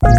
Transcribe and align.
And 0.00 0.10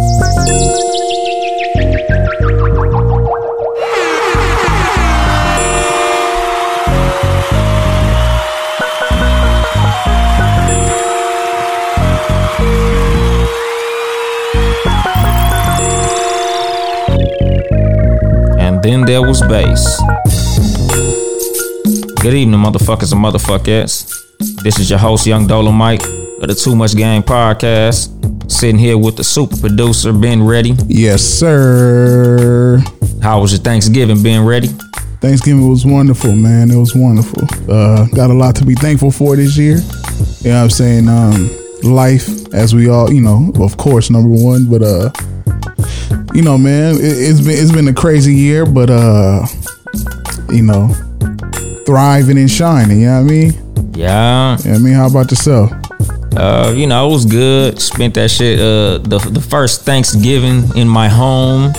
then 18.82 19.06
there 19.06 19.22
was 19.22 19.40
bass. 19.42 19.98
Good 22.20 22.34
evening, 22.34 22.60
motherfuckers 22.60 23.12
and 23.12 23.24
motherfuckers. 23.24 24.12
This 24.62 24.78
is 24.78 24.90
your 24.90 24.98
host, 24.98 25.26
Young 25.26 25.46
Dolomite 25.46 26.19
of 26.40 26.48
the 26.48 26.54
Too 26.54 26.74
Much 26.74 26.96
Game 26.96 27.22
podcast. 27.22 28.16
Sitting 28.50 28.78
here 28.78 28.98
with 28.98 29.16
the 29.16 29.24
super 29.24 29.56
producer, 29.56 30.12
Ben 30.12 30.42
Ready. 30.42 30.74
Yes, 30.88 31.22
sir. 31.22 32.82
How 33.22 33.40
was 33.40 33.52
your 33.52 33.60
Thanksgiving, 33.60 34.22
Ben 34.22 34.44
Ready? 34.44 34.68
Thanksgiving 35.20 35.68
was 35.68 35.84
wonderful, 35.84 36.34
man. 36.34 36.70
It 36.70 36.76
was 36.76 36.94
wonderful. 36.94 37.44
Uh, 37.72 38.06
got 38.08 38.30
a 38.30 38.34
lot 38.34 38.56
to 38.56 38.64
be 38.64 38.74
thankful 38.74 39.10
for 39.10 39.36
this 39.36 39.56
year. 39.56 39.76
You 40.40 40.50
know 40.50 40.56
what 40.56 40.62
I'm 40.64 40.70
saying? 40.70 41.08
Um, 41.08 41.50
life, 41.82 42.52
as 42.54 42.74
we 42.74 42.88
all, 42.88 43.12
you 43.12 43.20
know, 43.20 43.52
of 43.62 43.76
course, 43.76 44.10
number 44.10 44.30
one. 44.30 44.68
But 44.68 44.82
uh, 44.82 45.10
you 46.34 46.42
know, 46.42 46.56
man, 46.56 46.96
it, 46.96 47.00
it's 47.02 47.40
been 47.40 47.56
it's 47.56 47.72
been 47.72 47.86
a 47.88 47.94
crazy 47.94 48.34
year, 48.34 48.64
but 48.64 48.88
uh, 48.90 49.46
you 50.48 50.62
know, 50.62 50.88
thriving 51.84 52.38
and 52.38 52.50
shining. 52.50 53.00
You 53.02 53.06
know 53.06 53.22
what 53.22 53.30
I 53.30 53.34
mean? 53.34 53.52
Yeah, 53.94 54.56
You 54.58 54.64
know 54.64 54.70
what 54.70 54.80
I 54.80 54.82
mean? 54.82 54.94
How 54.94 55.06
about 55.06 55.30
yourself? 55.30 55.70
Uh, 56.36 56.72
you 56.76 56.86
know, 56.86 57.08
it 57.08 57.12
was 57.12 57.24
good. 57.24 57.80
Spent 57.80 58.14
that 58.14 58.30
shit, 58.30 58.58
uh, 58.58 58.98
the, 58.98 59.18
the 59.30 59.40
first 59.40 59.82
Thanksgiving 59.82 60.76
in 60.76 60.88
my 60.88 61.08
home. 61.08 61.72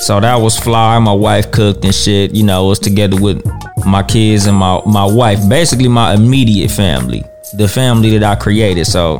So 0.00 0.20
that 0.20 0.36
was 0.36 0.58
fly. 0.58 0.98
My 0.98 1.12
wife 1.12 1.50
cooked 1.50 1.84
and 1.84 1.94
shit. 1.94 2.34
You 2.34 2.44
know, 2.44 2.66
was 2.66 2.78
together 2.78 3.20
with 3.20 3.44
my 3.86 4.02
kids 4.02 4.46
and 4.46 4.56
my 4.56 4.80
my 4.84 5.04
wife. 5.04 5.48
Basically, 5.48 5.88
my 5.88 6.14
immediate 6.14 6.70
family, 6.70 7.24
the 7.54 7.66
family 7.66 8.18
that 8.18 8.22
I 8.22 8.40
created. 8.40 8.86
So, 8.86 9.18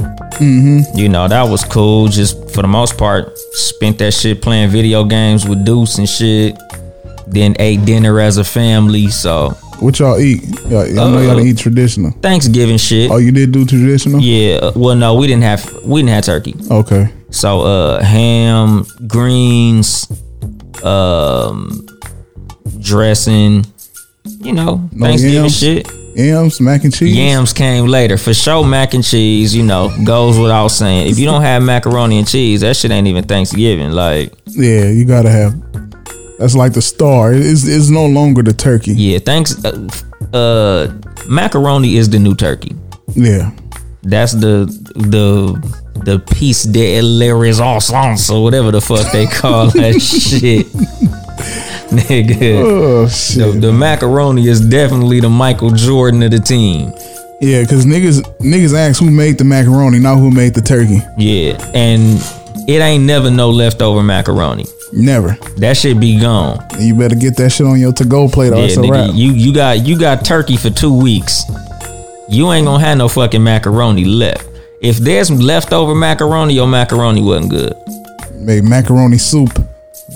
you 0.94 1.08
know, 1.08 1.28
that 1.28 1.48
was 1.48 1.64
cool. 1.64 2.08
Just 2.08 2.50
for 2.50 2.62
the 2.62 2.68
most 2.68 2.98
part, 2.98 3.36
spent 3.52 3.98
that 3.98 4.12
shit 4.12 4.42
playing 4.42 4.70
video 4.70 5.04
games 5.04 5.48
with 5.48 5.64
Deuce 5.64 5.98
and 5.98 6.08
shit. 6.08 6.58
Then 7.26 7.56
ate 7.58 7.84
dinner 7.84 8.20
as 8.20 8.36
a 8.36 8.44
family. 8.44 9.08
So 9.08 9.56
What 9.80 9.98
y'all 9.98 10.18
eat? 10.18 10.42
Y'all, 10.68 10.80
I 10.82 10.88
know 10.90 11.20
y'all 11.20 11.30
Uh, 11.30 11.34
didn't 11.36 11.48
eat 11.48 11.58
traditional. 11.58 12.10
Thanksgiving 12.22 12.78
shit. 12.78 13.10
Oh, 13.10 13.18
you 13.18 13.30
did 13.30 13.52
do 13.52 13.64
traditional? 13.66 14.20
Yeah. 14.20 14.56
uh, 14.56 14.72
Well, 14.74 14.96
no, 14.96 15.14
we 15.14 15.26
didn't 15.26 15.42
have 15.42 15.62
we 15.84 16.00
didn't 16.00 16.10
have 16.14 16.24
turkey. 16.24 16.54
Okay. 16.70 17.10
So 17.30 17.60
uh 17.62 18.02
ham, 18.02 18.86
greens, 19.06 20.06
um 20.82 21.86
dressing, 22.80 23.66
you 24.40 24.52
know, 24.52 24.88
No 24.92 25.06
Thanksgiving 25.06 25.34
yams? 25.42 25.58
shit. 25.58 25.86
Yams, 26.16 26.60
mac 26.62 26.82
and 26.84 26.94
cheese. 26.94 27.14
Yams 27.14 27.52
came 27.52 27.86
later. 27.86 28.16
For 28.16 28.32
sure 28.32 28.64
mac 28.64 28.94
and 28.94 29.04
cheese, 29.04 29.54
you 29.54 29.62
know, 29.62 29.92
goes 30.04 30.38
without 30.38 30.68
saying. 30.68 31.08
If 31.08 31.18
you 31.18 31.26
don't 31.26 31.42
have 31.42 31.62
macaroni 31.62 32.16
and 32.18 32.26
cheese, 32.26 32.62
that 32.62 32.74
shit 32.76 32.90
ain't 32.90 33.06
even 33.06 33.24
Thanksgiving. 33.24 33.90
Like, 33.90 34.32
Yeah, 34.46 34.88
you 34.88 35.04
gotta 35.04 35.28
have. 35.30 35.54
That's 36.38 36.54
like 36.54 36.72
the 36.74 36.82
star. 36.82 37.32
It's, 37.32 37.66
it's 37.66 37.88
no 37.88 38.06
longer 38.06 38.42
the 38.42 38.52
turkey. 38.52 38.92
yeah, 38.92 39.18
thanks 39.18 39.64
uh, 39.64 39.88
uh 40.34 40.92
macaroni 41.28 41.96
is 41.96 42.08
the 42.10 42.18
new 42.18 42.34
turkey. 42.34 42.74
Yeah. 43.14 43.50
That's 44.02 44.32
the 44.32 44.66
the 44.94 45.56
the 46.04 46.18
piece 46.36 46.62
de 46.64 47.00
la 47.02 47.32
resistance 47.36 48.30
or 48.30 48.42
whatever 48.44 48.70
the 48.70 48.80
fuck 48.80 49.10
they 49.12 49.26
call 49.26 49.70
that 49.70 50.00
shit. 50.00 50.66
Nigga. 51.90 52.62
Oh 52.64 53.04
The, 53.06 53.10
shit. 53.10 53.60
the 53.60 53.72
macaroni 53.72 54.46
is 54.48 54.60
definitely 54.60 55.20
the 55.20 55.28
Michael 55.30 55.70
Jordan 55.70 56.22
of 56.22 56.30
the 56.30 56.38
team. 56.38 56.92
Yeah, 57.40 57.62
because 57.62 57.84
niggas 57.84 58.22
niggas 58.40 58.74
ask 58.74 59.00
who 59.00 59.10
made 59.10 59.38
the 59.38 59.44
macaroni, 59.44 59.98
not 59.98 60.16
who 60.18 60.30
made 60.30 60.54
the 60.54 60.62
turkey. 60.62 61.00
Yeah. 61.18 61.58
And 61.74 62.18
it 62.68 62.80
ain't 62.80 63.04
never 63.04 63.30
no 63.30 63.50
leftover 63.50 64.02
macaroni. 64.02 64.64
Never. 64.92 65.36
That 65.56 65.76
shit 65.76 65.98
be 66.00 66.20
gone. 66.20 66.64
You 66.78 66.94
better 66.94 67.16
get 67.16 67.36
that 67.36 67.50
shit 67.50 67.66
on 67.66 67.78
your 67.78 67.92
to 67.94 68.04
go 68.04 68.28
plate 68.28 68.52
or 68.52 68.56
Yeah, 68.56 68.64
it's 68.64 68.76
a 68.76 68.80
nigga, 68.80 68.90
wrap. 69.08 69.10
you 69.14 69.32
you 69.32 69.52
got 69.52 69.84
you 69.86 69.98
got 69.98 70.24
turkey 70.24 70.56
for 70.56 70.70
two 70.70 70.96
weeks. 70.96 71.42
You 72.28 72.50
ain't 72.52 72.66
gonna 72.66 72.82
have 72.84 72.98
no 72.98 73.08
fucking 73.08 73.42
macaroni 73.42 74.04
left. 74.04 74.46
If 74.82 74.98
there's 74.98 75.30
leftover 75.30 75.94
macaroni, 75.94 76.54
your 76.54 76.66
macaroni 76.66 77.22
wasn't 77.22 77.50
good. 77.50 77.74
Made 78.34 78.64
macaroni 78.64 79.18
soup. 79.18 79.50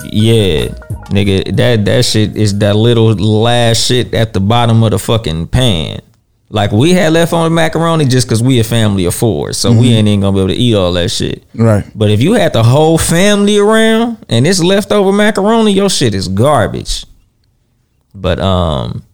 Yeah, 0.04 0.68
nigga, 1.10 1.56
that 1.56 1.84
that 1.84 2.04
shit 2.04 2.36
is 2.36 2.56
that 2.58 2.76
little 2.76 3.12
last 3.14 3.86
shit 3.86 4.14
at 4.14 4.32
the 4.32 4.40
bottom 4.40 4.82
of 4.82 4.92
the 4.92 4.98
fucking 4.98 5.48
pan. 5.48 6.00
Like 6.52 6.72
we 6.72 6.90
had 6.90 7.12
left 7.12 7.32
on 7.32 7.54
macaroni 7.54 8.06
just 8.06 8.28
cause 8.28 8.42
we 8.42 8.58
a 8.58 8.64
family 8.64 9.04
of 9.04 9.14
four, 9.14 9.52
so 9.52 9.70
we 9.72 9.92
ain't 9.92 10.08
even 10.08 10.20
gonna 10.20 10.34
be 10.34 10.40
able 10.40 10.48
to 10.48 10.54
eat 10.56 10.74
all 10.74 10.92
that 10.94 11.08
shit. 11.10 11.44
Right. 11.54 11.84
But 11.94 12.10
if 12.10 12.20
you 12.20 12.32
had 12.32 12.52
the 12.52 12.64
whole 12.64 12.98
family 12.98 13.56
around 13.56 14.24
and 14.28 14.44
it's 14.44 14.60
leftover 14.60 15.12
macaroni, 15.12 15.72
your 15.72 15.88
shit 15.88 16.12
is 16.12 16.26
garbage. 16.26 17.06
But 18.12 18.40
um, 18.40 19.04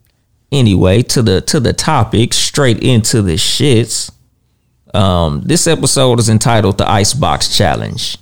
anyway, 0.51 1.03
to 1.03 1.21
the 1.21 1.43
to 1.43 1.61
the 1.61 1.75
topic, 1.75 2.33
straight 2.33 2.83
into 2.83 3.21
the 3.21 3.35
shits. 3.35 4.11
Um, 4.95 5.43
this 5.43 5.67
episode 5.67 6.19
is 6.19 6.31
entitled 6.31 6.79
"The 6.79 6.91
Icebox 6.91 7.55
Challenge." 7.55 8.17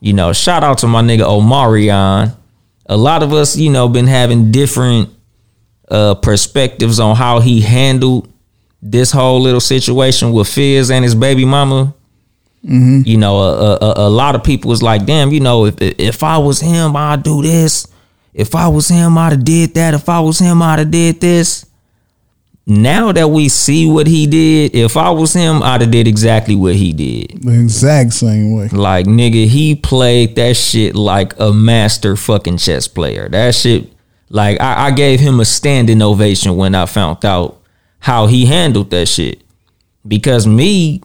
You 0.00 0.12
know, 0.12 0.34
shout 0.34 0.62
out 0.62 0.76
to 0.78 0.86
my 0.86 1.00
nigga 1.00 1.22
Omarion. 1.22 2.36
A 2.84 2.96
lot 2.98 3.22
of 3.22 3.32
us, 3.32 3.56
you 3.56 3.70
know, 3.70 3.88
been 3.88 4.06
having 4.06 4.50
different 4.50 5.08
uh 5.90 6.14
perspectives 6.16 7.00
on 7.00 7.16
how 7.16 7.40
he 7.40 7.62
handled 7.62 8.30
this 8.84 9.10
whole 9.10 9.40
little 9.40 9.60
situation 9.60 10.30
with 10.32 10.46
Fizz 10.46 10.90
and 10.90 11.02
his 11.02 11.14
baby 11.14 11.46
mama. 11.46 11.94
Mm-hmm. 12.62 13.00
You 13.06 13.16
know, 13.16 13.38
a, 13.38 13.76
a, 13.76 13.94
a 13.96 14.10
lot 14.10 14.34
of 14.34 14.44
people 14.44 14.68
was 14.68 14.82
like, 14.82 15.06
"Damn, 15.06 15.32
you 15.32 15.40
know, 15.40 15.66
if 15.66 15.74
if 15.80 16.22
I 16.22 16.38
was 16.38 16.60
him, 16.60 16.94
I'd 16.94 17.22
do 17.22 17.42
this. 17.42 17.88
If 18.32 18.54
I 18.54 18.68
was 18.68 18.88
him, 18.88 19.16
I'd 19.18 19.32
have 19.32 19.44
did 19.44 19.74
that. 19.74 19.94
If 19.94 20.08
I 20.08 20.20
was 20.20 20.38
him, 20.38 20.62
I'd 20.62 20.78
have 20.78 20.90
did 20.90 21.20
this." 21.20 21.66
Now 22.66 23.12
that 23.12 23.28
we 23.28 23.50
see 23.50 23.86
what 23.90 24.06
he 24.06 24.26
did, 24.26 24.74
if 24.74 24.96
I 24.96 25.10
was 25.10 25.34
him, 25.34 25.62
I'd 25.62 25.82
have 25.82 25.90
did 25.90 26.08
exactly 26.08 26.56
what 26.56 26.74
he 26.74 26.94
did. 26.94 27.42
The 27.42 27.60
exact 27.60 28.14
same 28.14 28.54
way. 28.54 28.68
Like 28.68 29.04
nigga, 29.04 29.46
he 29.46 29.74
played 29.74 30.36
that 30.36 30.56
shit 30.56 30.94
like 30.94 31.38
a 31.38 31.52
master 31.52 32.16
fucking 32.16 32.56
chess 32.56 32.88
player. 32.88 33.28
That 33.28 33.54
shit, 33.54 33.92
like 34.30 34.58
I, 34.62 34.86
I 34.86 34.90
gave 34.92 35.20
him 35.20 35.40
a 35.40 35.44
standing 35.44 36.00
ovation 36.00 36.56
when 36.56 36.74
I 36.74 36.86
found 36.86 37.22
out 37.26 37.60
how 38.04 38.26
he 38.26 38.44
handled 38.44 38.90
that 38.90 39.06
shit. 39.06 39.42
Because 40.06 40.46
me, 40.46 41.00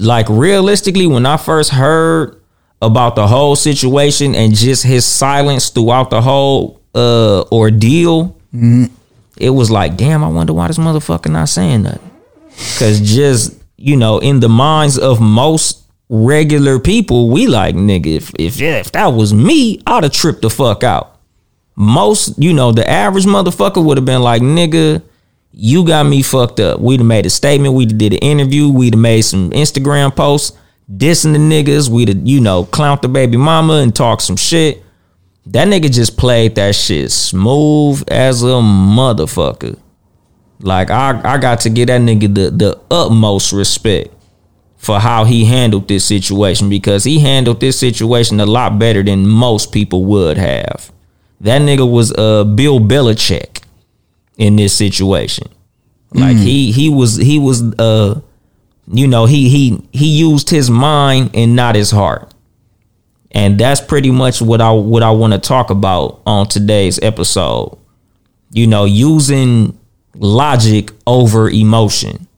like 0.00 0.26
realistically, 0.28 1.06
when 1.06 1.26
I 1.26 1.36
first 1.36 1.70
heard 1.70 2.42
about 2.82 3.14
the 3.14 3.28
whole 3.28 3.54
situation 3.54 4.34
and 4.34 4.52
just 4.52 4.82
his 4.82 5.04
silence 5.04 5.70
throughout 5.70 6.10
the 6.10 6.20
whole 6.20 6.80
uh 6.92 7.44
ordeal, 7.52 8.36
it 9.38 9.50
was 9.50 9.70
like, 9.70 9.96
damn, 9.96 10.24
I 10.24 10.28
wonder 10.28 10.52
why 10.52 10.66
this 10.66 10.76
motherfucker 10.76 11.30
not 11.30 11.48
saying 11.50 11.84
nothing. 11.84 12.10
Cause 12.80 13.00
just, 13.00 13.54
you 13.76 13.96
know, 13.96 14.18
in 14.18 14.40
the 14.40 14.48
minds 14.48 14.98
of 14.98 15.20
most 15.20 15.84
regular 16.08 16.80
people, 16.80 17.30
we 17.30 17.46
like, 17.46 17.76
nigga, 17.76 18.08
if 18.08 18.32
if, 18.40 18.60
if 18.60 18.90
that 18.90 19.06
was 19.06 19.32
me, 19.32 19.80
I'd 19.86 20.02
have 20.02 20.12
tripped 20.12 20.42
the 20.42 20.50
fuck 20.50 20.82
out. 20.82 21.16
Most, 21.76 22.42
you 22.42 22.52
know, 22.52 22.72
the 22.72 22.88
average 22.90 23.24
motherfucker 23.24 23.84
would 23.84 23.98
have 23.98 24.04
been 24.04 24.22
like, 24.22 24.42
nigga, 24.42 25.00
you 25.56 25.84
got 25.84 26.04
me 26.04 26.22
fucked 26.22 26.58
up. 26.60 26.80
We'd 26.80 27.00
have 27.00 27.06
made 27.06 27.26
a 27.26 27.30
statement, 27.30 27.74
we'd 27.74 27.92
have 27.92 27.98
did 27.98 28.12
an 28.12 28.18
interview, 28.18 28.68
we'd 28.68 28.94
have 28.94 29.00
made 29.00 29.22
some 29.22 29.50
Instagram 29.50 30.14
posts, 30.14 30.56
dissing 30.90 31.32
the 31.32 31.38
niggas, 31.38 31.88
we'd 31.88 32.08
have, 32.08 32.26
you 32.26 32.40
know, 32.40 32.64
clowned 32.64 33.02
the 33.02 33.08
baby 33.08 33.36
mama 33.36 33.74
and 33.74 33.94
talk 33.94 34.20
some 34.20 34.36
shit. 34.36 34.82
That 35.46 35.68
nigga 35.68 35.92
just 35.92 36.16
played 36.16 36.54
that 36.56 36.74
shit 36.74 37.12
smooth 37.12 38.02
as 38.08 38.42
a 38.42 38.46
motherfucker. 38.46 39.78
Like 40.60 40.90
I, 40.90 41.20
I 41.24 41.38
got 41.38 41.60
to 41.60 41.70
give 41.70 41.88
that 41.88 42.00
nigga 42.00 42.34
the, 42.34 42.50
the 42.50 42.80
utmost 42.90 43.52
respect 43.52 44.08
for 44.76 44.98
how 44.98 45.24
he 45.24 45.44
handled 45.44 45.88
this 45.88 46.04
situation 46.04 46.68
because 46.68 47.04
he 47.04 47.20
handled 47.20 47.60
this 47.60 47.78
situation 47.78 48.40
a 48.40 48.46
lot 48.46 48.78
better 48.78 49.02
than 49.02 49.26
most 49.26 49.72
people 49.72 50.04
would 50.06 50.36
have. 50.36 50.90
That 51.40 51.62
nigga 51.62 51.90
was 51.90 52.12
uh 52.12 52.44
Bill 52.44 52.80
Belichick 52.80 53.63
in 54.36 54.56
this 54.56 54.76
situation. 54.76 55.48
Like 56.12 56.36
he 56.36 56.70
he 56.70 56.88
was 56.88 57.16
he 57.16 57.40
was 57.40 57.62
uh 57.78 58.20
you 58.86 59.08
know 59.08 59.26
he 59.26 59.48
he 59.48 59.82
he 59.92 60.06
used 60.18 60.48
his 60.48 60.70
mind 60.70 61.30
and 61.34 61.56
not 61.56 61.74
his 61.74 61.90
heart. 61.90 62.32
And 63.32 63.58
that's 63.58 63.80
pretty 63.80 64.12
much 64.12 64.40
what 64.40 64.60
I 64.60 64.70
what 64.70 65.02
I 65.02 65.10
want 65.10 65.32
to 65.32 65.40
talk 65.40 65.70
about 65.70 66.22
on 66.24 66.46
today's 66.46 67.00
episode. 67.02 67.76
You 68.52 68.68
know, 68.68 68.84
using 68.84 69.76
logic 70.14 70.92
over 71.06 71.50
emotion. 71.50 72.28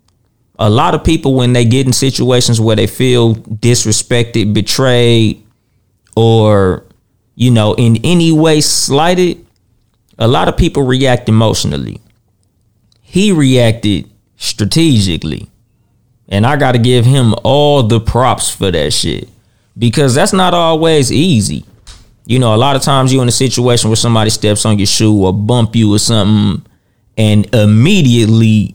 A 0.58 0.70
lot 0.70 0.94
of 0.94 1.04
people 1.04 1.34
when 1.34 1.52
they 1.52 1.66
get 1.66 1.86
in 1.86 1.92
situations 1.92 2.58
where 2.58 2.76
they 2.76 2.86
feel 2.86 3.34
disrespected, 3.34 4.54
betrayed, 4.54 5.44
or 6.16 6.84
you 7.34 7.50
know, 7.50 7.74
in 7.74 7.98
any 8.02 8.32
way 8.32 8.62
slighted, 8.62 9.45
a 10.18 10.28
lot 10.28 10.48
of 10.48 10.56
people 10.56 10.82
react 10.82 11.28
emotionally. 11.28 12.00
He 13.02 13.32
reacted 13.32 14.10
strategically. 14.36 15.48
And 16.28 16.46
I 16.46 16.56
got 16.56 16.72
to 16.72 16.78
give 16.78 17.04
him 17.04 17.34
all 17.44 17.82
the 17.82 18.00
props 18.00 18.50
for 18.50 18.70
that 18.70 18.92
shit 18.92 19.28
because 19.78 20.14
that's 20.14 20.32
not 20.32 20.54
always 20.54 21.12
easy. 21.12 21.64
You 22.24 22.40
know, 22.40 22.54
a 22.54 22.56
lot 22.56 22.74
of 22.74 22.82
times 22.82 23.12
you're 23.12 23.22
in 23.22 23.28
a 23.28 23.32
situation 23.32 23.88
where 23.88 23.96
somebody 23.96 24.30
steps 24.30 24.64
on 24.66 24.78
your 24.78 24.86
shoe 24.86 25.24
or 25.24 25.32
bump 25.32 25.76
you 25.76 25.94
or 25.94 26.00
something, 26.00 26.66
and 27.16 27.54
immediately 27.54 28.74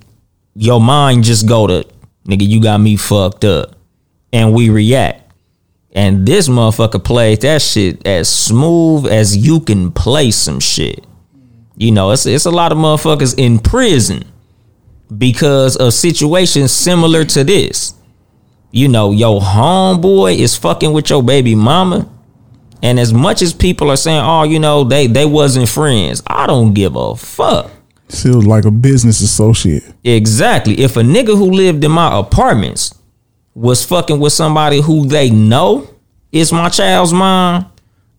your 0.56 0.80
mind 0.80 1.26
just 1.26 1.48
go 1.48 1.68
to, 1.68 1.86
nigga, 2.26 2.48
you 2.48 2.62
got 2.62 2.80
me 2.80 2.96
fucked 2.96 3.44
up. 3.44 3.76
And 4.32 4.54
we 4.54 4.70
react. 4.70 5.34
And 5.92 6.26
this 6.26 6.48
motherfucker 6.48 7.04
played 7.04 7.42
that 7.42 7.62
shit 7.62 8.08
as 8.08 8.30
smooth 8.30 9.08
as 9.08 9.36
you 9.36 9.60
can 9.60 9.92
play 9.92 10.32
some 10.32 10.62
shit. 10.62 11.06
You 11.82 11.92
know, 11.92 12.12
it's 12.12 12.28
it's 12.28 12.46
a 12.46 12.52
lot 12.52 12.72
of 12.72 12.78
motherfuckers 12.78 13.34
in 13.40 13.58
prison 13.58 14.24
because 15.18 15.76
of 15.78 15.96
situations 15.96 16.72
similar 16.72 17.26
to 17.26 17.44
this. 17.44 17.96
You 18.70 18.88
know, 18.88 19.10
your 19.10 19.42
homeboy 19.42 20.38
is 20.38 20.56
fucking 20.56 20.94
with 20.94 21.10
your 21.10 21.24
baby 21.24 21.56
mama. 21.56 22.08
And 22.84 23.00
as 23.00 23.12
much 23.12 23.42
as 23.42 23.52
people 23.52 23.90
are 23.90 23.98
saying, 23.98 24.22
oh, 24.24 24.44
you 24.44 24.60
know, 24.60 24.84
they 24.84 25.08
they 25.08 25.26
wasn't 25.26 25.70
friends, 25.70 26.22
I 26.28 26.46
don't 26.46 26.76
give 26.76 26.96
a 26.96 27.16
fuck. 27.16 27.72
Feels 28.10 28.46
like 28.46 28.66
a 28.66 28.72
business 28.72 29.20
associate. 29.20 29.82
Exactly. 30.04 30.82
If 30.82 30.98
a 30.98 31.02
nigga 31.02 31.36
who 31.36 31.50
lived 31.50 31.84
in 31.84 31.92
my 31.92 32.20
apartments 32.20 32.94
was 33.56 33.84
fucking 33.84 34.20
with 34.20 34.34
somebody 34.34 34.82
who 34.82 35.08
they 35.08 35.32
know 35.32 35.90
is 36.32 36.54
my 36.54 36.70
child's 36.70 37.12
mom, 37.12 37.72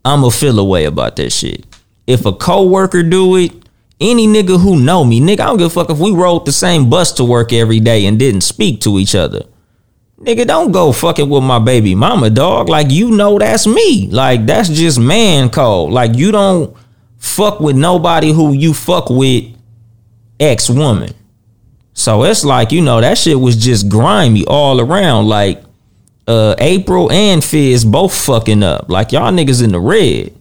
I'ma 0.05 0.31
feel 0.31 0.59
a 0.59 0.65
way 0.65 0.85
about 0.85 1.15
that 1.15 1.31
shit. 1.31 1.65
If 2.07 2.27
a 2.27 2.33
coworker 2.33 3.03
do 3.03 3.37
it, 3.37 3.53
any 4.01 4.27
nigga 4.27 4.61
who 4.61 4.81
know 4.81 5.05
me, 5.05 5.21
nigga, 5.21 5.41
I 5.41 5.47
don't 5.47 5.59
give 5.59 5.69
a 5.69 5.71
fuck 5.71 5.91
if 5.91 5.99
we 5.99 6.11
rode 6.11 6.45
the 6.45 6.53
same 6.53 6.91
bus 6.91 7.13
to 7.15 7.25
work 7.25 7.53
every 7.53 7.79
day 7.79 8.07
and 8.07 8.19
didn't 8.19 8.41
speak 8.41 8.81
to 8.81 8.99
each 8.99 9.15
other. 9.15 9.45
Nigga, 10.19 10.47
don't 10.47 10.71
go 10.71 10.93
fucking 10.93 11.29
with 11.29 11.43
my 11.43 11.59
baby 11.59 11.95
mama, 11.95 12.31
dog. 12.31 12.69
Like 12.69 12.91
you 12.91 13.11
know 13.11 13.39
that's 13.39 13.67
me. 13.67 14.09
Like 14.09 14.47
that's 14.47 14.69
just 14.69 14.99
man 14.99 15.51
code. 15.51 15.93
Like 15.93 16.17
you 16.17 16.31
don't 16.31 16.77
fuck 17.19 17.59
with 17.59 17.77
nobody 17.77 18.33
who 18.33 18.53
you 18.53 18.73
fuck 18.73 19.11
with 19.11 19.45
ex 20.39 20.71
woman. 20.71 21.13
So 21.95 22.23
it's 22.25 22.45
like, 22.45 22.73
you 22.73 22.83
know, 22.83 23.01
that 23.01 23.19
shit 23.19 23.39
was 23.39 23.57
just 23.57 23.89
grimy 23.89 24.45
all 24.47 24.81
around. 24.81 25.27
Like 25.27 25.63
uh 26.29 26.55
April 26.59 27.11
and 27.11 27.43
Fizz 27.43 27.85
both 27.85 28.15
fucking 28.15 28.63
up. 28.63 28.89
Like 28.89 29.11
y'all 29.11 29.33
niggas 29.33 29.63
in 29.63 29.73
the 29.73 29.81
red. 29.81 30.33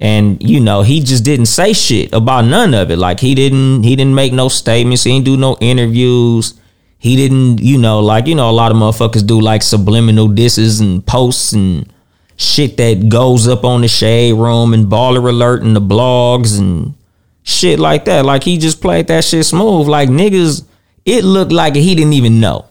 And 0.00 0.42
you 0.42 0.60
know, 0.60 0.82
he 0.82 1.00
just 1.00 1.24
didn't 1.24 1.46
say 1.46 1.74
shit 1.74 2.12
about 2.14 2.46
none 2.46 2.72
of 2.72 2.90
it. 2.90 2.96
Like 2.96 3.20
he 3.20 3.34
didn't 3.34 3.82
he 3.82 3.94
didn't 3.96 4.14
make 4.14 4.32
no 4.32 4.48
statements, 4.48 5.04
he 5.04 5.12
didn't 5.12 5.26
do 5.26 5.36
no 5.36 5.56
interviews. 5.60 6.54
He 7.00 7.16
didn't, 7.16 7.62
you 7.62 7.78
know, 7.78 8.00
like, 8.00 8.26
you 8.26 8.34
know, 8.34 8.50
a 8.50 8.52
lot 8.52 8.70
of 8.70 8.76
motherfuckers 8.76 9.26
do 9.26 9.40
like 9.40 9.62
subliminal 9.62 10.28
disses 10.28 10.80
and 10.80 11.04
posts 11.06 11.54
and 11.54 11.90
shit 12.36 12.76
that 12.76 13.08
goes 13.08 13.48
up 13.48 13.64
on 13.64 13.80
the 13.80 13.88
shade 13.88 14.34
room 14.34 14.74
and 14.74 14.84
baller 14.84 15.26
alert 15.26 15.62
and 15.62 15.74
the 15.74 15.80
blogs 15.80 16.58
and 16.58 16.94
shit 17.42 17.78
like 17.78 18.04
that. 18.04 18.26
Like 18.26 18.44
he 18.44 18.58
just 18.58 18.82
played 18.82 19.06
that 19.06 19.24
shit 19.24 19.46
smooth. 19.46 19.88
Like 19.88 20.10
niggas, 20.10 20.66
it 21.06 21.24
looked 21.24 21.52
like 21.52 21.74
he 21.74 21.94
didn't 21.94 22.12
even 22.12 22.38
know. 22.38 22.66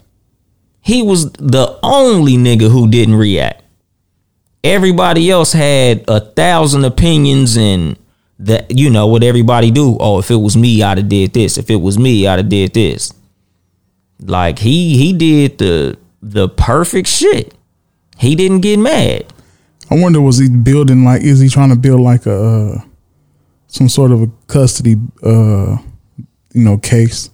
He 0.81 1.01
was 1.01 1.31
the 1.33 1.79
only 1.81 2.33
nigga 2.33 2.69
who 2.69 2.87
didn't 2.87 3.15
react. 3.15 3.63
Everybody 4.63 5.31
else 5.31 5.53
had 5.53 6.03
a 6.07 6.19
thousand 6.19 6.83
opinions 6.85 7.57
and 7.57 7.97
that 8.39 8.71
you 8.71 8.89
know 8.89 9.07
what 9.07 9.23
everybody 9.23 9.71
do. 9.71 9.97
Oh, 9.99 10.19
if 10.19 10.31
it 10.31 10.35
was 10.35 10.55
me, 10.57 10.81
I'd 10.81 10.97
have 10.97 11.09
did 11.09 11.33
this. 11.33 11.57
If 11.57 11.69
it 11.69 11.75
was 11.75 11.97
me, 11.97 12.27
I'd 12.27 12.39
have 12.39 12.49
did 12.49 12.73
this. 12.73 13.13
Like 14.21 14.59
he 14.59 14.97
he 14.97 15.13
did 15.13 15.57
the 15.57 15.97
the 16.21 16.49
perfect 16.49 17.07
shit. 17.07 17.53
He 18.17 18.35
didn't 18.35 18.61
get 18.61 18.79
mad. 18.79 19.31
I 19.89 19.95
wonder 19.95 20.21
was 20.21 20.37
he 20.37 20.49
building 20.49 21.03
like 21.03 21.21
is 21.21 21.39
he 21.39 21.49
trying 21.49 21.69
to 21.69 21.75
build 21.75 22.01
like 22.01 22.25
a 22.25 22.33
uh, 22.33 22.81
some 23.67 23.89
sort 23.89 24.11
of 24.11 24.23
a 24.23 24.31
custody 24.47 24.95
uh 25.23 25.77
you 26.53 26.63
know 26.63 26.77
case 26.77 27.29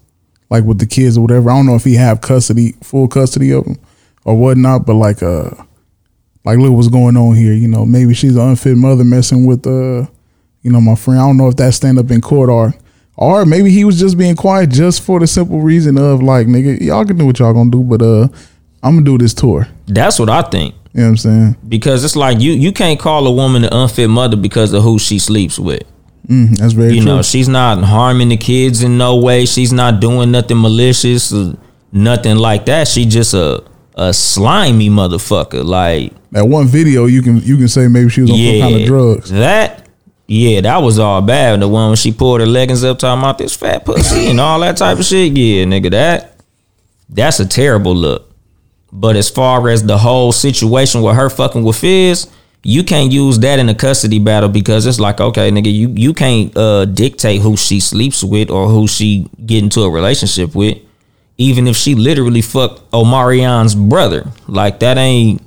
like 0.49 0.63
with 0.63 0.79
the 0.79 0.85
kids 0.85 1.17
or 1.17 1.21
whatever. 1.21 1.49
I 1.49 1.55
don't 1.55 1.65
know 1.65 1.75
if 1.75 1.83
he 1.83 1.95
have 1.95 2.21
custody 2.21 2.73
full 2.83 3.07
custody 3.07 3.51
of 3.51 3.65
them 3.65 3.79
or 4.23 4.37
whatnot, 4.37 4.85
but 4.85 4.93
like 4.93 5.23
uh 5.23 5.51
like 6.45 6.57
look 6.59 6.71
what's 6.73 6.87
going 6.87 7.17
on 7.17 7.35
here. 7.35 7.53
You 7.53 7.67
know 7.67 7.85
maybe 7.85 8.13
she's 8.13 8.35
an 8.35 8.41
unfit 8.49 8.77
mother 8.77 9.03
messing 9.03 9.45
with 9.45 9.65
uh 9.67 10.07
you 10.61 10.71
know 10.71 10.81
my 10.81 10.95
friend. 10.95 11.19
I 11.19 11.23
don't 11.27 11.37
know 11.37 11.47
if 11.49 11.55
that 11.57 11.73
stand 11.73 11.99
up 11.99 12.09
in 12.11 12.21
court 12.21 12.49
or 12.49 12.73
or 13.17 13.45
maybe 13.45 13.69
he 13.71 13.85
was 13.85 13.99
just 13.99 14.17
being 14.17 14.35
quiet 14.35 14.69
just 14.71 15.01
for 15.01 15.19
the 15.19 15.27
simple 15.27 15.61
reason 15.61 15.97
of 15.97 16.21
like 16.21 16.47
nigga 16.47 16.79
y'all 16.81 17.05
can 17.05 17.17
do 17.17 17.25
what 17.25 17.39
y'all 17.39 17.53
gonna 17.53 17.71
do, 17.71 17.83
but 17.83 18.01
uh 18.01 18.27
I'm 18.83 18.95
gonna 18.95 19.05
do 19.05 19.17
this 19.17 19.33
tour. 19.33 19.67
That's 19.87 20.19
what 20.19 20.29
I 20.29 20.41
think. 20.43 20.75
You 20.93 21.01
know 21.01 21.07
what 21.07 21.09
I'm 21.11 21.17
saying? 21.17 21.55
Because 21.67 22.03
it's 22.05 22.15
like 22.15 22.39
you 22.39 22.51
you 22.53 22.71
can't 22.71 22.99
call 22.99 23.25
a 23.27 23.31
woman 23.31 23.63
an 23.65 23.73
unfit 23.73 24.09
mother 24.09 24.37
because 24.37 24.71
of 24.73 24.83
who 24.83 24.97
she 24.99 25.19
sleeps 25.19 25.57
with. 25.59 25.83
Mm, 26.27 26.57
that's 26.57 26.73
very 26.73 26.93
You 26.95 27.01
true. 27.01 27.05
know, 27.17 27.21
she's 27.21 27.47
not 27.47 27.83
harming 27.83 28.29
the 28.29 28.37
kids 28.37 28.81
in 28.81 28.97
no 28.97 29.17
way. 29.17 29.45
She's 29.45 29.71
not 29.73 29.99
doing 29.99 30.31
nothing 30.31 30.59
malicious, 30.59 31.31
or 31.33 31.55
nothing 31.91 32.37
like 32.37 32.65
that. 32.65 32.87
She 32.87 33.05
just 33.05 33.33
a 33.33 33.63
a 33.95 34.13
slimy 34.13 34.89
motherfucker. 34.89 35.63
Like 35.63 36.13
that 36.35 36.45
one 36.45 36.67
video 36.67 37.05
you 37.05 37.21
can 37.21 37.37
you 37.37 37.55
can 37.55 37.69
say 37.69 37.87
maybe 37.87 38.09
she 38.09 38.21
was 38.21 38.29
on 38.29 38.37
some 38.37 38.59
kind 38.59 38.75
of 38.75 38.85
drugs. 38.85 39.31
That 39.31 39.87
yeah, 40.27 40.59
that 40.61 40.77
was 40.79 40.99
all 40.99 41.21
bad. 41.21 41.61
The 41.61 41.67
one 41.67 41.89
when 41.89 41.95
she 41.95 42.11
pulled 42.11 42.41
her 42.41 42.45
leggings 42.45 42.83
up 42.83 42.99
talking 42.99 43.21
about 43.21 43.37
this 43.37 43.55
fat 43.55 43.85
pussy 43.85 44.27
and 44.27 44.41
all 44.41 44.59
that 44.59 44.75
type 44.75 44.99
of 44.99 45.05
shit. 45.05 45.31
Yeah, 45.31 45.63
nigga, 45.63 45.91
that 45.91 46.37
that's 47.07 47.39
a 47.39 47.47
terrible 47.47 47.95
look. 47.95 48.29
But 48.91 49.15
as 49.15 49.29
far 49.29 49.69
as 49.69 49.83
the 49.83 49.97
whole 49.97 50.33
situation 50.33 51.01
with 51.01 51.15
her 51.15 51.29
fucking 51.29 51.63
with 51.63 51.77
Fizz, 51.77 52.29
you 52.63 52.83
can't 52.83 53.13
use 53.13 53.39
that 53.39 53.59
in 53.59 53.69
a 53.69 53.75
custody 53.75 54.19
battle 54.19 54.49
because 54.49 54.85
it's 54.85 54.99
like, 54.99 55.21
okay, 55.21 55.51
nigga, 55.51 55.73
you 55.73 55.89
you 55.95 56.13
can't 56.13 56.55
uh, 56.57 56.83
dictate 56.83 57.41
who 57.41 57.55
she 57.55 57.79
sleeps 57.79 58.25
with 58.25 58.49
or 58.49 58.67
who 58.67 58.87
she 58.87 59.29
get 59.45 59.63
into 59.63 59.83
a 59.83 59.89
relationship 59.89 60.53
with, 60.53 60.79
even 61.37 61.65
if 61.65 61.77
she 61.77 61.95
literally 61.95 62.41
fucked 62.41 62.91
Omarion's 62.91 63.73
brother. 63.73 64.29
Like 64.47 64.79
that 64.79 64.97
ain't, 64.97 65.41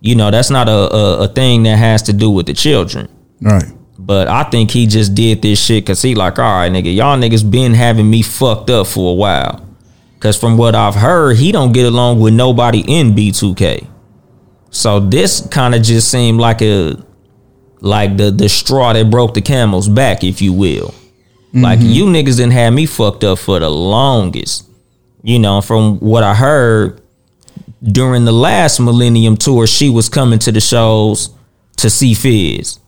you 0.00 0.14
know, 0.14 0.30
that's 0.30 0.50
not 0.50 0.68
a, 0.68 0.94
a 0.94 1.18
a 1.24 1.28
thing 1.28 1.64
that 1.64 1.78
has 1.78 2.02
to 2.04 2.12
do 2.12 2.30
with 2.30 2.46
the 2.46 2.54
children. 2.54 3.08
Right. 3.40 3.64
But 3.98 4.28
I 4.28 4.44
think 4.44 4.70
he 4.70 4.86
just 4.86 5.14
did 5.14 5.42
this 5.42 5.62
shit 5.62 5.84
because 5.84 6.00
he 6.00 6.14
like, 6.14 6.38
all 6.38 6.44
right, 6.44 6.70
nigga, 6.70 6.94
y'all 6.94 7.18
niggas 7.18 7.48
been 7.48 7.74
having 7.74 8.08
me 8.08 8.22
fucked 8.22 8.70
up 8.70 8.86
for 8.86 9.10
a 9.10 9.14
while. 9.14 9.64
Cause 10.20 10.38
from 10.38 10.56
what 10.56 10.74
I've 10.74 10.96
heard, 10.96 11.36
he 11.36 11.52
don't 11.52 11.72
get 11.72 11.86
along 11.86 12.18
with 12.18 12.34
nobody 12.34 12.82
in 12.86 13.12
B2K. 13.12 13.86
So 14.70 14.98
this 15.00 15.46
kind 15.48 15.74
of 15.74 15.82
just 15.82 16.10
seemed 16.10 16.40
like 16.40 16.60
a 16.62 16.96
like 17.80 18.16
the 18.16 18.30
the 18.30 18.48
straw 18.48 18.92
that 18.92 19.10
broke 19.10 19.34
the 19.34 19.40
camel's 19.40 19.88
back, 19.88 20.24
if 20.24 20.42
you 20.42 20.52
will. 20.52 20.94
Like 21.54 21.78
mm-hmm. 21.78 21.88
you 21.88 22.04
niggas 22.06 22.36
didn't 22.36 22.52
have 22.52 22.72
me 22.72 22.86
fucked 22.86 23.24
up 23.24 23.38
for 23.38 23.58
the 23.58 23.70
longest. 23.70 24.68
You 25.22 25.38
know, 25.38 25.60
from 25.60 25.98
what 26.00 26.22
I 26.22 26.34
heard 26.34 27.00
during 27.82 28.24
the 28.24 28.32
last 28.32 28.80
Millennium 28.80 29.36
tour, 29.36 29.66
she 29.66 29.88
was 29.88 30.08
coming 30.08 30.38
to 30.40 30.52
the 30.52 30.60
shows 30.60 31.30
to 31.76 31.88
see 31.88 32.14
Fizz. 32.14 32.80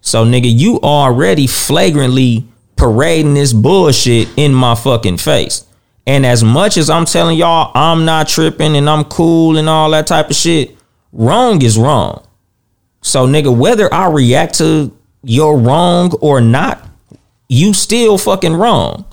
So 0.00 0.24
nigga, 0.24 0.50
you 0.52 0.80
already 0.80 1.46
flagrantly 1.46 2.46
parading 2.76 3.34
this 3.34 3.52
bullshit 3.52 4.28
in 4.36 4.54
my 4.54 4.74
fucking 4.74 5.16
face. 5.18 5.64
And 6.06 6.24
as 6.24 6.44
much 6.44 6.76
as 6.76 6.88
I'm 6.88 7.04
telling 7.04 7.36
y'all 7.36 7.72
I'm 7.74 8.04
not 8.04 8.28
tripping 8.28 8.76
and 8.76 8.88
I'm 8.88 9.04
cool 9.04 9.56
and 9.56 9.68
all 9.68 9.90
that 9.90 10.06
type 10.06 10.30
of 10.30 10.36
shit, 10.36 10.76
wrong 11.12 11.62
is 11.62 11.76
wrong. 11.76 12.24
So 13.02 13.26
nigga, 13.26 13.56
whether 13.56 13.92
I 13.92 14.08
react 14.08 14.58
to 14.58 14.96
your 15.22 15.58
wrong 15.58 16.12
or 16.20 16.40
not, 16.40 16.86
you 17.48 17.72
still 17.72 18.18
fucking 18.18 18.54
wrong. 18.54 19.04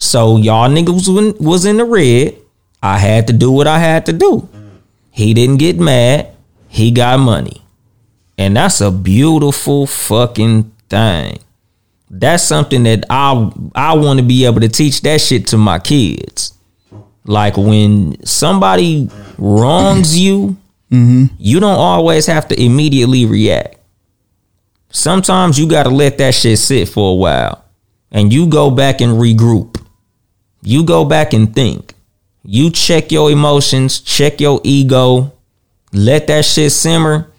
So 0.00 0.36
y'all 0.36 0.70
niggas 0.70 1.38
was 1.40 1.64
in, 1.64 1.76
the 1.76 1.84
red. 1.84 2.36
I 2.82 2.98
had 2.98 3.26
to 3.26 3.32
do 3.32 3.50
what 3.50 3.66
I 3.66 3.78
had 3.78 4.06
to 4.06 4.12
do. 4.12 4.48
He 5.18 5.34
didn't 5.34 5.56
get 5.56 5.80
mad. 5.80 6.28
He 6.68 6.92
got 6.92 7.18
money. 7.18 7.60
And 8.38 8.56
that's 8.56 8.80
a 8.80 8.92
beautiful 8.92 9.84
fucking 9.84 10.70
thing. 10.88 11.40
That's 12.08 12.44
something 12.44 12.84
that 12.84 13.04
I 13.10 13.50
I 13.74 13.94
want 13.96 14.20
to 14.20 14.24
be 14.24 14.44
able 14.44 14.60
to 14.60 14.68
teach 14.68 15.00
that 15.00 15.20
shit 15.20 15.48
to 15.48 15.58
my 15.58 15.80
kids. 15.80 16.52
Like 17.24 17.56
when 17.56 18.24
somebody 18.24 19.10
wrongs 19.38 20.16
you, 20.16 20.56
mm-hmm. 20.88 21.34
you 21.36 21.58
don't 21.58 21.80
always 21.80 22.26
have 22.26 22.46
to 22.48 22.62
immediately 22.62 23.26
react. 23.26 23.74
Sometimes 24.90 25.58
you 25.58 25.66
got 25.66 25.82
to 25.82 25.90
let 25.90 26.18
that 26.18 26.36
shit 26.36 26.60
sit 26.60 26.88
for 26.88 27.10
a 27.10 27.16
while 27.16 27.64
and 28.12 28.32
you 28.32 28.46
go 28.46 28.70
back 28.70 29.00
and 29.00 29.14
regroup. 29.14 29.84
You 30.62 30.84
go 30.84 31.04
back 31.04 31.32
and 31.32 31.52
think. 31.52 31.96
You 32.50 32.70
check 32.70 33.12
your 33.12 33.30
emotions, 33.30 34.00
check 34.00 34.40
your 34.40 34.62
ego, 34.64 35.34
let 35.92 36.28
that 36.28 36.46
shit 36.46 36.72
simmer, 36.72 37.30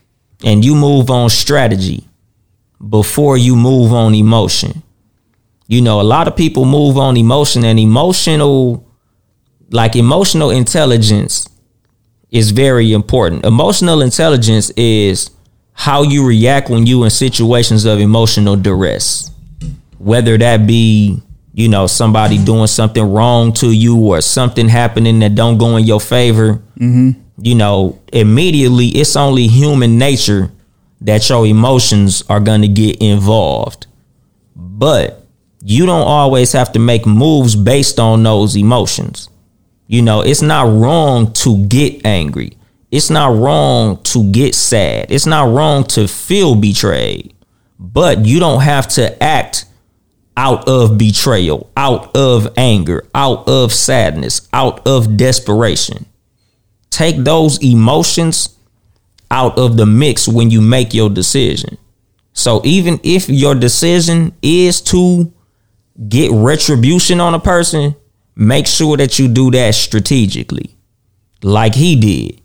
and 0.43 0.63
you 0.63 0.75
move 0.75 1.09
on 1.09 1.31
strategy 1.31 2.07
before 2.89 3.35
you 3.35 3.55
move 3.55 3.91
on 3.91 4.13
emotion. 4.13 4.83
You 5.65 5.81
know, 5.81 5.99
a 5.99 6.03
lot 6.03 6.27
of 6.27 6.35
people 6.35 6.63
move 6.63 6.99
on 6.99 7.17
emotion 7.17 7.65
and 7.65 7.79
emotional, 7.79 8.85
like 9.71 9.95
emotional 9.95 10.51
intelligence 10.51 11.49
is 12.29 12.51
very 12.51 12.93
important. 12.93 13.45
Emotional 13.45 14.03
intelligence 14.03 14.69
is 14.77 15.31
how 15.73 16.03
you 16.03 16.23
react 16.23 16.69
when 16.69 16.85
you 16.85 17.03
in 17.03 17.09
situations 17.09 17.83
of 17.85 17.99
emotional 17.99 18.55
duress. 18.55 19.31
Whether 19.97 20.37
that 20.37 20.67
be, 20.67 21.23
you 21.59 21.67
know, 21.67 21.87
somebody 21.87 22.37
doing 22.37 22.67
something 22.67 23.03
wrong 23.03 23.51
to 23.51 23.69
you 23.69 23.97
or 23.97 24.21
something 24.21 24.69
happening 24.69 25.19
that 25.19 25.35
don't 25.35 25.57
go 25.57 25.75
in 25.75 25.83
your 25.83 25.99
favor. 25.99 26.53
Mm-hmm. 26.79 27.19
You 27.41 27.55
know, 27.55 27.99
immediately 28.13 28.87
it's 28.87 29.17
only 29.17 29.47
human 29.47 29.97
nature 29.97 30.53
that 31.01 31.27
your 31.27 31.45
emotions 31.45 32.23
are 32.29 32.39
going 32.39 32.61
to 32.61 32.69
get 32.69 33.01
involved. 33.01 33.87
But 34.55 35.25
you 35.61 35.85
don't 35.85 36.07
always 36.07 36.53
have 36.53 36.71
to 36.71 36.79
make 36.79 37.05
moves 37.05 37.57
based 37.57 37.99
on 37.99 38.23
those 38.23 38.55
emotions. 38.55 39.27
You 39.87 40.01
know, 40.01 40.21
it's 40.21 40.41
not 40.41 40.63
wrong 40.63 41.33
to 41.43 41.65
get 41.65 42.05
angry. 42.05 42.57
It's 42.89 43.09
not 43.09 43.35
wrong 43.35 44.01
to 44.03 44.31
get 44.31 44.55
sad. 44.55 45.07
It's 45.11 45.25
not 45.25 45.53
wrong 45.53 45.83
to 45.87 46.07
feel 46.07 46.55
betrayed. 46.55 47.33
But 47.77 48.25
you 48.25 48.39
don't 48.39 48.61
have 48.61 48.87
to 48.89 49.21
act 49.21 49.65
out 50.39 50.69
of 50.69 50.97
betrayal, 50.97 51.69
out 51.75 52.15
of 52.15 52.47
anger, 52.55 53.05
out 53.13 53.45
of 53.49 53.73
sadness, 53.73 54.47
out 54.53 54.87
of 54.87 55.17
desperation. 55.17 56.05
Take 56.89 57.17
those 57.17 57.61
emotions 57.61 58.55
out 59.29 59.59
of 59.59 59.75
the 59.75 59.85
mix 59.85 60.29
when 60.29 60.49
you 60.49 60.61
make 60.61 60.93
your 60.93 61.09
decision. 61.09 61.77
So 62.31 62.61
even 62.63 63.01
if 63.03 63.27
your 63.27 63.53
decision 63.53 64.33
is 64.41 64.79
to 64.83 65.29
get 66.07 66.31
retribution 66.31 67.19
on 67.19 67.33
a 67.33 67.39
person, 67.39 67.97
make 68.33 68.65
sure 68.65 68.95
that 68.95 69.19
you 69.19 69.27
do 69.27 69.51
that 69.51 69.75
strategically, 69.75 70.73
like 71.43 71.75
he 71.75 71.97
did. 71.97 72.38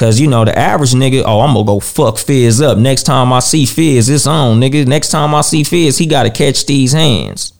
Cause 0.00 0.18
you 0.18 0.28
know 0.28 0.46
the 0.46 0.58
average 0.58 0.92
nigga, 0.92 1.24
oh 1.26 1.40
I'm 1.40 1.52
gonna 1.52 1.66
go 1.66 1.78
fuck 1.78 2.16
Fizz 2.16 2.62
up. 2.62 2.78
Next 2.78 3.02
time 3.02 3.34
I 3.34 3.40
see 3.40 3.66
Fizz, 3.66 4.08
it's 4.08 4.26
on, 4.26 4.58
nigga. 4.58 4.86
Next 4.86 5.10
time 5.10 5.34
I 5.34 5.42
see 5.42 5.62
Fizz, 5.62 5.98
he 5.98 6.06
gotta 6.06 6.30
catch 6.30 6.64
these 6.64 6.94
hands. 6.94 7.52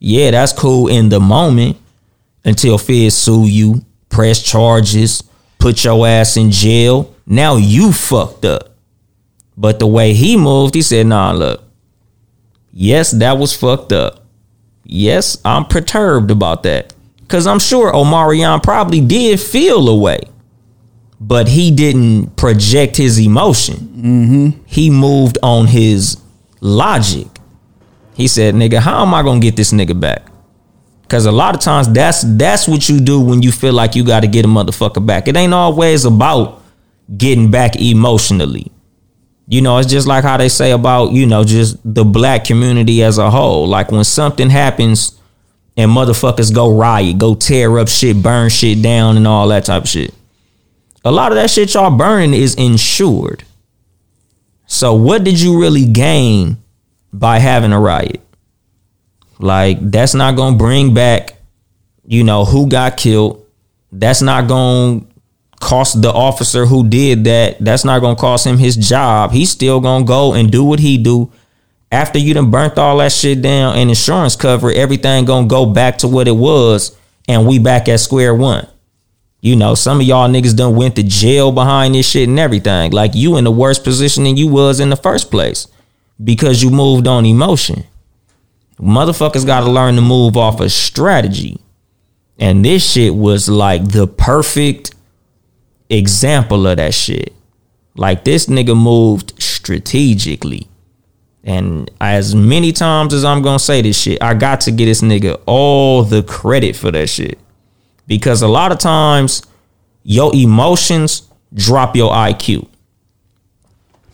Yeah, 0.00 0.32
that's 0.32 0.52
cool 0.52 0.88
in 0.88 1.10
the 1.10 1.20
moment 1.20 1.76
until 2.44 2.76
Fizz 2.76 3.16
sue 3.16 3.46
you, 3.46 3.84
press 4.08 4.42
charges, 4.42 5.22
put 5.60 5.84
your 5.84 6.04
ass 6.08 6.36
in 6.36 6.50
jail. 6.50 7.14
Now 7.24 7.54
you 7.54 7.92
fucked 7.92 8.44
up. 8.44 8.70
But 9.56 9.78
the 9.78 9.86
way 9.86 10.12
he 10.12 10.36
moved, 10.36 10.74
he 10.74 10.82
said, 10.82 11.06
nah, 11.06 11.30
look. 11.30 11.62
Yes, 12.72 13.12
that 13.12 13.38
was 13.38 13.54
fucked 13.54 13.92
up. 13.92 14.24
Yes, 14.82 15.40
I'm 15.44 15.66
perturbed 15.66 16.32
about 16.32 16.64
that. 16.64 16.92
Cause 17.28 17.46
I'm 17.46 17.60
sure 17.60 17.92
Omarion 17.92 18.60
probably 18.60 19.00
did 19.00 19.38
feel 19.38 19.88
a 19.88 19.96
way. 19.96 20.29
But 21.20 21.48
he 21.48 21.70
didn't 21.70 22.36
project 22.36 22.96
his 22.96 23.20
emotion. 23.20 23.76
Mm-hmm. 23.76 24.62
He 24.64 24.88
moved 24.88 25.36
on 25.42 25.66
his 25.66 26.16
logic. 26.60 27.28
He 28.14 28.26
said, 28.26 28.54
nigga, 28.54 28.78
how 28.78 29.02
am 29.02 29.12
I 29.12 29.22
gonna 29.22 29.40
get 29.40 29.54
this 29.56 29.72
nigga 29.72 29.98
back? 29.98 30.26
Cause 31.08 31.26
a 31.26 31.32
lot 31.32 31.56
of 31.56 31.60
times 31.60 31.88
that's 31.88 32.22
that's 32.22 32.68
what 32.68 32.88
you 32.88 33.00
do 33.00 33.20
when 33.20 33.42
you 33.42 33.50
feel 33.50 33.72
like 33.72 33.96
you 33.96 34.04
gotta 34.04 34.28
get 34.28 34.44
a 34.44 34.48
motherfucker 34.48 35.04
back. 35.04 35.26
It 35.26 35.36
ain't 35.36 35.52
always 35.52 36.04
about 36.04 36.62
getting 37.16 37.50
back 37.50 37.74
emotionally. 37.76 38.70
You 39.48 39.60
know, 39.60 39.78
it's 39.78 39.90
just 39.90 40.06
like 40.06 40.22
how 40.22 40.36
they 40.36 40.48
say 40.48 40.70
about, 40.70 41.10
you 41.10 41.26
know, 41.26 41.42
just 41.42 41.76
the 41.84 42.04
black 42.04 42.44
community 42.44 43.02
as 43.02 43.18
a 43.18 43.28
whole. 43.28 43.66
Like 43.66 43.90
when 43.90 44.04
something 44.04 44.48
happens 44.48 45.20
and 45.76 45.90
motherfuckers 45.90 46.54
go 46.54 46.72
riot, 46.72 47.18
go 47.18 47.34
tear 47.34 47.76
up 47.80 47.88
shit, 47.88 48.22
burn 48.22 48.48
shit 48.48 48.80
down 48.80 49.16
and 49.16 49.26
all 49.26 49.48
that 49.48 49.64
type 49.64 49.82
of 49.82 49.88
shit. 49.88 50.14
A 51.04 51.10
lot 51.10 51.32
of 51.32 51.36
that 51.36 51.50
shit 51.50 51.74
y'all 51.74 51.96
burning 51.96 52.34
is 52.34 52.54
insured. 52.54 53.44
So 54.66 54.94
what 54.94 55.24
did 55.24 55.40
you 55.40 55.60
really 55.60 55.86
gain 55.86 56.58
by 57.12 57.38
having 57.38 57.72
a 57.72 57.80
riot? 57.80 58.20
Like 59.38 59.78
that's 59.80 60.14
not 60.14 60.36
gonna 60.36 60.56
bring 60.56 60.92
back, 60.92 61.34
you 62.06 62.22
know, 62.22 62.44
who 62.44 62.68
got 62.68 62.96
killed. 62.96 63.44
That's 63.90 64.20
not 64.20 64.46
gonna 64.46 65.00
cost 65.60 66.02
the 66.02 66.12
officer 66.12 66.66
who 66.66 66.88
did 66.88 67.24
that. 67.24 67.56
That's 67.60 67.84
not 67.84 68.00
gonna 68.00 68.16
cost 68.16 68.46
him 68.46 68.58
his 68.58 68.76
job. 68.76 69.32
He's 69.32 69.50
still 69.50 69.80
gonna 69.80 70.04
go 70.04 70.34
and 70.34 70.50
do 70.50 70.64
what 70.64 70.80
he 70.80 70.98
do. 70.98 71.32
After 71.90 72.18
you 72.18 72.34
done 72.34 72.50
burnt 72.50 72.78
all 72.78 72.98
that 72.98 73.12
shit 73.12 73.42
down 73.42 73.76
and 73.76 73.88
insurance 73.88 74.36
cover, 74.36 74.70
everything 74.70 75.24
gonna 75.24 75.48
go 75.48 75.66
back 75.66 75.98
to 75.98 76.08
what 76.08 76.28
it 76.28 76.36
was, 76.36 76.96
and 77.26 77.46
we 77.46 77.58
back 77.58 77.88
at 77.88 78.00
square 78.00 78.34
one. 78.34 78.68
You 79.40 79.56
know, 79.56 79.74
some 79.74 80.00
of 80.00 80.06
y'all 80.06 80.28
niggas 80.28 80.56
done 80.56 80.76
went 80.76 80.96
to 80.96 81.02
jail 81.02 81.50
behind 81.50 81.94
this 81.94 82.08
shit 82.08 82.28
and 82.28 82.38
everything. 82.38 82.92
Like 82.92 83.14
you 83.14 83.36
in 83.36 83.44
the 83.44 83.50
worst 83.50 83.84
position 83.84 84.24
than 84.24 84.36
you 84.36 84.48
was 84.48 84.80
in 84.80 84.90
the 84.90 84.96
first 84.96 85.30
place 85.30 85.66
because 86.22 86.62
you 86.62 86.70
moved 86.70 87.06
on 87.06 87.24
emotion. 87.24 87.84
Motherfuckers 88.78 89.46
got 89.46 89.60
to 89.60 89.70
learn 89.70 89.94
to 89.96 90.02
move 90.02 90.36
off 90.36 90.60
a 90.60 90.68
strategy. 90.68 91.58
And 92.38 92.64
this 92.64 92.92
shit 92.92 93.14
was 93.14 93.48
like 93.48 93.88
the 93.92 94.06
perfect 94.06 94.94
example 95.88 96.66
of 96.66 96.78
that 96.78 96.94
shit. 96.94 97.34
Like 97.94 98.24
this 98.24 98.46
nigga 98.46 98.76
moved 98.76 99.34
strategically. 99.42 100.68
And 101.44 101.90
as 102.00 102.34
many 102.34 102.72
times 102.72 103.14
as 103.14 103.24
I'm 103.24 103.42
gonna 103.42 103.58
say 103.58 103.82
this 103.82 103.98
shit, 103.98 104.22
I 104.22 104.34
got 104.34 104.62
to 104.62 104.70
get 104.70 104.86
this 104.86 105.00
nigga 105.00 105.40
all 105.46 106.02
the 106.02 106.22
credit 106.22 106.76
for 106.76 106.90
that 106.90 107.08
shit. 107.08 107.38
Because 108.10 108.42
a 108.42 108.48
lot 108.48 108.72
of 108.72 108.78
times 108.78 109.40
your 110.02 110.34
emotions 110.34 111.28
drop 111.54 111.94
your 111.94 112.10
IQ. 112.10 112.66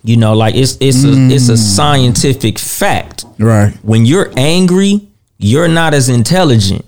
You 0.04 0.18
know, 0.18 0.34
like 0.34 0.54
it's 0.54 0.76
it's 0.82 1.02
a 1.02 1.12
it's 1.34 1.48
a 1.48 1.54
mm. 1.54 1.76
scientific 1.76 2.58
fact 2.58 3.24
Right. 3.38 3.72
when 3.82 4.04
you're 4.04 4.30
angry, 4.36 5.00
you're 5.38 5.66
not 5.66 5.94
as 5.94 6.10
intelligent. 6.10 6.84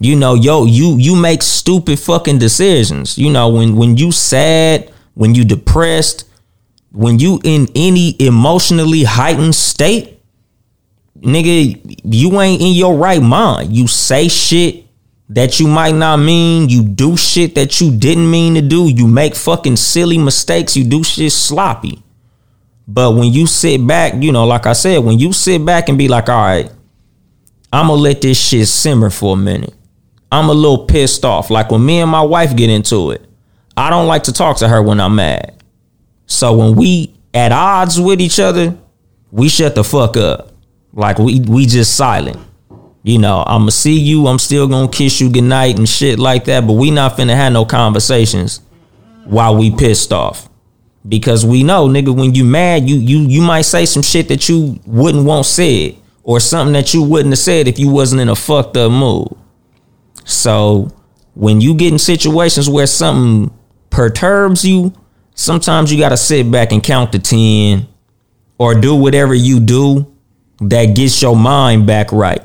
You 0.00 0.16
know, 0.16 0.34
yo, 0.34 0.64
you 0.64 0.96
you 0.98 1.14
make 1.14 1.42
stupid 1.42 2.00
fucking 2.00 2.38
decisions. 2.38 3.16
You 3.16 3.30
know, 3.30 3.50
when 3.50 3.76
when 3.76 3.96
you 3.96 4.10
sad, 4.10 4.90
when 5.14 5.36
you 5.36 5.44
depressed, 5.44 6.28
when 6.90 7.20
you 7.20 7.40
in 7.44 7.68
any 7.76 8.16
emotionally 8.18 9.04
heightened 9.04 9.54
state, 9.54 10.18
nigga, 11.20 12.00
you 12.02 12.40
ain't 12.40 12.60
in 12.60 12.72
your 12.72 12.96
right 12.96 13.22
mind. 13.22 13.76
You 13.76 13.86
say 13.86 14.26
shit 14.26 14.87
that 15.30 15.60
you 15.60 15.66
might 15.68 15.94
not 15.94 16.18
mean. 16.18 16.68
You 16.68 16.82
do 16.82 17.16
shit 17.16 17.54
that 17.54 17.80
you 17.80 17.96
didn't 17.96 18.30
mean 18.30 18.54
to 18.54 18.62
do. 18.62 18.88
You 18.88 19.06
make 19.06 19.34
fucking 19.34 19.76
silly 19.76 20.18
mistakes. 20.18 20.76
You 20.76 20.84
do 20.84 21.04
shit 21.04 21.32
sloppy. 21.32 22.02
But 22.86 23.12
when 23.12 23.32
you 23.32 23.46
sit 23.46 23.86
back, 23.86 24.14
you 24.22 24.32
know, 24.32 24.46
like 24.46 24.66
I 24.66 24.72
said, 24.72 25.04
when 25.04 25.18
you 25.18 25.32
sit 25.32 25.64
back 25.64 25.88
and 25.90 25.98
be 25.98 26.08
like, 26.08 26.28
all 26.28 26.40
right, 26.40 26.72
I'm 27.70 27.88
gonna 27.88 28.00
let 28.00 28.22
this 28.22 28.40
shit 28.40 28.66
simmer 28.66 29.10
for 29.10 29.34
a 29.34 29.36
minute. 29.36 29.74
I'm 30.32 30.48
a 30.48 30.54
little 30.54 30.86
pissed 30.86 31.24
off. 31.24 31.50
Like 31.50 31.70
when 31.70 31.84
me 31.84 32.00
and 32.00 32.10
my 32.10 32.22
wife 32.22 32.56
get 32.56 32.70
into 32.70 33.10
it, 33.10 33.26
I 33.76 33.90
don't 33.90 34.06
like 34.06 34.24
to 34.24 34.32
talk 34.32 34.58
to 34.58 34.68
her 34.68 34.82
when 34.82 35.00
I'm 35.00 35.16
mad. 35.16 35.62
So 36.26 36.56
when 36.56 36.76
we 36.76 37.14
at 37.34 37.52
odds 37.52 38.00
with 38.00 38.20
each 38.22 38.40
other, 38.40 38.76
we 39.30 39.50
shut 39.50 39.74
the 39.74 39.84
fuck 39.84 40.16
up. 40.16 40.52
Like 40.94 41.18
we 41.18 41.40
we 41.40 41.66
just 41.66 41.94
silent. 41.94 42.38
You 43.02 43.18
know, 43.18 43.44
I'ma 43.46 43.70
see 43.70 43.98
you, 43.98 44.26
I'm 44.26 44.38
still 44.38 44.66
gonna 44.68 44.88
kiss 44.88 45.20
you 45.20 45.30
goodnight 45.30 45.78
and 45.78 45.88
shit 45.88 46.18
like 46.18 46.44
that, 46.46 46.66
but 46.66 46.74
we 46.74 46.90
not 46.90 47.16
finna 47.16 47.34
have 47.34 47.52
no 47.52 47.64
conversations 47.64 48.60
while 49.24 49.56
we 49.56 49.70
pissed 49.70 50.12
off. 50.12 50.48
Because 51.08 51.46
we 51.46 51.62
know, 51.62 51.88
nigga, 51.88 52.14
when 52.14 52.34
you 52.34 52.44
mad, 52.44 52.88
you 52.88 52.96
you 52.96 53.20
you 53.20 53.40
might 53.40 53.62
say 53.62 53.86
some 53.86 54.02
shit 54.02 54.28
that 54.28 54.48
you 54.48 54.78
wouldn't 54.84 55.24
want 55.24 55.46
said, 55.46 55.96
or 56.24 56.40
something 56.40 56.74
that 56.74 56.92
you 56.92 57.02
wouldn't 57.02 57.32
have 57.32 57.38
said 57.38 57.68
if 57.68 57.78
you 57.78 57.88
wasn't 57.88 58.20
in 58.20 58.28
a 58.28 58.36
fucked 58.36 58.76
up 58.76 58.92
mood. 58.92 59.28
So 60.24 60.90
when 61.32 61.60
you 61.60 61.74
get 61.74 61.92
in 61.92 61.98
situations 61.98 62.68
where 62.68 62.86
something 62.86 63.56
perturbs 63.88 64.64
you, 64.64 64.92
sometimes 65.34 65.90
you 65.90 65.98
got 65.98 66.10
to 66.10 66.16
sit 66.16 66.50
back 66.50 66.72
and 66.72 66.82
count 66.82 67.12
to 67.12 67.18
10 67.18 67.88
or 68.58 68.74
do 68.74 68.94
whatever 68.94 69.34
you 69.34 69.60
do 69.60 70.12
that 70.60 70.96
gets 70.96 71.22
your 71.22 71.34
mind 71.34 71.86
back 71.86 72.12
right. 72.12 72.42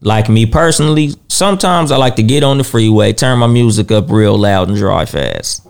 Like 0.00 0.28
me 0.28 0.46
personally, 0.46 1.10
sometimes 1.28 1.90
I 1.90 1.96
like 1.96 2.16
to 2.16 2.22
get 2.22 2.42
on 2.44 2.58
the 2.58 2.64
freeway, 2.64 3.12
turn 3.12 3.38
my 3.38 3.46
music 3.46 3.90
up 3.90 4.10
real 4.10 4.36
loud 4.38 4.68
and 4.68 4.76
drive 4.76 5.10
fast. 5.10 5.66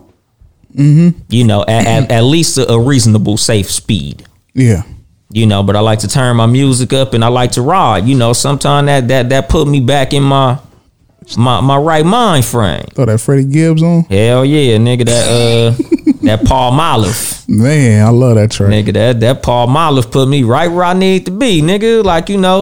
Mm-hmm. 0.75 1.19
You 1.29 1.43
know, 1.45 1.61
at, 1.67 1.87
at, 1.87 2.11
at 2.11 2.23
least 2.23 2.57
a, 2.57 2.69
a 2.71 2.79
reasonable, 2.79 3.37
safe 3.37 3.71
speed 3.71 4.25
Yeah. 4.53 4.83
you 5.31 5.45
know 5.47 5.63
but 5.63 5.75
i 5.75 5.79
like 5.79 5.99
to 5.99 6.07
turn 6.07 6.35
my 6.37 6.45
music 6.45 6.93
up 6.93 7.13
and 7.13 7.23
i 7.23 7.27
like 7.29 7.51
to 7.53 7.61
ride 7.61 8.05
you 8.05 8.15
know 8.15 8.31
sometimes 8.33 8.85
that 8.87 9.07
that 9.07 9.29
that 9.29 9.49
put 9.49 9.67
me 9.67 9.79
back 9.81 10.13
in 10.13 10.23
my 10.23 10.57
my 11.37 11.59
my 11.61 11.75
right 11.77 12.05
mind 12.05 12.45
frame 12.45 12.85
Throw 12.93 13.05
that 13.05 13.19
Freddie 13.19 13.43
Gibbs 13.45 13.81
on. 13.83 14.03
hell 14.03 14.45
yeah 14.45 14.77
nigga 14.77 15.05
that 15.05 15.25
uh 15.27 15.71
that 16.27 16.39
Palmolive, 16.41 17.47
Man, 17.49 18.05
I 18.05 18.09
love 18.09 18.35
that 18.35 18.51
track. 18.51 18.69
nigga 18.69 18.93
that 18.93 19.19
that 19.21 19.41
Palmolive 19.43 20.11
put 20.11 20.27
me 20.27 20.43
right 20.43 20.67
where 20.67 20.83
i 20.85 20.93
need 20.93 21.25
to 21.25 21.31
be 21.31 21.61
nigga 21.61 22.03
like 22.03 22.29
you 22.29 22.37
know 22.37 22.61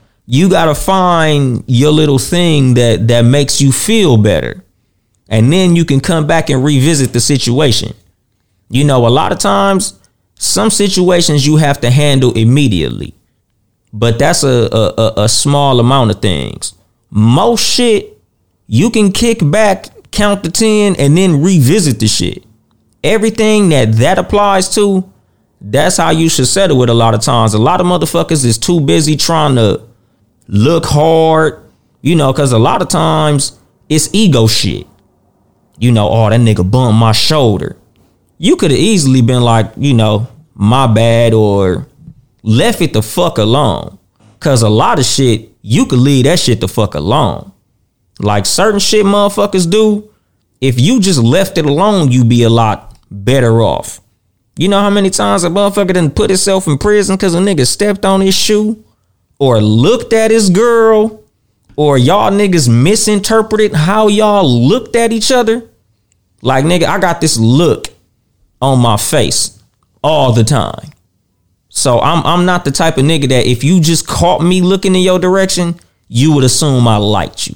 You 0.31 0.47
gotta 0.47 0.73
find 0.73 1.61
your 1.67 1.91
little 1.91 2.17
thing 2.17 2.73
that 2.75 3.05
that 3.09 3.23
makes 3.23 3.59
you 3.59 3.69
feel 3.69 4.15
better. 4.15 4.63
And 5.27 5.51
then 5.51 5.75
you 5.75 5.83
can 5.83 5.99
come 5.99 6.25
back 6.25 6.49
and 6.49 6.63
revisit 6.63 7.11
the 7.11 7.19
situation. 7.19 7.93
You 8.69 8.85
know 8.85 9.05
a 9.05 9.09
lot 9.09 9.33
of 9.33 9.39
times 9.39 9.99
some 10.35 10.69
situations 10.69 11.45
you 11.45 11.57
have 11.57 11.81
to 11.81 11.91
handle 11.91 12.31
immediately. 12.37 13.13
But 13.91 14.19
that's 14.19 14.43
a 14.43 14.69
a, 14.71 14.93
a, 14.97 15.13
a 15.23 15.29
small 15.29 15.81
amount 15.81 16.11
of 16.11 16.21
things. 16.21 16.75
Most 17.09 17.65
shit 17.65 18.17
you 18.67 18.89
can 18.89 19.11
kick 19.11 19.39
back 19.43 19.87
count 20.11 20.45
to 20.45 20.49
10 20.51 20.95
and 20.95 21.17
then 21.17 21.43
revisit 21.43 21.99
the 21.99 22.07
shit. 22.07 22.45
Everything 23.03 23.67
that 23.69 23.95
that 23.95 24.17
applies 24.17 24.73
to 24.75 25.11
that's 25.59 25.97
how 25.97 26.11
you 26.11 26.29
should 26.29 26.47
settle 26.47 26.81
it 26.83 26.89
a 26.89 26.93
lot 26.93 27.13
of 27.13 27.19
times. 27.19 27.53
A 27.53 27.59
lot 27.59 27.81
of 27.81 27.85
motherfuckers 27.85 28.45
is 28.45 28.57
too 28.57 28.79
busy 28.79 29.17
trying 29.17 29.55
to 29.55 29.90
look 30.51 30.85
hard, 30.85 31.63
you 32.01 32.15
know, 32.15 32.31
because 32.31 32.51
a 32.51 32.59
lot 32.59 32.81
of 32.81 32.89
times 32.89 33.57
it's 33.89 34.13
ego 34.13 34.45
shit. 34.45 34.85
You 35.79 35.91
know, 35.91 36.09
oh, 36.09 36.29
that 36.29 36.39
nigga 36.39 36.69
bumped 36.69 36.99
my 36.99 37.13
shoulder. 37.13 37.77
You 38.37 38.55
could 38.57 38.69
have 38.69 38.79
easily 38.79 39.21
been 39.21 39.41
like, 39.41 39.71
you 39.77 39.93
know, 39.93 40.27
my 40.53 40.85
bad 40.85 41.33
or 41.33 41.87
left 42.43 42.81
it 42.81 42.93
the 42.93 43.01
fuck 43.01 43.37
alone. 43.37 43.97
Cause 44.39 44.61
a 44.61 44.69
lot 44.69 44.99
of 44.99 45.05
shit, 45.05 45.49
you 45.61 45.85
could 45.85 45.99
leave 45.99 46.25
that 46.25 46.39
shit 46.39 46.59
the 46.59 46.67
fuck 46.67 46.95
alone. 46.95 47.51
Like 48.19 48.45
certain 48.45 48.79
shit 48.79 49.05
motherfuckers 49.05 49.69
do, 49.69 50.11
if 50.59 50.79
you 50.79 50.99
just 50.99 51.19
left 51.19 51.57
it 51.57 51.65
alone, 51.65 52.11
you'd 52.11 52.29
be 52.29 52.43
a 52.43 52.49
lot 52.49 52.97
better 53.09 53.61
off. 53.61 54.01
You 54.57 54.67
know 54.67 54.79
how 54.79 54.89
many 54.89 55.09
times 55.09 55.43
a 55.43 55.49
motherfucker 55.49 55.87
didn't 55.87 56.15
put 56.15 56.29
himself 56.29 56.67
in 56.67 56.77
prison 56.77 57.15
because 57.15 57.33
a 57.35 57.39
nigga 57.39 57.65
stepped 57.65 58.05
on 58.05 58.21
his 58.21 58.35
shoe? 58.35 58.83
Or 59.41 59.59
looked 59.59 60.13
at 60.13 60.29
his 60.29 60.51
girl 60.51 61.23
or 61.75 61.97
y'all 61.97 62.31
niggas 62.31 62.69
misinterpreted 62.69 63.73
how 63.73 64.07
y'all 64.07 64.47
looked 64.47 64.95
at 64.95 65.11
each 65.11 65.31
other. 65.31 65.67
Like 66.43 66.63
nigga, 66.63 66.83
I 66.83 66.99
got 66.99 67.21
this 67.21 67.39
look 67.39 67.87
on 68.61 68.77
my 68.77 68.97
face 68.97 69.59
all 70.03 70.31
the 70.31 70.43
time. 70.43 70.91
So 71.69 71.99
I'm 71.99 72.23
I'm 72.23 72.45
not 72.45 72.65
the 72.65 72.71
type 72.71 72.99
of 72.99 73.05
nigga 73.05 73.29
that 73.29 73.47
if 73.47 73.63
you 73.63 73.81
just 73.81 74.05
caught 74.05 74.43
me 74.43 74.61
looking 74.61 74.93
in 74.93 75.01
your 75.01 75.17
direction, 75.17 75.79
you 76.07 76.35
would 76.35 76.43
assume 76.43 76.87
I 76.87 76.97
liked 76.97 77.47
you. 77.47 77.55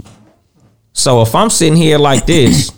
So 0.93 1.21
if 1.21 1.35
I'm 1.35 1.51
sitting 1.51 1.77
here 1.77 1.99
like 1.99 2.25
this 2.25 2.71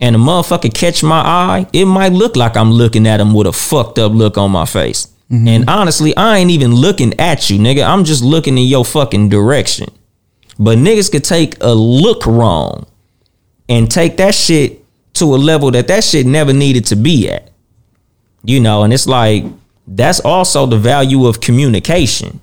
and 0.00 0.14
a 0.14 0.18
motherfucker 0.18 0.74
catch 0.74 1.02
my 1.02 1.20
eye, 1.20 1.66
it 1.72 1.86
might 1.86 2.12
look 2.12 2.36
like 2.36 2.58
I'm 2.58 2.72
looking 2.72 3.06
at 3.06 3.20
him 3.20 3.32
with 3.32 3.46
a 3.46 3.52
fucked 3.52 3.98
up 3.98 4.12
look 4.12 4.36
on 4.36 4.50
my 4.50 4.66
face. 4.66 5.11
Mm-hmm. 5.32 5.48
And 5.48 5.70
honestly, 5.70 6.14
I 6.14 6.38
ain't 6.38 6.50
even 6.50 6.74
looking 6.74 7.18
at 7.18 7.48
you, 7.48 7.58
nigga. 7.58 7.86
I'm 7.86 8.04
just 8.04 8.22
looking 8.22 8.58
in 8.58 8.64
your 8.64 8.84
fucking 8.84 9.30
direction. 9.30 9.88
But 10.58 10.76
niggas 10.76 11.10
could 11.10 11.24
take 11.24 11.56
a 11.62 11.72
look 11.72 12.26
wrong 12.26 12.86
and 13.68 13.90
take 13.90 14.18
that 14.18 14.34
shit 14.34 14.84
to 15.14 15.24
a 15.34 15.36
level 15.36 15.70
that 15.70 15.88
that 15.88 16.04
shit 16.04 16.26
never 16.26 16.52
needed 16.52 16.84
to 16.86 16.96
be 16.96 17.30
at. 17.30 17.50
You 18.44 18.60
know, 18.60 18.82
and 18.82 18.92
it's 18.92 19.06
like 19.06 19.44
that's 19.86 20.20
also 20.20 20.66
the 20.66 20.78
value 20.78 21.26
of 21.26 21.40
communication. 21.40 22.40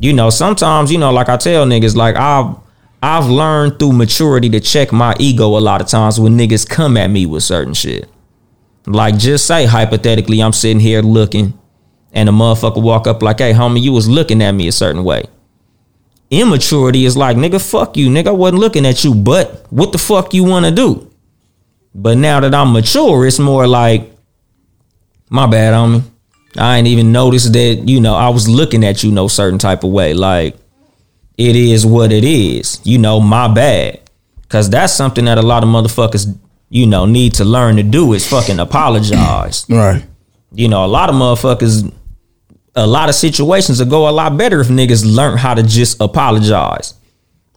You 0.00 0.12
know, 0.12 0.30
sometimes, 0.30 0.90
you 0.90 0.98
know, 0.98 1.12
like 1.12 1.28
I 1.28 1.36
tell 1.36 1.66
niggas, 1.66 1.94
like 1.94 2.16
I've 2.16 2.56
I've 3.00 3.26
learned 3.26 3.78
through 3.78 3.92
maturity 3.92 4.48
to 4.50 4.60
check 4.60 4.90
my 4.90 5.14
ego 5.20 5.56
a 5.56 5.60
lot 5.60 5.80
of 5.80 5.86
times 5.86 6.18
when 6.18 6.36
niggas 6.36 6.68
come 6.68 6.96
at 6.96 7.10
me 7.10 7.26
with 7.26 7.44
certain 7.44 7.74
shit. 7.74 8.08
Like 8.86 9.18
just 9.18 9.46
say 9.46 9.66
hypothetically, 9.66 10.42
I'm 10.42 10.52
sitting 10.52 10.80
here 10.80 11.02
looking 11.02 11.56
and 12.12 12.28
a 12.28 12.32
motherfucker 12.32 12.82
walk 12.82 13.06
up 13.06 13.22
like, 13.22 13.38
hey, 13.38 13.52
homie, 13.52 13.80
you 13.80 13.92
was 13.92 14.08
looking 14.08 14.42
at 14.42 14.52
me 14.52 14.68
a 14.68 14.72
certain 14.72 15.04
way. 15.04 15.24
Immaturity 16.30 17.04
is 17.04 17.16
like, 17.16 17.36
nigga, 17.36 17.60
fuck 17.60 17.96
you, 17.96 18.08
nigga. 18.08 18.28
I 18.28 18.32
wasn't 18.32 18.60
looking 18.60 18.86
at 18.86 19.04
you, 19.04 19.14
but 19.14 19.66
what 19.70 19.92
the 19.92 19.98
fuck 19.98 20.34
you 20.34 20.44
wanna 20.44 20.70
do? 20.70 21.10
But 21.94 22.18
now 22.18 22.40
that 22.40 22.54
I'm 22.54 22.72
mature, 22.72 23.26
it's 23.26 23.38
more 23.38 23.66
like, 23.66 24.12
my 25.30 25.46
bad, 25.46 25.74
homie. 25.74 26.02
I 26.56 26.78
ain't 26.78 26.88
even 26.88 27.12
noticed 27.12 27.52
that, 27.52 27.84
you 27.86 28.00
know, 28.00 28.14
I 28.14 28.30
was 28.30 28.48
looking 28.48 28.84
at 28.84 29.02
you 29.02 29.12
no 29.12 29.28
certain 29.28 29.58
type 29.58 29.84
of 29.84 29.90
way. 29.90 30.14
Like, 30.14 30.56
it 31.36 31.54
is 31.54 31.86
what 31.86 32.10
it 32.10 32.24
is. 32.24 32.80
You 32.84 32.98
know, 32.98 33.20
my 33.20 33.48
bad. 33.48 34.00
Cause 34.48 34.70
that's 34.70 34.94
something 34.94 35.26
that 35.26 35.36
a 35.36 35.42
lot 35.42 35.62
of 35.62 35.68
motherfuckers, 35.68 36.34
you 36.70 36.86
know, 36.86 37.04
need 37.04 37.34
to 37.34 37.44
learn 37.44 37.76
to 37.76 37.82
do 37.82 38.14
is 38.14 38.26
fucking 38.26 38.58
apologize. 38.58 39.66
Right. 39.68 40.04
You 40.52 40.68
know, 40.68 40.84
a 40.84 40.88
lot 40.88 41.10
of 41.10 41.14
motherfuckers, 41.14 41.92
a 42.78 42.86
lot 42.86 43.08
of 43.08 43.14
situations 43.14 43.80
would 43.80 43.90
go 43.90 44.08
a 44.08 44.10
lot 44.10 44.36
better 44.36 44.60
if 44.60 44.68
niggas 44.68 45.04
learn 45.04 45.36
how 45.36 45.54
to 45.54 45.62
just 45.62 46.00
apologize. 46.00 46.94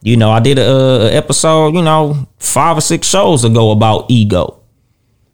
You 0.01 0.17
know, 0.17 0.31
I 0.31 0.39
did 0.39 0.57
a, 0.57 0.63
a 0.63 1.11
episode, 1.11 1.75
you 1.75 1.81
know, 1.81 2.27
five 2.39 2.77
or 2.77 2.81
six 2.81 3.07
shows 3.07 3.43
ago 3.43 3.71
about 3.71 4.09
ego. 4.09 4.61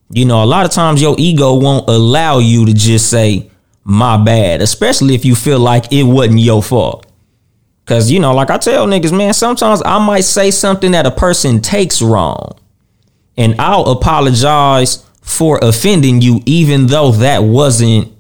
You 0.10 0.26
know, 0.26 0.44
a 0.44 0.46
lot 0.46 0.66
of 0.66 0.72
times 0.72 1.02
your 1.02 1.16
ego 1.18 1.56
won't 1.56 1.90
allow 1.90 2.40
you 2.40 2.66
to 2.66 2.74
just 2.74 3.10
say, 3.10 3.50
my 3.90 4.22
bad, 4.22 4.62
especially 4.62 5.16
if 5.16 5.24
you 5.24 5.34
feel 5.34 5.60
like 5.60 5.94
it 5.94 6.04
wasn't 6.04 6.40
your 6.40 6.62
fault. 6.62 7.06
Cause, 7.86 8.12
you 8.12 8.20
know, 8.20 8.34
like 8.34 8.50
I 8.50 8.58
tell 8.58 8.86
niggas, 8.86 9.18
man, 9.18 9.34
sometimes 9.34 9.82
I 9.86 10.06
might 10.06 10.26
say 10.26 10.52
something 10.52 10.92
that 10.92 11.06
a 11.06 11.12
person 11.12 11.62
takes 11.62 12.02
wrong. 12.02 12.60
And 13.38 13.56
I'll 13.62 13.86
apologize 13.86 15.06
for 15.22 15.60
offending 15.62 16.22
you, 16.22 16.42
even 16.46 16.88
though 16.88 17.12
that 17.12 17.44
wasn't 17.44 18.14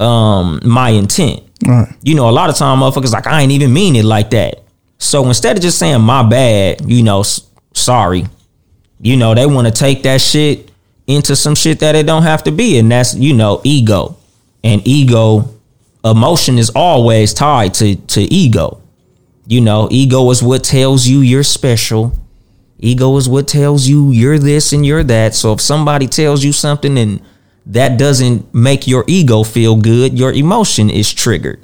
um 0.00 0.60
my 0.64 0.90
intent. 0.90 1.42
Right. 1.66 1.88
You 2.02 2.14
know, 2.14 2.28
a 2.28 2.32
lot 2.32 2.48
of 2.50 2.56
time 2.56 2.78
motherfuckers 2.78 3.12
like 3.12 3.26
I 3.26 3.42
ain't 3.42 3.52
even 3.52 3.72
mean 3.72 3.96
it 3.96 4.04
like 4.04 4.30
that. 4.30 4.62
So 4.98 5.26
instead 5.26 5.56
of 5.56 5.62
just 5.62 5.78
saying 5.78 6.00
my 6.00 6.22
bad, 6.28 6.82
you 6.90 7.02
know, 7.02 7.20
s- 7.20 7.42
sorry, 7.74 8.26
you 9.00 9.16
know, 9.16 9.34
they 9.34 9.46
want 9.46 9.66
to 9.66 9.72
take 9.72 10.02
that 10.04 10.20
shit 10.20 10.70
into 11.06 11.34
some 11.36 11.54
shit 11.54 11.80
that 11.80 11.94
it 11.96 12.06
don't 12.06 12.22
have 12.22 12.44
to 12.44 12.50
be, 12.52 12.78
and 12.78 12.90
that's 12.90 13.14
you 13.14 13.34
know 13.34 13.60
ego, 13.64 14.16
and 14.64 14.86
ego, 14.86 15.48
emotion 16.04 16.58
is 16.58 16.70
always 16.70 17.34
tied 17.34 17.74
to 17.74 17.96
to 17.96 18.20
ego. 18.22 18.80
You 19.46 19.60
know, 19.60 19.88
ego 19.90 20.30
is 20.30 20.42
what 20.42 20.62
tells 20.64 21.06
you 21.06 21.20
you're 21.20 21.42
special. 21.42 22.12
Ego 22.78 23.16
is 23.16 23.28
what 23.28 23.48
tells 23.48 23.86
you 23.88 24.10
you're 24.12 24.38
this 24.38 24.72
and 24.72 24.86
you're 24.86 25.02
that. 25.04 25.34
So 25.34 25.52
if 25.52 25.60
somebody 25.60 26.06
tells 26.06 26.42
you 26.44 26.52
something 26.52 26.96
and 26.96 27.20
that 27.66 27.98
doesn't 27.98 28.52
make 28.54 28.86
your 28.86 29.04
ego 29.06 29.42
feel 29.42 29.76
good. 29.76 30.18
Your 30.18 30.32
emotion 30.32 30.90
is 30.90 31.12
triggered. 31.12 31.60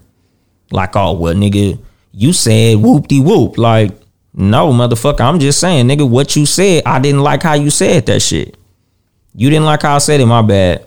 Like, 0.71 0.97
oh, 0.97 1.13
well, 1.13 1.35
nigga, 1.35 1.79
you 2.13 2.33
said 2.33 2.77
whoop 2.77 3.09
de 3.09 3.21
whoop. 3.21 3.59
Like, 3.59 3.93
no, 4.35 4.73
motherfucker, 4.73 5.21
I'm 5.21 5.39
just 5.39 5.61
saying, 5.61 5.87
nigga, 5.87 6.09
what 6.09 6.37
you 6.37 6.45
said, 6.45 6.83
I 6.85 6.99
didn't 6.99 7.23
like 7.23 7.43
how 7.43 7.55
you 7.55 7.71
said 7.71 8.07
that 8.07 8.21
shit. 8.21 8.57
You 9.35 9.51
didn't 9.51 9.65
like 9.65 9.83
how 9.83 9.97
I 9.97 9.99
said 9.99 10.21
it, 10.21 10.27
my 10.27 10.43
bad. 10.43 10.87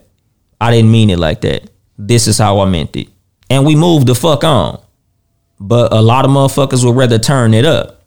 I 0.62 0.72
didn't 0.72 0.92
mean 0.92 1.10
it 1.10 1.20
like 1.20 1.42
that. 1.42 1.70
This 1.98 2.28
is 2.28 2.38
how 2.38 2.60
I 2.60 2.70
meant 2.70 2.96
it. 2.96 3.08
And 3.50 3.66
we 3.66 3.76
moved 3.76 4.08
the 4.08 4.16
fuck 4.16 4.44
on. 4.44 4.82
But 5.60 5.92
a 5.92 6.02
lot 6.02 6.26
of 6.26 6.32
motherfuckers 6.32 6.86
would 6.86 6.96
rather 6.96 7.20
turn 7.20 7.54
it 7.54 7.66
up. 7.66 8.04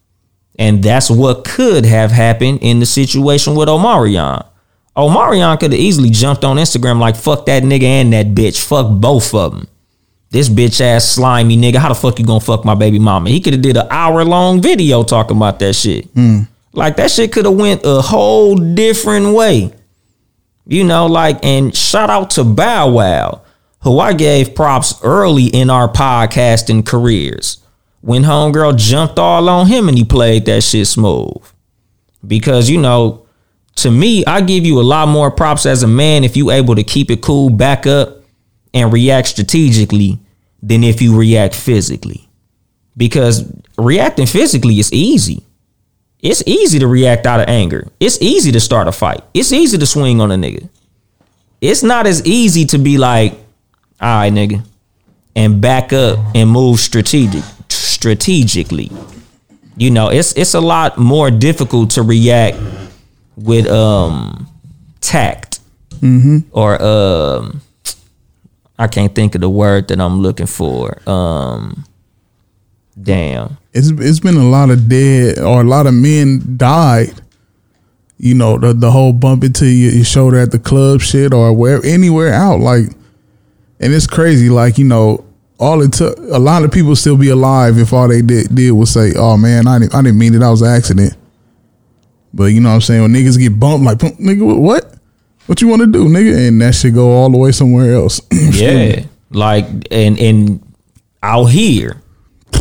And 0.58 0.82
that's 0.82 1.10
what 1.10 1.44
could 1.44 1.84
have 1.84 2.10
happened 2.10 2.60
in 2.62 2.78
the 2.78 2.86
situation 2.86 3.54
with 3.54 3.68
Omarion. 3.68 4.46
Omarion 4.96 5.58
could 5.58 5.72
have 5.72 5.80
easily 5.80 6.10
jumped 6.10 6.44
on 6.44 6.56
Instagram 6.56 6.98
like, 6.98 7.16
fuck 7.16 7.46
that 7.46 7.62
nigga 7.62 7.84
and 7.84 8.12
that 8.12 8.28
bitch. 8.28 8.62
Fuck 8.64 9.00
both 9.00 9.34
of 9.34 9.52
them. 9.52 9.68
This 10.30 10.48
bitch 10.48 10.80
ass 10.80 11.04
slimy 11.06 11.56
nigga, 11.56 11.76
how 11.76 11.88
the 11.88 11.94
fuck 11.94 12.18
you 12.18 12.24
gonna 12.24 12.40
fuck 12.40 12.64
my 12.64 12.74
baby 12.74 12.98
mama? 12.98 13.28
He 13.30 13.40
could 13.40 13.52
have 13.52 13.62
did 13.62 13.76
an 13.76 13.86
hour 13.90 14.24
long 14.24 14.62
video 14.62 15.02
talking 15.02 15.36
about 15.36 15.58
that 15.58 15.74
shit. 15.74 16.06
Hmm. 16.06 16.40
Like 16.72 16.96
that 16.96 17.10
shit 17.10 17.32
could 17.32 17.44
have 17.44 17.54
went 17.54 17.82
a 17.84 18.00
whole 18.00 18.56
different 18.56 19.34
way. 19.34 19.74
You 20.66 20.84
know, 20.84 21.06
like, 21.06 21.44
and 21.44 21.76
shout 21.76 22.08
out 22.08 22.30
to 22.30 22.44
Bow 22.44 22.90
Wow, 22.90 23.42
who 23.82 23.98
I 23.98 24.12
gave 24.12 24.54
props 24.54 24.94
early 25.02 25.46
in 25.46 25.70
our 25.70 25.88
podcasting 25.88 26.86
careers. 26.86 27.58
When 28.00 28.22
Homegirl 28.22 28.78
jumped 28.78 29.18
all 29.18 29.48
on 29.48 29.66
him 29.66 29.88
and 29.88 29.98
he 29.98 30.04
played 30.04 30.46
that 30.46 30.62
shit 30.62 30.86
smooth. 30.86 31.42
Because, 32.26 32.70
you 32.70 32.80
know, 32.80 33.26
to 33.76 33.90
me, 33.90 34.24
I 34.26 34.40
give 34.40 34.64
you 34.64 34.80
a 34.80 34.82
lot 34.82 35.08
more 35.08 35.30
props 35.30 35.66
as 35.66 35.82
a 35.82 35.88
man 35.88 36.24
if 36.24 36.36
you 36.36 36.50
able 36.50 36.74
to 36.74 36.84
keep 36.84 37.10
it 37.10 37.22
cool, 37.22 37.50
back 37.50 37.86
up, 37.86 38.18
and 38.74 38.92
react 38.92 39.28
strategically 39.28 40.18
than 40.62 40.84
if 40.84 41.02
you 41.02 41.16
react 41.16 41.54
physically. 41.54 42.28
Because 42.96 43.50
reacting 43.78 44.26
physically 44.26 44.78
is 44.78 44.92
easy. 44.92 45.44
It's 46.20 46.42
easy 46.46 46.78
to 46.78 46.86
react 46.86 47.26
out 47.26 47.40
of 47.40 47.48
anger. 47.48 47.88
It's 47.98 48.20
easy 48.22 48.52
to 48.52 48.60
start 48.60 48.86
a 48.86 48.92
fight. 48.92 49.22
It's 49.34 49.52
easy 49.52 49.76
to 49.78 49.86
swing 49.86 50.20
on 50.20 50.30
a 50.30 50.36
nigga. 50.36 50.68
It's 51.60 51.82
not 51.82 52.06
as 52.06 52.24
easy 52.26 52.64
to 52.66 52.78
be 52.78 52.98
like, 52.98 53.32
all 54.00 54.18
right, 54.18 54.32
nigga, 54.32 54.64
and 55.34 55.60
back 55.60 55.92
up 55.92 56.18
and 56.34 56.50
move 56.50 56.78
strategic 56.78 57.42
strategically. 57.68 58.90
You 59.76 59.90
know, 59.90 60.10
it's 60.10 60.32
it's 60.32 60.54
a 60.54 60.60
lot 60.60 60.98
more 60.98 61.30
difficult 61.30 61.90
to 61.92 62.02
react 62.02 62.56
with 63.36 63.66
um 63.68 64.46
tact 65.00 65.60
or 66.52 66.82
um 66.82 67.60
I 68.78 68.88
can't 68.88 69.14
think 69.14 69.34
of 69.34 69.40
the 69.40 69.50
word 69.50 69.88
that 69.88 70.00
I'm 70.00 70.20
looking 70.20 70.46
for. 70.46 70.98
Um 71.08 71.84
damn. 73.00 73.56
it's 73.72 73.90
it's 73.90 74.20
been 74.20 74.36
a 74.36 74.48
lot 74.48 74.70
of 74.70 74.88
dead 74.88 75.38
or 75.38 75.60
a 75.60 75.64
lot 75.64 75.86
of 75.86 75.94
men 75.94 76.56
died. 76.56 77.12
You 78.18 78.34
know, 78.34 78.58
the 78.58 78.72
the 78.72 78.90
whole 78.90 79.12
bump 79.12 79.44
into 79.44 79.66
your, 79.66 79.92
your 79.92 80.04
shoulder 80.04 80.38
at 80.38 80.50
the 80.50 80.58
club 80.58 81.00
shit 81.00 81.32
or 81.32 81.52
where 81.52 81.84
anywhere 81.84 82.32
out 82.32 82.60
like 82.60 82.86
and 83.80 83.92
it's 83.92 84.06
crazy 84.06 84.48
like, 84.48 84.78
you 84.78 84.84
know, 84.84 85.24
all 85.58 85.80
it 85.82 85.92
took 85.92 86.18
a 86.18 86.38
lot 86.38 86.64
of 86.64 86.72
people 86.72 86.96
still 86.96 87.16
be 87.16 87.28
alive 87.28 87.78
if 87.78 87.92
all 87.92 88.08
they 88.08 88.22
did 88.22 88.52
did 88.54 88.72
was 88.72 88.90
say, 88.90 89.12
"Oh 89.16 89.36
man, 89.36 89.68
I 89.68 89.78
didn't 89.78 89.94
I 89.94 90.02
didn't 90.02 90.18
mean 90.18 90.34
it. 90.34 90.38
That 90.38 90.48
was 90.50 90.62
an 90.62 90.68
accident." 90.68 91.16
But 92.34 92.44
you 92.46 92.60
know 92.60 92.70
what 92.70 92.76
I'm 92.76 92.80
saying? 92.80 93.02
When 93.02 93.12
niggas 93.12 93.38
get 93.38 93.58
bumped 93.58 93.84
like, 93.84 93.98
"Nigga, 93.98 94.58
what? 94.58 94.94
What 95.46 95.60
you 95.60 95.68
want 95.68 95.82
to 95.82 95.86
do, 95.86 96.06
nigga?" 96.06 96.48
and 96.48 96.60
that 96.62 96.74
shit 96.74 96.94
go 96.94 97.12
all 97.12 97.30
the 97.30 97.38
way 97.38 97.52
somewhere 97.52 97.94
else. 97.94 98.20
Yeah. 98.52 99.04
Like 99.30 99.64
and 99.90 100.18
and 100.18 100.74
out 101.22 101.46
here, 101.46 102.02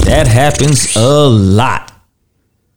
that 0.06 0.28
happens 0.28 0.96
a 0.96 1.28
lot. 1.28 1.92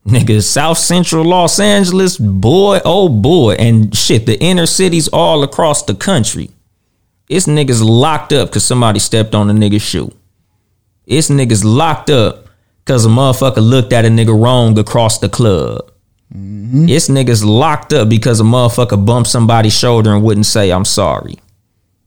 Nigga, 0.06 0.42
South 0.42 0.78
Central 0.78 1.24
Los 1.24 1.58
Angeles, 1.58 2.18
boy, 2.18 2.80
oh 2.84 3.08
boy, 3.08 3.54
and 3.54 3.96
shit, 3.96 4.26
the 4.26 4.38
inner 4.40 4.66
cities 4.66 5.08
all 5.08 5.42
across 5.42 5.84
the 5.84 5.94
country. 5.94 6.50
It's 7.28 7.46
niggas 7.46 7.82
locked 7.82 8.32
up 8.32 8.48
because 8.48 8.64
somebody 8.64 8.98
stepped 8.98 9.34
on 9.34 9.48
a 9.48 9.54
nigga's 9.54 9.82
shoe. 9.82 10.12
It's 11.06 11.30
niggas 11.30 11.64
locked 11.64 12.10
up 12.10 12.48
because 12.84 13.06
a 13.06 13.08
motherfucker 13.08 13.66
looked 13.66 13.94
at 13.94 14.04
a 14.04 14.08
nigga 14.08 14.38
wrong 14.38 14.78
across 14.78 15.18
the 15.18 15.28
club. 15.30 15.90
Mm-hmm. 16.32 16.88
It's 16.88 17.08
niggas 17.08 17.44
locked 17.44 17.92
up 17.92 18.08
because 18.08 18.40
a 18.40 18.44
motherfucker 18.44 19.04
bumped 19.04 19.28
somebody's 19.28 19.76
shoulder 19.76 20.12
and 20.14 20.22
wouldn't 20.22 20.46
say, 20.46 20.70
I'm 20.70 20.84
sorry. 20.84 21.36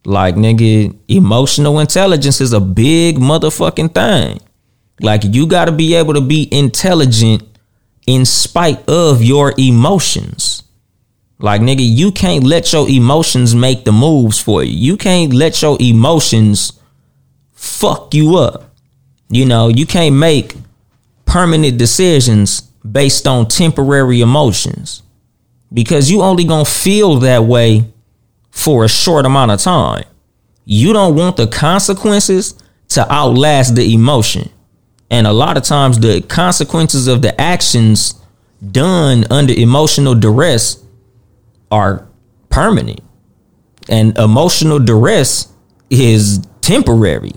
Like, 0.06 0.36
nigga, 0.36 0.96
emotional 1.08 1.80
intelligence 1.80 2.40
is 2.40 2.54
a 2.54 2.62
big 2.62 3.18
motherfucking 3.18 3.94
thing. 3.94 4.40
Like, 5.02 5.24
you 5.24 5.48
gotta 5.48 5.72
be 5.72 5.96
able 5.96 6.14
to 6.14 6.22
be 6.22 6.48
intelligent 6.52 7.44
in 8.06 8.26
spite 8.26 8.88
of 8.90 9.22
your 9.22 9.54
emotions. 9.58 10.64
Like, 11.40 11.62
nigga, 11.62 11.88
you 11.88 12.12
can't 12.12 12.44
let 12.44 12.74
your 12.74 12.90
emotions 12.90 13.54
make 13.54 13.84
the 13.84 13.92
moves 13.92 14.40
for 14.40 14.64
you. 14.64 14.72
You 14.72 14.98
can't 14.98 15.34
let 15.34 15.62
your 15.62 15.78
emotions 15.80 16.74
fuck 17.54 18.14
you 18.14 18.38
up. 18.38 18.76
You 19.30 19.46
know, 19.46 19.68
you 19.68 19.86
can't 19.86 20.16
make 20.16 20.56
permanent 21.26 21.78
decisions 21.78 22.67
based 22.92 23.28
on 23.28 23.48
temporary 23.48 24.22
emotions 24.22 25.04
because 25.74 26.10
you 26.10 26.22
only 26.22 26.44
gonna 26.44 26.66
feel 26.66 27.16
that 27.18 27.44
way 27.44 27.86
for 28.52 28.86
a 28.86 28.90
short 28.90 29.26
amount 29.26 29.52
of 29.52 29.60
time. 29.60 30.06
You 30.66 30.94
don't 30.94 31.16
want 31.16 31.38
the 31.38 31.48
consequences 31.48 32.56
to 32.90 33.12
outlast 33.12 33.76
the 33.76 33.94
emotion. 33.94 34.50
And 35.10 35.28
a 35.28 35.34
lot 35.34 35.58
of 35.58 35.64
times 35.64 36.00
the 36.00 36.22
consequences 36.22 37.08
of 37.08 37.22
the 37.22 37.40
actions 37.40 38.16
done 38.72 39.26
under 39.30 39.54
emotional 39.54 40.16
duress 40.16 40.84
are 41.72 42.08
permanent. 42.50 43.02
And 43.90 44.18
emotional 44.18 44.80
duress 44.80 45.52
is 45.90 46.40
temporary. 46.62 47.34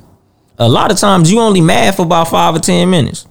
A 0.59 0.69
lot 0.69 0.91
of 0.91 0.99
times 0.99 1.31
you 1.31 1.39
only 1.41 1.61
mad 1.61 1.95
for 1.95 2.03
about 2.03 2.29
five 2.29 2.55
or 2.55 2.59
ten 2.59 2.91
minutes. 2.91 3.27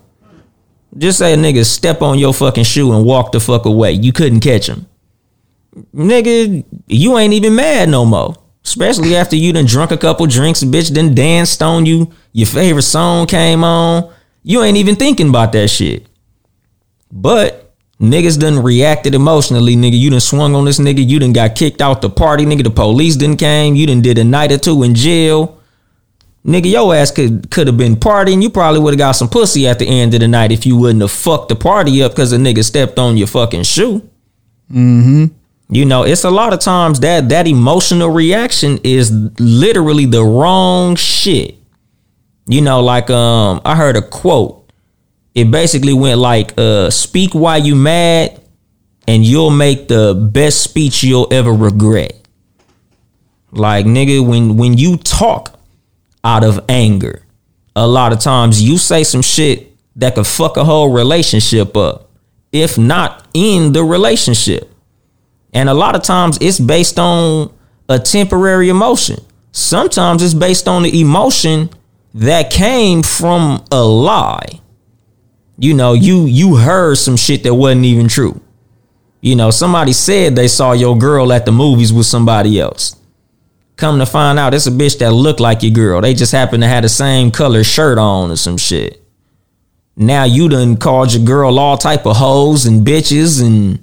Just 0.97 1.19
say 1.19 1.34
a 1.34 1.38
nigga 1.38 1.65
step 1.65 2.02
on 2.02 2.17
your 2.17 2.34
fucking 2.34 2.63
shoe 2.63 2.93
and 2.93 3.06
walk 3.06 3.32
the 3.32 3.39
fuck 3.39 3.65
away. 3.65 3.91
You 3.91 4.12
couldn't 4.12 4.39
catch 4.39 4.67
him. 4.67 4.88
Nigga, 5.93 6.65
you 6.88 7.17
ain't 7.17 7.34
even 7.34 7.56
mad 7.56 7.89
no 7.89 8.06
more. 8.06 8.36
Especially 8.65 9.15
after 9.15 9.36
you 9.36 9.54
done 9.54 9.65
drunk 9.65 9.91
a 9.91 9.97
couple 9.97 10.25
drinks, 10.28 10.63
bitch 10.63 10.93
done 10.93 11.15
danced 11.15 11.62
on 11.62 11.86
you. 11.86 12.12
Your 12.34 12.47
favorite 12.47 12.84
song 12.84 13.28
came 13.28 13.63
on. 13.63 14.12
You 14.43 14.63
ain't 14.63 14.78
even 14.78 14.95
thinking 14.95 15.30
about 15.30 15.52
that 15.54 15.69
shit. 15.69 16.08
But 17.12 17.73
niggas 17.99 18.39
done 18.39 18.62
reacted 18.62 19.15
emotionally, 19.15 19.75
nigga. 19.75 19.97
You 19.97 20.10
done 20.10 20.19
swung 20.19 20.56
on 20.56 20.65
this 20.65 20.80
nigga. 20.80 21.08
You 21.08 21.19
done 21.19 21.34
got 21.34 21.56
kicked 21.56 21.82
out 21.82 22.02
the 22.02 22.10
party, 22.10 22.45
nigga. 22.45 22.63
The 22.63 22.71
police 22.71 23.15
done 23.15 23.38
came. 23.38 23.75
You 23.75 23.88
done 23.88 24.02
did 24.02 24.17
a 24.17 24.23
night 24.23 24.52
or 24.52 24.58
two 24.58 24.84
in 24.84 24.95
jail. 24.95 25.58
Nigga, 26.49 26.71
your 26.71 26.95
ass 26.95 27.12
could 27.12 27.51
could 27.51 27.67
have 27.67 27.77
been 27.77 27.95
partying. 27.95 28.41
You 28.41 28.49
probably 28.49 28.79
would 28.79 28.93
have 28.93 28.97
got 28.97 29.12
some 29.12 29.29
pussy 29.29 29.67
at 29.67 29.77
the 29.77 29.85
end 29.85 30.15
of 30.15 30.19
the 30.21 30.27
night 30.27 30.51
if 30.51 30.65
you 30.65 30.75
wouldn't 30.77 31.01
have 31.01 31.12
fucked 31.12 31.49
the 31.49 31.55
party 31.55 32.01
up 32.01 32.13
because 32.13 32.33
a 32.33 32.38
nigga 32.38 32.63
stepped 32.63 32.97
on 32.97 33.17
your 33.17 33.27
fucking 33.27 33.62
shoe. 33.63 34.01
You 35.69 35.85
know, 35.85 36.01
it's 36.01 36.23
a 36.23 36.31
lot 36.31 36.51
of 36.51 36.59
times 36.59 37.01
that 37.01 37.29
that 37.29 37.45
emotional 37.45 38.09
reaction 38.09 38.79
is 38.83 39.12
literally 39.39 40.05
the 40.07 40.23
wrong 40.23 40.95
shit. 40.95 41.55
You 42.47 42.62
know, 42.62 42.81
like 42.81 43.12
um, 43.12 43.62
I 43.63 43.75
heard 43.75 43.95
a 43.95 44.01
quote. 44.01 44.71
It 45.35 45.51
basically 45.51 45.93
went 45.93 46.19
like, 46.19 46.57
uh, 46.57 46.89
"Speak 46.89 47.35
why 47.35 47.57
you 47.57 47.75
mad, 47.75 48.41
and 49.07 49.23
you'll 49.23 49.51
make 49.51 49.88
the 49.88 50.15
best 50.15 50.63
speech 50.63 51.03
you'll 51.03 51.31
ever 51.31 51.53
regret." 51.53 52.15
Like 53.51 53.85
nigga, 53.85 54.27
when 54.27 54.57
when 54.57 54.75
you 54.79 54.97
talk 54.97 55.58
out 56.23 56.43
of 56.43 56.63
anger, 56.69 57.23
a 57.75 57.88
lot 57.88 58.12
of 58.12 58.19
times 58.19 58.62
you 58.62 58.77
say 58.77 59.03
some 59.03 59.21
shit 59.21 59.71
that 59.95 60.15
could 60.15 60.27
fuck 60.27 60.58
a 60.58 60.63
whole 60.63 60.91
relationship 60.91 61.75
up, 61.75 62.10
if 62.51 62.77
not 62.77 63.27
in 63.34 63.73
the 63.73 63.84
relationship. 63.84 64.71
And 65.53 65.69
a 65.69 65.73
lot 65.73 65.95
of 65.95 66.03
times 66.03 66.38
it's 66.41 66.60
based 66.60 66.99
on 66.99 67.53
a 67.88 67.99
temporary 67.99 68.69
emotion. 68.69 69.19
Sometimes 69.51 70.21
it's 70.21 70.34
based 70.34 70.67
on 70.67 70.84
the 70.84 71.01
emotion 71.01 71.69
that 72.13 72.51
came 72.51 73.03
from 73.03 73.63
a 73.71 73.82
lie. 73.82 74.62
You 75.58 75.73
know, 75.73 75.93
you 75.93 76.25
you 76.25 76.55
heard 76.55 76.97
some 76.97 77.17
shit 77.17 77.43
that 77.43 77.53
wasn't 77.53 77.86
even 77.86 78.08
true. 78.08 78.41
You 79.21 79.36
know, 79.36 79.51
somebody 79.51 79.91
said 79.91 80.36
they 80.36 80.47
saw 80.47 80.71
your 80.71 80.97
girl 80.97 81.34
at 81.34 81.45
the 81.45 81.51
movies 81.51 81.91
with 81.91 82.05
somebody 82.05 82.60
else. 82.60 82.95
Come 83.79 83.99
to 83.99 84.05
find 84.05 84.37
out, 84.37 84.53
it's 84.53 84.67
a 84.67 84.71
bitch 84.71 84.99
that 84.99 85.13
looked 85.13 85.39
like 85.39 85.63
your 85.63 85.71
girl. 85.71 86.01
They 86.01 86.13
just 86.13 86.33
happen 86.33 86.59
to 86.59 86.67
have 86.67 86.83
the 86.83 86.89
same 86.89 87.31
color 87.31 87.63
shirt 87.63 87.97
on 87.97 88.29
or 88.29 88.35
some 88.35 88.57
shit. 88.57 89.01
Now 89.95 90.25
you 90.25 90.49
done 90.49 90.75
called 90.75 91.13
your 91.13 91.23
girl 91.23 91.57
all 91.57 91.77
type 91.77 92.05
of 92.05 92.17
hoes 92.17 92.65
and 92.65 92.85
bitches 92.85 93.41
and 93.41 93.79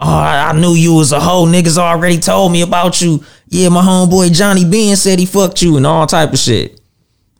Oh, 0.00 0.06
I, 0.06 0.52
knew 0.52 0.74
you 0.74 0.92
was 0.92 1.12
a 1.12 1.18
hoe. 1.18 1.46
Niggas 1.46 1.78
already 1.78 2.18
told 2.18 2.52
me 2.52 2.60
about 2.60 3.00
you. 3.00 3.24
Yeah, 3.48 3.70
my 3.70 3.80
homeboy 3.80 4.34
Johnny 4.34 4.68
Ben 4.68 4.94
said 4.96 5.18
he 5.18 5.24
fucked 5.24 5.62
you 5.62 5.78
and 5.78 5.86
all 5.86 6.06
type 6.06 6.34
of 6.34 6.38
shit. 6.38 6.78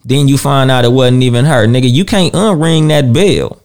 Then 0.03 0.29
you 0.29 0.39
find 0.39 0.71
out 0.71 0.87
it 0.87 0.91
wasn't 0.91 1.25
even 1.25 1.45
her. 1.45 1.67
Nigga, 1.67 1.93
you 1.93 2.07
can't 2.07 2.33
unring 2.33 2.89
that 2.89 3.13
bell. 3.13 3.63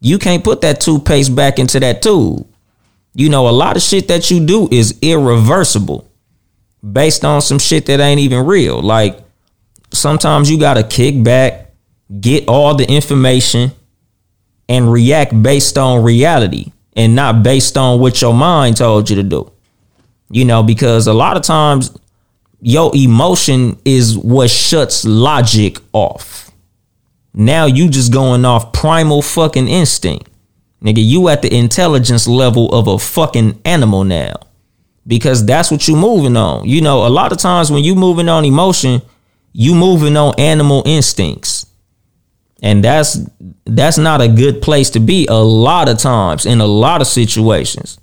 You 0.00 0.20
can't 0.20 0.44
put 0.44 0.60
that 0.60 0.80
toothpaste 0.80 1.34
back 1.34 1.58
into 1.58 1.80
that 1.80 2.00
tube. 2.00 2.46
You 3.12 3.28
know, 3.28 3.48
a 3.48 3.50
lot 3.50 3.74
of 3.74 3.82
shit 3.82 4.06
that 4.06 4.30
you 4.30 4.38
do 4.46 4.68
is 4.70 4.96
irreversible 5.02 6.08
based 6.90 7.24
on 7.24 7.40
some 7.40 7.58
shit 7.58 7.86
that 7.86 8.00
ain't 8.00 8.20
even 8.20 8.46
real. 8.46 8.80
Like 8.80 9.18
sometimes 9.92 10.50
you 10.50 10.58
gotta 10.58 10.82
kick 10.82 11.22
back, 11.22 11.72
get 12.20 12.48
all 12.48 12.74
the 12.74 12.88
information, 12.90 13.72
and 14.68 14.90
react 14.90 15.40
based 15.42 15.78
on 15.78 16.02
reality 16.02 16.72
and 16.94 17.14
not 17.14 17.42
based 17.42 17.76
on 17.76 18.00
what 18.00 18.20
your 18.20 18.34
mind 18.34 18.76
told 18.76 19.08
you 19.10 19.16
to 19.16 19.22
do. 19.22 19.50
You 20.30 20.44
know, 20.44 20.62
because 20.62 21.06
a 21.06 21.12
lot 21.12 21.36
of 21.36 21.42
times 21.42 21.96
your 22.60 22.90
emotion 22.94 23.78
is 23.84 24.16
what 24.16 24.50
shuts 24.50 25.04
logic 25.04 25.78
off. 25.92 26.50
Now 27.34 27.66
you 27.66 27.88
just 27.88 28.12
going 28.12 28.44
off 28.44 28.72
primal 28.72 29.22
fucking 29.22 29.68
instinct. 29.68 30.28
Nigga, 30.82 31.04
you 31.04 31.28
at 31.28 31.42
the 31.42 31.54
intelligence 31.54 32.26
level 32.26 32.72
of 32.74 32.88
a 32.88 32.98
fucking 32.98 33.60
animal 33.64 34.04
now. 34.04 34.34
Because 35.06 35.44
that's 35.44 35.70
what 35.70 35.88
you're 35.88 35.96
moving 35.96 36.36
on. 36.36 36.68
You 36.68 36.80
know, 36.80 37.06
a 37.06 37.08
lot 37.08 37.32
of 37.32 37.38
times 37.38 37.70
when 37.70 37.82
you're 37.82 37.96
moving 37.96 38.28
on 38.28 38.44
emotion, 38.44 39.02
you 39.52 39.74
moving 39.74 40.16
on 40.16 40.34
animal 40.38 40.82
instincts. 40.86 41.66
And 42.62 42.84
that's 42.84 43.18
that's 43.64 43.98
not 43.98 44.20
a 44.20 44.28
good 44.28 44.62
place 44.62 44.90
to 44.90 45.00
be 45.00 45.26
a 45.26 45.34
lot 45.34 45.88
of 45.88 45.98
times 45.98 46.46
in 46.46 46.60
a 46.60 46.66
lot 46.66 47.00
of 47.00 47.08
situations. 47.08 47.98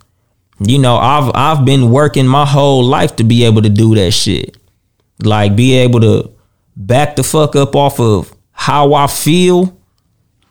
You 0.59 0.79
know, 0.79 0.97
I've 0.97 1.31
I've 1.33 1.65
been 1.65 1.91
working 1.91 2.27
my 2.27 2.45
whole 2.45 2.83
life 2.83 3.15
to 3.17 3.23
be 3.23 3.45
able 3.45 3.61
to 3.61 3.69
do 3.69 3.95
that 3.95 4.11
shit. 4.11 4.57
Like 5.23 5.55
be 5.55 5.75
able 5.77 6.01
to 6.01 6.31
back 6.75 7.15
the 7.15 7.23
fuck 7.23 7.55
up 7.55 7.75
off 7.75 7.99
of 7.99 8.33
how 8.51 8.93
I 8.93 9.07
feel 9.07 9.77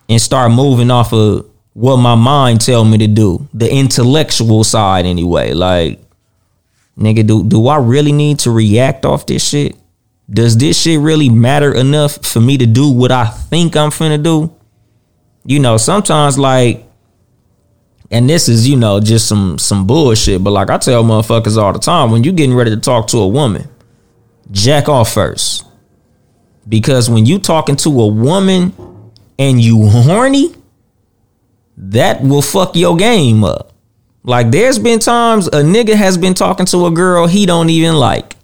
and 0.09 0.21
start 0.21 0.53
moving 0.53 0.91
off 0.91 1.13
of 1.13 1.47
what 1.75 1.99
my 1.99 2.15
mind 2.15 2.63
tell 2.63 2.85
me 2.85 2.99
to 2.99 3.07
do. 3.07 3.47
The 3.53 3.71
intellectual 3.71 4.65
side 4.65 5.05
anyway. 5.05 5.53
Like 5.53 6.01
nigga, 6.99 7.27
do 7.27 7.45
do 7.45 7.69
I 7.69 7.77
really 7.79 8.13
need 8.13 8.41
to 8.41 8.51
react 8.51 9.05
off 9.05 9.27
this 9.27 9.47
shit? 9.47 9.77
Does 10.29 10.57
this 10.57 10.81
shit 10.81 11.01
really 11.01 11.31
matter 11.31 11.73
enough 11.73 12.25
for 12.27 12.41
me 12.41 12.59
to 12.59 12.67
do 12.67 12.91
what 12.91 13.11
I 13.11 13.27
think 13.27 13.77
I'm 13.77 13.91
finna 13.91 14.23
do? 14.23 14.55
You 15.45 15.61
know, 15.61 15.79
sometimes 15.79 16.39
like 16.39 16.89
and 18.11 18.29
this 18.29 18.49
is, 18.49 18.67
you 18.67 18.77
know, 18.77 19.01
just 19.01 19.29
some 19.29 19.59
some 19.59 19.87
bullshit, 19.87 20.43
but 20.43 20.51
like 20.51 20.71
I 20.71 20.79
tell 20.79 21.05
motherfuckers 21.05 21.57
all 21.57 21.73
the 21.73 21.79
time, 21.79 22.11
when 22.11 22.25
you 22.25 22.33
getting 22.33 22.55
ready 22.55 22.71
to 22.71 22.77
talk 22.79 23.09
to 23.09 23.19
a 23.19 23.29
woman, 23.29 23.69
jack 24.51 24.89
off 24.89 25.13
first. 25.13 25.65
Because 26.69 27.09
when 27.09 27.27
you 27.27 27.39
talking 27.39 27.77
to 27.77 28.01
a 28.01 28.07
woman 28.07 28.73
and 29.39 29.61
you 29.61 29.89
horny, 29.89 30.55
that 31.77 32.23
will 32.23 32.43
fuck 32.43 32.77
your 32.77 32.97
game 32.97 33.45
up. 33.45 33.73
Like 34.23 34.51
there's 34.51 34.79
been 34.79 34.99
times 34.99 35.47
a 35.47 35.63
nigga 35.63 35.95
has 35.95 36.19
been 36.19 36.35
talking 36.35 36.67
to 36.67 36.87
a 36.87 36.91
girl 36.91 37.27
he 37.27 37.47
don't 37.47 37.71
even 37.71 37.95
like 37.95 38.37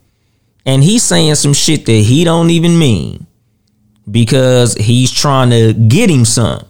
and 0.66 0.82
he's 0.82 1.02
saying 1.02 1.34
some 1.34 1.52
shit 1.52 1.86
that 1.86 1.92
he 1.92 2.24
don't 2.24 2.50
even 2.50 2.78
mean 2.78 3.26
because 4.10 4.74
he's 4.74 5.10
trying 5.10 5.50
to 5.50 5.72
get 5.72 6.10
him 6.10 6.24
some. 6.24 6.64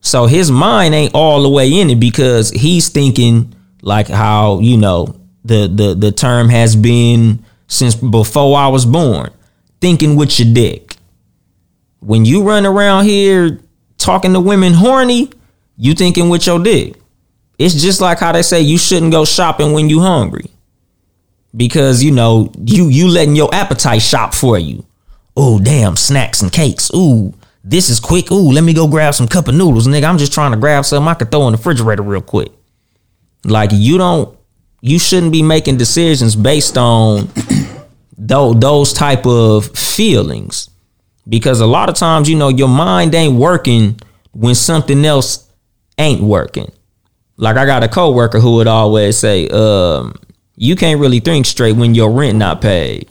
So 0.00 0.26
his 0.26 0.50
mind 0.50 0.94
ain't 0.94 1.14
all 1.14 1.42
the 1.42 1.48
way 1.48 1.80
in 1.80 1.90
it 1.90 2.00
because 2.00 2.50
he's 2.50 2.88
thinking 2.88 3.54
like 3.80 4.08
how, 4.08 4.60
you 4.60 4.76
know, 4.76 5.18
the 5.44 5.66
the 5.68 5.94
the 5.94 6.12
term 6.12 6.48
has 6.48 6.76
been 6.76 7.44
since 7.66 7.94
before 7.94 8.58
I 8.58 8.68
was 8.68 8.84
born, 8.84 9.30
thinking 9.80 10.16
with 10.16 10.38
your 10.38 10.52
dick. 10.52 10.96
When 12.00 12.26
you 12.26 12.42
run 12.42 12.66
around 12.66 13.04
here 13.04 13.60
talking 13.96 14.34
to 14.34 14.40
women 14.40 14.74
horny, 14.74 15.30
you 15.76 15.94
thinking 15.94 16.28
with 16.28 16.46
your 16.46 16.62
dick. 16.62 16.96
It's 17.58 17.74
just 17.74 18.00
like 18.00 18.18
how 18.18 18.32
they 18.32 18.42
say 18.42 18.60
you 18.60 18.78
shouldn't 18.78 19.12
go 19.12 19.24
shopping 19.24 19.72
when 19.72 19.88
you 19.88 20.00
hungry 20.00 20.50
because 21.56 22.02
you 22.02 22.10
know 22.10 22.50
you 22.64 22.88
you 22.88 23.08
letting 23.08 23.36
your 23.36 23.54
appetite 23.54 24.02
shop 24.02 24.34
for 24.34 24.58
you. 24.58 24.84
Oh 25.36 25.58
damn, 25.58 25.96
snacks 25.96 26.42
and 26.42 26.52
cakes. 26.52 26.90
Ooh, 26.94 27.32
this 27.62 27.90
is 27.90 28.00
quick. 28.00 28.30
Ooh, 28.30 28.50
let 28.50 28.64
me 28.64 28.72
go 28.72 28.88
grab 28.88 29.14
some 29.14 29.28
cup 29.28 29.48
of 29.48 29.54
noodles, 29.54 29.86
nigga. 29.86 30.04
I'm 30.04 30.18
just 30.18 30.32
trying 30.32 30.52
to 30.52 30.56
grab 30.56 30.84
something 30.84 31.08
I 31.08 31.14
could 31.14 31.30
throw 31.30 31.46
in 31.46 31.52
the 31.52 31.58
refrigerator 31.58 32.02
real 32.02 32.20
quick. 32.20 32.52
Like 33.44 33.70
you 33.72 33.98
don't, 33.98 34.36
you 34.80 34.98
shouldn't 34.98 35.32
be 35.32 35.42
making 35.42 35.76
decisions 35.76 36.34
based 36.34 36.76
on 36.76 37.28
those 38.18 38.58
those 38.58 38.92
type 38.92 39.26
of 39.26 39.66
feelings, 39.76 40.70
because 41.28 41.60
a 41.60 41.66
lot 41.66 41.88
of 41.88 41.94
times 41.94 42.28
you 42.28 42.36
know 42.36 42.48
your 42.48 42.68
mind 42.68 43.14
ain't 43.14 43.38
working 43.38 44.00
when 44.32 44.54
something 44.54 45.04
else 45.04 45.48
ain't 45.98 46.20
working. 46.20 46.72
Like 47.36 47.56
I 47.56 47.66
got 47.66 47.82
a 47.82 47.88
coworker 47.88 48.40
who 48.40 48.56
would 48.56 48.66
always 48.66 49.18
say, 49.18 49.48
um, 49.48 50.14
you 50.56 50.76
can't 50.76 51.00
really 51.00 51.20
think 51.20 51.46
straight 51.46 51.76
when 51.76 51.94
your 51.94 52.10
rent 52.10 52.38
not 52.38 52.60
paid. 52.60 53.10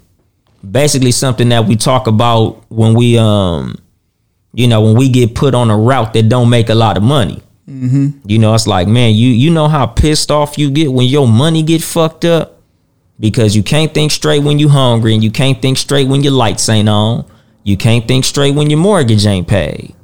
Basically, 0.69 1.11
something 1.11 1.49
that 1.49 1.65
we 1.65 1.75
talk 1.75 2.07
about 2.07 2.63
when 2.69 2.93
we 2.93 3.17
um, 3.17 3.75
you 4.53 4.67
know, 4.67 4.81
when 4.81 4.95
we 4.95 5.09
get 5.09 5.35
put 5.35 5.55
on 5.55 5.69
a 5.69 5.77
route 5.77 6.13
that 6.13 6.29
don't 6.29 6.49
make 6.49 6.69
a 6.69 6.75
lot 6.75 6.95
of 6.95 7.03
money. 7.03 7.41
Mm-hmm. 7.67 8.19
You 8.25 8.39
know, 8.39 8.53
it's 8.53 8.67
like, 8.67 8.87
man, 8.87 9.15
you 9.15 9.29
you 9.29 9.49
know 9.51 9.67
how 9.67 9.85
pissed 9.85 10.31
off 10.31 10.57
you 10.57 10.69
get 10.69 10.91
when 10.91 11.07
your 11.07 11.27
money 11.27 11.63
get 11.63 11.81
fucked 11.81 12.23
up 12.23 12.61
because 13.19 13.55
you 13.55 13.63
can't 13.63 13.93
think 13.93 14.11
straight 14.11 14.43
when 14.43 14.59
you 14.59 14.69
hungry 14.69 15.13
and 15.13 15.23
you 15.23 15.31
can't 15.31 15.61
think 15.61 15.77
straight 15.77 16.07
when 16.07 16.23
your 16.23 16.33
lights 16.33 16.67
ain't 16.69 16.89
on. 16.89 17.25
You 17.63 17.77
can't 17.77 18.07
think 18.07 18.25
straight 18.25 18.55
when 18.55 18.69
your 18.69 18.79
mortgage 18.79 19.25
ain't 19.25 19.47
paid. 19.47 19.95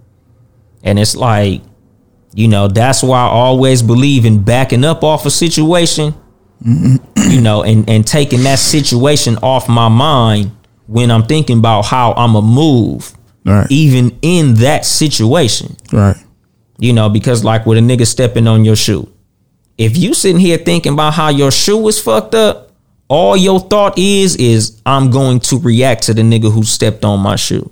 And 0.84 0.98
it's 0.98 1.16
like, 1.16 1.62
you 2.34 2.48
know, 2.48 2.68
that's 2.68 3.02
why 3.04 3.20
I 3.20 3.30
always 3.30 3.82
believe 3.82 4.26
in 4.26 4.44
backing 4.44 4.84
up 4.86 5.04
off 5.04 5.26
a 5.26 5.32
situation 5.32 6.14
you 6.66 7.40
know, 7.42 7.64
and 7.64 7.90
and 7.90 8.06
taking 8.06 8.44
that 8.44 8.60
situation 8.60 9.38
off 9.42 9.70
my 9.70 9.88
mind 9.88 10.52
when 10.88 11.10
I'm 11.12 11.24
thinking 11.24 11.60
about 11.60 11.84
how 11.86 12.14
I'm 12.14 12.36
a 12.36 12.42
move, 12.42 13.14
Right. 13.46 13.68
even 13.70 14.18
in 14.22 14.56
that 14.56 14.86
situation. 14.86 15.78
Right. 15.94 16.18
You 16.78 16.92
know, 16.94 17.10
because 17.10 17.44
like 17.46 17.66
with 17.66 17.78
a 17.78 17.82
nigga 17.82 18.06
stepping 18.06 18.48
on 18.48 18.66
your 18.66 18.76
shoe, 18.76 19.10
if 19.78 19.98
you 19.98 20.14
sitting 20.14 20.40
here 20.42 20.58
thinking 20.58 20.94
about 20.94 21.14
how 21.14 21.30
your 21.30 21.52
shoe 21.52 21.88
is 21.88 22.00
fucked 22.00 22.36
up, 22.36 22.72
all 23.08 23.38
your 23.38 23.60
thought 23.62 23.98
is 23.98 24.36
is 24.36 24.82
I'm 24.86 25.12
going 25.12 25.40
to 25.42 25.60
react 25.60 26.04
to 26.04 26.14
the 26.14 26.24
nigga 26.24 26.52
who 26.52 26.64
stepped 26.64 27.06
on 27.06 27.22
my 27.22 27.38
shoe. 27.38 27.72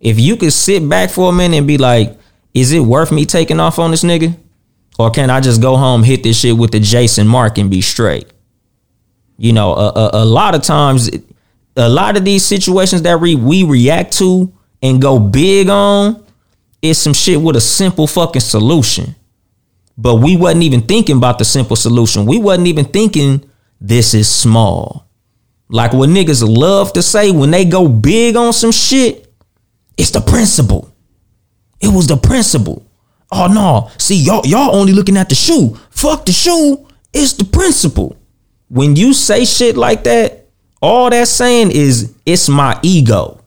If 0.00 0.20
you 0.20 0.36
could 0.36 0.52
sit 0.52 0.86
back 0.88 1.10
for 1.10 1.30
a 1.30 1.32
minute 1.32 1.56
and 1.56 1.66
be 1.66 1.78
like, 1.78 2.18
is 2.54 2.72
it 2.72 2.80
worth 2.80 3.12
me 3.12 3.24
taking 3.24 3.60
off 3.60 3.78
on 3.78 3.90
this 3.90 4.04
nigga? 4.04 4.36
Or 4.98 5.10
can 5.10 5.30
I 5.30 5.40
just 5.40 5.62
go 5.62 5.76
home, 5.76 6.02
hit 6.02 6.22
this 6.22 6.40
shit 6.40 6.56
with 6.56 6.72
the 6.72 6.80
Jason 6.80 7.26
Markk 7.26 7.58
and 7.58 7.70
be 7.70 7.80
straight? 7.80 8.26
You 9.36 9.52
know, 9.52 9.74
a, 9.74 9.88
a, 9.88 10.10
a 10.14 10.24
lot 10.24 10.56
of 10.56 10.62
times, 10.62 11.08
a 11.76 11.88
lot 11.88 12.16
of 12.16 12.24
these 12.24 12.44
situations 12.44 13.02
that 13.02 13.20
we, 13.20 13.36
we 13.36 13.62
react 13.62 14.12
to 14.18 14.52
and 14.82 15.00
go 15.00 15.20
big 15.20 15.68
on 15.68 16.24
is 16.82 16.98
some 16.98 17.14
shit 17.14 17.40
with 17.40 17.56
a 17.56 17.60
simple 17.60 18.06
fucking 18.06 18.40
solution. 18.40 19.14
But 19.96 20.16
we 20.16 20.36
wasn't 20.36 20.64
even 20.64 20.82
thinking 20.82 21.16
about 21.16 21.38
the 21.38 21.44
simple 21.44 21.76
solution. 21.76 22.26
We 22.26 22.38
wasn't 22.38 22.68
even 22.68 22.84
thinking 22.84 23.48
this 23.80 24.14
is 24.14 24.28
small. 24.28 25.08
Like 25.68 25.92
what 25.92 26.08
niggas 26.08 26.42
love 26.46 26.92
to 26.94 27.02
say 27.02 27.30
when 27.30 27.50
they 27.50 27.64
go 27.64 27.88
big 27.88 28.36
on 28.36 28.52
some 28.52 28.72
shit, 28.72 29.32
it's 29.96 30.10
the 30.10 30.20
principle. 30.20 30.92
It 31.80 31.88
was 31.88 32.06
the 32.06 32.16
principle. 32.16 32.84
Oh 33.30 33.46
no, 33.46 33.90
see 33.98 34.16
y'all 34.16 34.46
y'all 34.46 34.74
only 34.74 34.92
looking 34.92 35.16
at 35.16 35.28
the 35.28 35.34
shoe. 35.34 35.78
Fuck 35.90 36.26
the 36.26 36.32
shoe. 36.32 36.86
It's 37.12 37.34
the 37.34 37.44
principle. 37.44 38.16
When 38.68 38.96
you 38.96 39.14
say 39.14 39.44
shit 39.44 39.76
like 39.76 40.04
that, 40.04 40.46
all 40.80 41.10
that's 41.10 41.30
saying 41.30 41.70
is 41.70 42.14
it's 42.26 42.48
my 42.48 42.78
ego. 42.82 43.40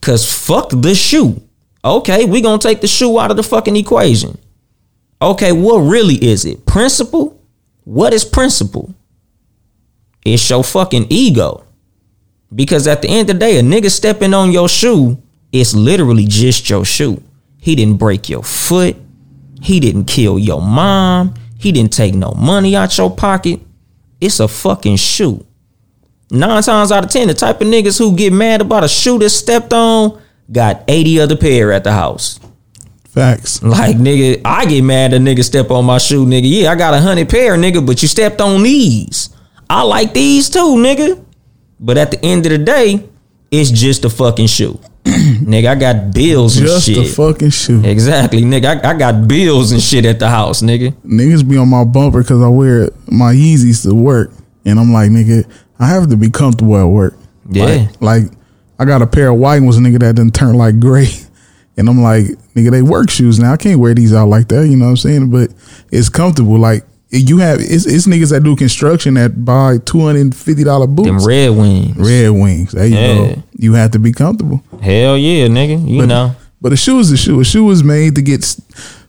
Cause 0.00 0.30
fuck 0.30 0.70
the 0.70 0.94
shoe. 0.94 1.42
Okay, 1.84 2.24
we 2.24 2.40
gonna 2.40 2.58
take 2.58 2.80
the 2.80 2.88
shoe 2.88 3.18
out 3.18 3.30
of 3.30 3.36
the 3.36 3.42
fucking 3.42 3.76
equation. 3.76 4.38
Okay, 5.20 5.52
what 5.52 5.78
really 5.78 6.14
is 6.14 6.44
it? 6.44 6.64
Principle? 6.66 7.40
What 7.84 8.12
is 8.12 8.24
principle? 8.24 8.94
It's 10.24 10.48
your 10.50 10.62
fucking 10.62 11.06
ego. 11.10 11.64
Because 12.54 12.86
at 12.86 13.02
the 13.02 13.08
end 13.08 13.28
of 13.30 13.36
the 13.36 13.40
day, 13.40 13.58
a 13.58 13.62
nigga 13.62 13.90
stepping 13.90 14.34
on 14.34 14.52
your 14.52 14.68
shoe, 14.68 15.20
it's 15.52 15.74
literally 15.74 16.26
just 16.26 16.68
your 16.68 16.84
shoe. 16.84 17.22
He 17.58 17.74
didn't 17.74 17.98
break 17.98 18.28
your 18.28 18.42
foot. 18.42 18.96
He 19.60 19.80
didn't 19.80 20.04
kill 20.04 20.38
your 20.38 20.62
mom. 20.62 21.34
He 21.58 21.72
didn't 21.72 21.92
take 21.92 22.14
no 22.14 22.32
money 22.32 22.76
out 22.76 22.96
your 22.96 23.14
pocket. 23.14 23.60
It's 24.20 24.40
a 24.40 24.48
fucking 24.48 24.96
shoe. 24.96 25.44
Nine 26.30 26.62
times 26.62 26.92
out 26.92 27.04
of 27.04 27.10
ten, 27.10 27.28
the 27.28 27.34
type 27.34 27.60
of 27.60 27.66
niggas 27.66 27.98
who 27.98 28.14
get 28.14 28.32
mad 28.32 28.60
about 28.60 28.84
a 28.84 28.88
shoe 28.88 29.18
that 29.18 29.30
stepped 29.30 29.72
on 29.72 30.20
got 30.50 30.84
80 30.86 31.20
other 31.20 31.36
pair 31.36 31.72
at 31.72 31.84
the 31.84 31.92
house. 31.92 32.38
Facts. 33.08 33.62
Like 33.62 33.96
nigga, 33.96 34.42
I 34.44 34.66
get 34.66 34.82
mad 34.82 35.14
a 35.14 35.18
nigga 35.18 35.42
step 35.42 35.70
on 35.70 35.86
my 35.86 35.98
shoe, 35.98 36.26
nigga. 36.26 36.44
Yeah, 36.44 36.70
I 36.70 36.76
got 36.76 36.94
a 36.94 37.00
hundred 37.00 37.28
pair, 37.28 37.56
nigga, 37.56 37.84
but 37.84 38.02
you 38.02 38.08
stepped 38.08 38.40
on 38.40 38.62
these. 38.62 39.30
I 39.68 39.82
like 39.82 40.14
these 40.14 40.48
too, 40.50 40.76
nigga. 40.76 41.24
But 41.80 41.96
at 41.96 42.10
the 42.10 42.24
end 42.24 42.46
of 42.46 42.52
the 42.52 42.58
day, 42.58 43.08
it's 43.50 43.70
just 43.70 44.04
a 44.04 44.10
fucking 44.10 44.46
shoe. 44.46 44.78
nigga, 45.42 45.68
I 45.68 45.74
got 45.74 46.14
bills 46.14 46.56
and 46.56 46.66
Just 46.66 46.86
shit. 46.86 46.98
a 46.98 47.04
fucking 47.14 47.50
shoe. 47.50 47.82
exactly, 47.84 48.42
nigga. 48.42 48.84
I, 48.84 48.90
I 48.90 48.94
got 48.98 49.26
bills 49.28 49.72
and 49.72 49.82
shit 49.82 50.04
at 50.04 50.18
the 50.18 50.28
house, 50.28 50.62
nigga. 50.62 50.92
Niggas 51.04 51.48
be 51.48 51.56
on 51.56 51.68
my 51.68 51.84
bumper 51.84 52.22
because 52.22 52.42
I 52.42 52.48
wear 52.48 52.90
my 53.10 53.32
Yeezys 53.32 53.82
to 53.88 53.94
work, 53.94 54.30
and 54.64 54.78
I'm 54.78 54.92
like, 54.92 55.10
nigga, 55.10 55.50
I 55.78 55.86
have 55.86 56.08
to 56.10 56.16
be 56.16 56.30
comfortable 56.30 56.76
at 56.76 56.84
work. 56.84 57.14
Yeah. 57.50 57.64
Like, 57.64 58.00
like, 58.00 58.32
I 58.78 58.84
got 58.84 59.02
a 59.02 59.06
pair 59.06 59.28
of 59.30 59.38
white 59.38 59.60
ones, 59.60 59.78
nigga, 59.78 59.98
that 60.00 60.16
didn't 60.16 60.34
turn 60.34 60.54
like 60.54 60.78
gray. 60.80 61.08
And 61.76 61.88
I'm 61.88 62.02
like, 62.02 62.24
nigga, 62.56 62.72
they 62.72 62.82
work 62.82 63.08
shoes 63.08 63.38
now. 63.38 63.52
I 63.52 63.56
can't 63.56 63.78
wear 63.78 63.94
these 63.94 64.12
out 64.12 64.26
like 64.26 64.48
that, 64.48 64.66
you 64.66 64.76
know 64.76 64.86
what 64.86 64.90
I'm 64.90 64.96
saying? 64.96 65.30
But 65.30 65.50
it's 65.92 66.08
comfortable. 66.08 66.58
Like 66.58 66.82
you 67.10 67.38
have 67.38 67.60
it's, 67.60 67.86
it's 67.86 68.06
niggas 68.06 68.30
that 68.30 68.42
do 68.42 68.54
construction 68.56 69.14
that 69.14 69.44
buy 69.44 69.78
two 69.78 70.00
hundred 70.00 70.20
and 70.20 70.36
fifty 70.36 70.64
dollar 70.64 70.86
boots. 70.86 71.08
Them 71.08 71.24
red 71.24 71.50
wings. 71.50 71.96
Red 71.96 72.28
wings. 72.30 72.72
There 72.72 72.86
you 72.86 72.96
Yeah. 72.96 73.14
go. 73.34 73.42
You 73.56 73.74
have 73.74 73.92
to 73.92 73.98
be 73.98 74.12
comfortable. 74.12 74.62
Hell 74.82 75.16
yeah, 75.16 75.46
nigga. 75.46 75.88
You 75.88 76.06
know. 76.06 76.34
But 76.60 76.72
a 76.72 76.76
shoe 76.76 76.98
is 76.98 77.10
a 77.12 77.16
shoe. 77.16 77.40
A 77.40 77.44
shoe 77.44 77.64
was 77.64 77.82
made 77.84 78.16
to 78.16 78.22
get 78.22 78.44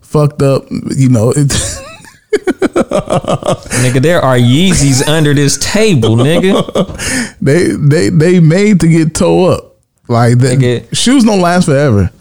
fucked 0.02 0.42
up. 0.42 0.64
You 0.96 1.10
know, 1.10 1.32
it, 1.32 1.50
Nigga, 3.80 4.02
there 4.02 4.22
are 4.22 4.38
Yeezys 4.38 5.08
under 5.08 5.34
this 5.34 5.58
table, 5.58 6.16
nigga. 6.16 7.36
they 7.42 7.70
they 7.72 8.10
they 8.10 8.40
made 8.40 8.80
to 8.82 8.88
get 8.88 9.16
toe 9.16 9.46
up. 9.46 9.76
Like 10.08 10.38
that, 10.40 10.88
shoes 10.94 11.24
don't 11.24 11.42
last 11.42 11.66
forever. 11.66 12.12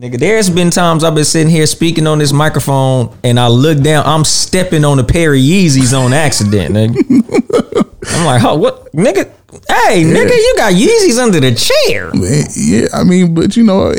Nigga, 0.00 0.18
there's 0.18 0.48
been 0.48 0.70
times 0.70 1.04
I've 1.04 1.14
been 1.14 1.26
sitting 1.26 1.50
here 1.50 1.66
speaking 1.66 2.06
on 2.06 2.20
this 2.20 2.32
microphone 2.32 3.14
and 3.22 3.38
I 3.38 3.48
look 3.48 3.82
down, 3.82 4.06
I'm 4.06 4.24
stepping 4.24 4.82
on 4.82 4.98
a 4.98 5.04
pair 5.04 5.34
of 5.34 5.38
Yeezys 5.38 5.92
on 5.92 6.14
accident, 6.14 6.74
nigga. 6.74 7.92
I'm 8.14 8.24
like, 8.24 8.42
oh, 8.42 8.56
what? 8.56 8.90
Nigga, 8.92 9.26
hey, 9.68 10.02
nigga, 10.02 10.30
you 10.30 10.54
got 10.56 10.72
Yeezys 10.72 11.22
under 11.22 11.38
the 11.38 11.54
chair. 11.54 12.10
Man, 12.14 12.46
Yeah, 12.56 12.86
I 12.94 13.04
mean, 13.04 13.34
but 13.34 13.58
you 13.58 13.62
know, 13.62 13.92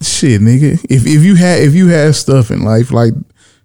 shit, 0.00 0.40
nigga. 0.40 0.74
If 0.88 1.08
if 1.08 1.24
you 1.24 1.34
had 1.34 1.62
if 1.64 1.74
you 1.74 1.88
have 1.88 2.14
stuff 2.14 2.52
in 2.52 2.62
life 2.62 2.92
like 2.92 3.12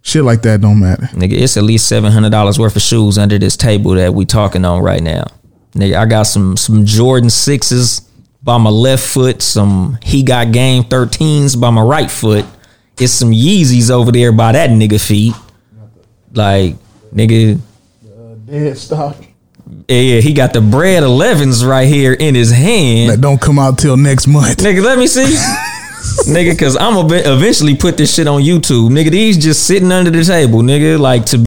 shit 0.01 0.23
like 0.23 0.41
that, 0.41 0.61
don't 0.61 0.79
matter. 0.79 1.05
Nigga, 1.13 1.33
it's 1.33 1.57
at 1.57 1.63
least 1.63 1.87
seven 1.87 2.11
hundred 2.11 2.31
dollars 2.31 2.57
worth 2.57 2.75
of 2.75 2.81
shoes 2.81 3.19
under 3.19 3.37
this 3.37 3.55
table 3.55 3.91
that 3.91 4.15
we 4.15 4.25
talking 4.25 4.65
on 4.65 4.81
right 4.81 5.03
now. 5.03 5.27
Nigga, 5.73 5.95
I 5.95 6.07
got 6.07 6.23
some 6.23 6.57
some 6.57 6.85
Jordan 6.85 7.29
sixes 7.29 8.01
by 8.43 8.58
my 8.58 8.69
left 8.69 9.08
foot, 9.08 9.41
some 9.41 9.97
he 10.02 10.23
got 10.23 10.52
game 10.52 10.84
thirteens 10.84 11.60
by 11.60 11.69
my 11.69 11.82
right 11.82 12.10
foot. 12.10 12.45
It's 13.00 13.13
some 13.13 13.32
Yeezys 13.32 13.91
over 13.91 14.12
there 14.12 14.32
by 14.32 14.54
that 14.54 14.69
nigga 14.71 15.06
feet. 15.06 15.34
Like, 16.34 16.76
nigga, 17.13 17.60
uh, 18.06 18.36
Dead 18.45 18.78
stock 18.78 19.15
yeah, 19.88 20.19
he 20.19 20.34
got 20.34 20.54
the 20.54 20.62
Bred 20.62 21.04
elevens 21.04 21.63
right 21.63 21.88
here 21.88 22.13
in 22.13 22.36
his 22.36 22.52
hand. 22.52 23.10
that 23.12 23.21
don't 23.21 23.39
come 23.39 23.60
out 23.60 23.78
till 23.78 23.97
next 23.97 24.28
month. 24.28 24.58
Nigga, 24.58 24.84
let 24.84 24.97
me 24.97 25.08
see. 25.08 25.23
nigga, 26.32 26.58
cause 26.58 26.76
I'm 26.76 26.93
gonna 26.93 27.34
eventually 27.34 27.76
put 27.76 27.97
this 27.97 28.13
shit 28.13 28.28
on 28.28 28.41
YouTube. 28.41 28.89
Nigga, 28.89 29.12
these 29.12 29.38
just 29.38 29.65
sitting 29.65 29.91
under 29.91 30.12
the 30.12 30.23
table, 30.23 30.60
nigga. 30.60 31.00
Like 31.00 31.26
to 31.28 31.46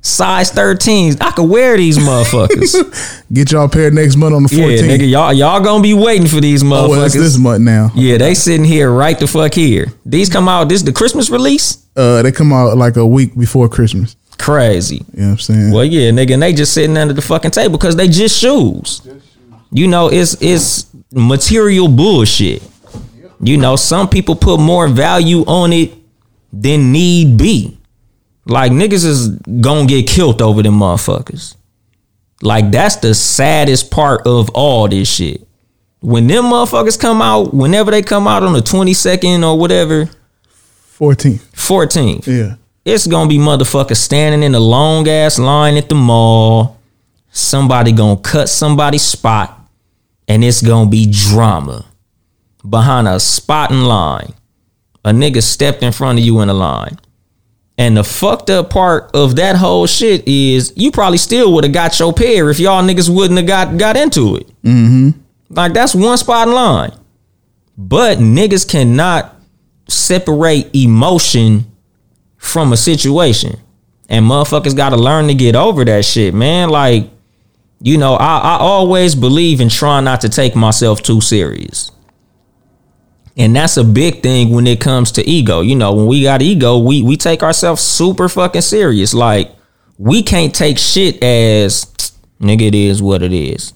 size 0.00 0.50
13s. 0.52 1.20
I 1.20 1.30
could 1.32 1.48
wear 1.48 1.76
these 1.76 1.98
motherfuckers. 1.98 3.24
Get 3.32 3.52
y'all 3.52 3.68
pair 3.68 3.90
next 3.90 4.16
month 4.16 4.34
on 4.34 4.42
the 4.44 4.54
yeah, 4.54 4.64
14th. 4.64 4.88
nigga, 4.88 5.10
y'all 5.10 5.32
y'all 5.32 5.60
gonna 5.60 5.82
be 5.82 5.94
waiting 5.94 6.26
for 6.26 6.40
these 6.40 6.62
oh, 6.62 6.66
motherfuckers. 6.66 6.88
well, 6.88 7.04
it's 7.04 7.14
this 7.14 7.38
month 7.38 7.62
now. 7.62 7.90
yeah, 7.94 8.16
they 8.18 8.34
sitting 8.34 8.64
here 8.64 8.90
right 8.90 9.18
the 9.18 9.26
fuck 9.26 9.54
here. 9.54 9.86
These 10.04 10.28
come 10.28 10.48
out. 10.48 10.68
This 10.68 10.82
the 10.82 10.92
Christmas 10.92 11.30
release. 11.30 11.86
Uh, 11.96 12.22
they 12.22 12.32
come 12.32 12.52
out 12.52 12.76
like 12.76 12.96
a 12.96 13.06
week 13.06 13.36
before 13.36 13.68
Christmas. 13.68 14.16
Crazy. 14.38 14.96
You 14.96 15.02
know 15.16 15.24
what 15.24 15.30
I'm 15.32 15.38
saying? 15.38 15.72
Well, 15.72 15.84
yeah, 15.84 16.10
nigga, 16.10 16.34
and 16.34 16.42
they 16.42 16.52
just 16.52 16.72
sitting 16.72 16.96
under 16.96 17.12
the 17.12 17.22
fucking 17.22 17.50
table 17.50 17.76
because 17.76 17.96
they 17.96 18.08
just 18.08 18.38
shoes. 18.38 19.06
You 19.70 19.86
know, 19.86 20.08
it's 20.08 20.40
it's 20.40 20.86
material 21.12 21.88
bullshit. 21.88 22.62
You 23.42 23.56
know, 23.56 23.76
some 23.76 24.08
people 24.08 24.36
put 24.36 24.58
more 24.58 24.88
value 24.88 25.44
on 25.46 25.72
it 25.72 25.92
than 26.52 26.92
need 26.92 27.36
be. 27.38 27.78
Like 28.46 28.72
niggas 28.72 29.04
is 29.04 29.28
gonna 29.28 29.86
get 29.86 30.08
killed 30.08 30.40
over 30.42 30.62
them 30.62 30.78
motherfuckers. 30.78 31.56
Like 32.42 32.70
that's 32.70 32.96
the 32.96 33.14
saddest 33.14 33.90
part 33.90 34.26
of 34.26 34.48
all 34.50 34.88
this 34.88 35.08
shit. 35.12 35.46
When 36.00 36.26
them 36.26 36.44
motherfuckers 36.46 36.98
come 36.98 37.20
out, 37.20 37.52
whenever 37.52 37.90
they 37.90 38.00
come 38.02 38.26
out 38.26 38.42
on 38.42 38.54
the 38.54 38.60
22nd 38.60 39.44
or 39.46 39.58
whatever, 39.58 40.08
14th. 40.98 41.40
14th 41.54 42.26
Yeah. 42.26 42.54
it's 42.84 43.06
gonna 43.06 43.28
be 43.28 43.38
motherfuckers 43.38 43.96
standing 43.96 44.42
in 44.42 44.54
a 44.54 44.60
long 44.60 45.08
ass 45.08 45.38
line 45.38 45.76
at 45.76 45.88
the 45.88 45.94
mall. 45.94 46.78
Somebody 47.32 47.92
gonna 47.92 48.16
cut 48.16 48.48
somebody's 48.48 49.02
spot, 49.02 49.60
and 50.26 50.42
it's 50.42 50.62
gonna 50.62 50.90
be 50.90 51.06
drama 51.06 51.84
behind 52.68 53.06
a 53.06 53.20
spot 53.20 53.70
in 53.70 53.84
line. 53.84 54.32
A 55.04 55.10
nigga 55.12 55.42
stepped 55.42 55.82
in 55.82 55.92
front 55.92 56.18
of 56.18 56.24
you 56.24 56.40
in 56.40 56.48
a 56.48 56.54
line. 56.54 56.98
And 57.78 57.96
the 57.96 58.04
fucked 58.04 58.50
up 58.50 58.68
part 58.68 59.10
of 59.14 59.36
that 59.36 59.56
whole 59.56 59.86
shit 59.86 60.28
is 60.28 60.72
you 60.76 60.90
probably 60.90 61.16
still 61.16 61.52
would 61.54 61.64
have 61.64 61.72
got 61.72 61.98
your 61.98 62.12
pair 62.12 62.50
if 62.50 62.60
y'all 62.60 62.82
niggas 62.82 63.08
wouldn't 63.14 63.38
have 63.38 63.46
got 63.46 63.78
got 63.78 63.96
into 63.96 64.36
it. 64.36 64.46
Mm-hmm. 64.62 65.10
Like 65.48 65.72
that's 65.72 65.94
one 65.94 66.18
spot 66.18 66.48
in 66.48 66.54
line. 66.54 66.92
But 67.78 68.18
niggas 68.18 68.68
cannot 68.68 69.34
separate 69.88 70.74
emotion 70.74 71.66
from 72.36 72.72
a 72.72 72.76
situation. 72.76 73.58
And 74.08 74.26
motherfuckers 74.26 74.76
gotta 74.76 74.96
learn 74.96 75.28
to 75.28 75.34
get 75.34 75.56
over 75.56 75.84
that 75.84 76.04
shit, 76.04 76.34
man. 76.34 76.68
Like, 76.68 77.08
you 77.80 77.96
know, 77.96 78.14
I, 78.14 78.38
I 78.38 78.58
always 78.58 79.14
believe 79.14 79.60
in 79.60 79.68
trying 79.68 80.04
not 80.04 80.20
to 80.22 80.28
take 80.28 80.54
myself 80.54 81.02
too 81.02 81.20
serious. 81.20 81.90
And 83.40 83.56
that's 83.56 83.78
a 83.78 83.84
big 83.84 84.22
thing 84.22 84.50
when 84.50 84.66
it 84.66 84.82
comes 84.82 85.12
to 85.12 85.26
ego. 85.26 85.62
You 85.62 85.74
know, 85.74 85.94
when 85.94 86.06
we 86.06 86.22
got 86.22 86.42
ego, 86.42 86.76
we 86.76 87.02
we 87.02 87.16
take 87.16 87.42
ourselves 87.42 87.80
super 87.80 88.28
fucking 88.28 88.60
serious. 88.60 89.14
Like, 89.14 89.50
we 89.96 90.22
can't 90.22 90.54
take 90.54 90.76
shit 90.76 91.24
as 91.24 91.86
nigga, 92.38 92.68
it 92.68 92.74
is 92.74 93.00
what 93.00 93.22
it 93.22 93.32
is. 93.32 93.72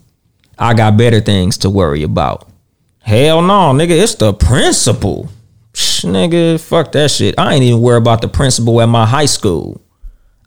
I 0.58 0.74
got 0.74 0.98
better 0.98 1.18
things 1.18 1.56
to 1.58 1.70
worry 1.70 2.02
about. 2.02 2.46
Hell 3.00 3.40
no, 3.40 3.72
nigga, 3.72 4.02
it's 4.02 4.16
the 4.16 4.34
principle. 4.34 5.30
Psh, 5.72 6.04
nigga, 6.10 6.60
fuck 6.60 6.92
that 6.92 7.10
shit. 7.10 7.34
I 7.38 7.54
ain't 7.54 7.64
even 7.64 7.80
worried 7.80 8.02
about 8.02 8.20
the 8.20 8.28
principal 8.28 8.82
at 8.82 8.86
my 8.86 9.06
high 9.06 9.24
school. 9.24 9.80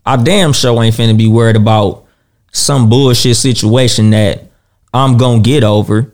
I 0.06 0.16
damn 0.18 0.54
sure 0.54 0.84
ain't 0.84 0.96
finna 0.96 1.18
be 1.18 1.28
worried 1.28 1.56
about 1.56 2.06
some 2.52 2.88
bullshit 2.88 3.36
situation 3.36 4.12
that 4.12 4.44
I'm 4.94 5.18
gonna 5.18 5.41
get 5.41 5.64
over. 5.64 6.14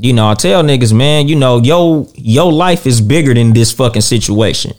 You 0.00 0.12
know, 0.12 0.28
I 0.28 0.34
tell 0.34 0.62
niggas, 0.62 0.92
man, 0.94 1.26
you 1.28 1.34
know, 1.36 1.60
yo, 1.60 2.08
your 2.14 2.52
life 2.52 2.86
is 2.86 3.00
bigger 3.00 3.34
than 3.34 3.52
this 3.52 3.72
fucking 3.72 4.02
situation. 4.02 4.72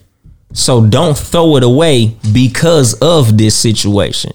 So 0.53 0.85
don't 0.85 1.17
throw 1.17 1.57
it 1.57 1.63
away 1.63 2.15
because 2.33 2.93
of 3.01 3.37
this 3.37 3.53
situation. 3.55 4.31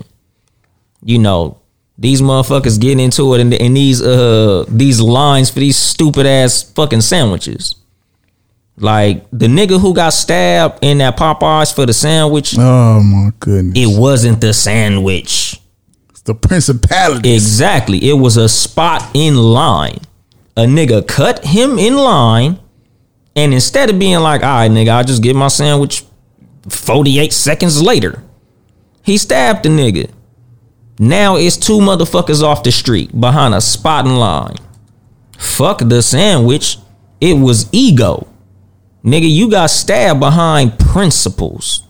You 1.03 1.18
know, 1.18 1.59
these 1.99 2.20
motherfuckers 2.20 2.78
getting 2.80 3.01
into 3.01 3.35
it 3.35 3.41
in, 3.41 3.53
in 3.53 3.74
these 3.74 4.03
uh 4.03 4.64
these 4.68 5.01
lines 5.01 5.49
for 5.51 5.61
these 5.61 5.76
stupid 5.76 6.26
ass 6.26 6.62
fucking 6.62 7.01
sandwiches. 7.01 7.76
Like 8.76 9.24
the 9.32 9.47
nigga 9.47 9.80
who 9.80 9.95
got 9.95 10.11
stabbed 10.11 10.80
in 10.82 10.99
that 10.99 11.16
Popeyes 11.16 11.72
for 11.74 11.87
the 11.87 11.93
sandwich, 11.93 12.57
Oh 12.59 13.01
my 13.03 13.30
goodness. 13.39 13.78
it 13.78 13.99
wasn't 13.99 14.41
the 14.41 14.53
sandwich. 14.53 15.61
It's 16.11 16.22
the 16.22 16.35
principality. 16.35 17.32
Exactly. 17.35 18.09
It 18.09 18.14
was 18.14 18.37
a 18.37 18.49
spot 18.49 19.09
in 19.14 19.37
line. 19.37 19.99
A 20.57 20.63
nigga 20.63 21.07
cut 21.07 21.45
him 21.45 21.79
in 21.79 21.97
line, 21.97 22.61
and 23.35 23.53
instead 23.53 23.91
of 23.91 23.99
being 23.99 24.21
like, 24.21 24.43
all 24.43 24.49
right, 24.49 24.71
nigga, 24.71 24.91
I'll 24.91 25.05
just 25.05 25.23
get 25.23 25.35
my 25.35 25.49
sandwich 25.49 26.05
48 26.69 27.33
seconds 27.33 27.83
later, 27.83 28.23
he 29.03 29.19
stabbed 29.19 29.65
the 29.65 29.69
nigga. 29.69 30.11
Now 30.99 31.37
it's 31.37 31.57
two 31.57 31.79
motherfuckers 31.79 32.43
off 32.43 32.63
the 32.63 32.73
street 32.73 33.19
behind 33.19 33.55
a 33.55 33.61
spot 33.61 34.07
in 34.07 34.17
line. 34.17 34.57
Fuck 35.37 35.81
the 35.81 36.03
sandwich. 36.03 36.79
It 37.21 37.35
was 37.35 37.69
ego. 37.73 38.29
Nigga, 39.05 39.31
you 39.31 39.51
got 39.51 39.71
stabbed 39.71 40.21
behind 40.21 40.79
principles. 40.79 41.83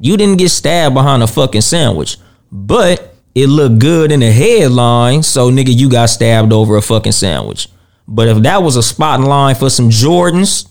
You 0.00 0.16
didn't 0.16 0.38
get 0.38 0.50
stabbed 0.50 0.94
behind 0.94 1.22
a 1.22 1.26
fucking 1.26 1.62
sandwich. 1.62 2.18
But 2.50 3.14
it 3.34 3.46
looked 3.46 3.78
good 3.78 4.12
in 4.12 4.20
the 4.20 4.32
headline, 4.32 5.22
so 5.22 5.50
nigga, 5.50 5.74
you 5.74 5.88
got 5.88 6.06
stabbed 6.06 6.52
over 6.52 6.76
a 6.76 6.82
fucking 6.82 7.12
sandwich. 7.12 7.68
But 8.08 8.28
if 8.28 8.38
that 8.38 8.62
was 8.62 8.76
a 8.76 8.82
spot 8.82 9.20
in 9.20 9.26
line 9.26 9.54
for 9.54 9.68
some 9.68 9.90
Jordans, 9.90 10.66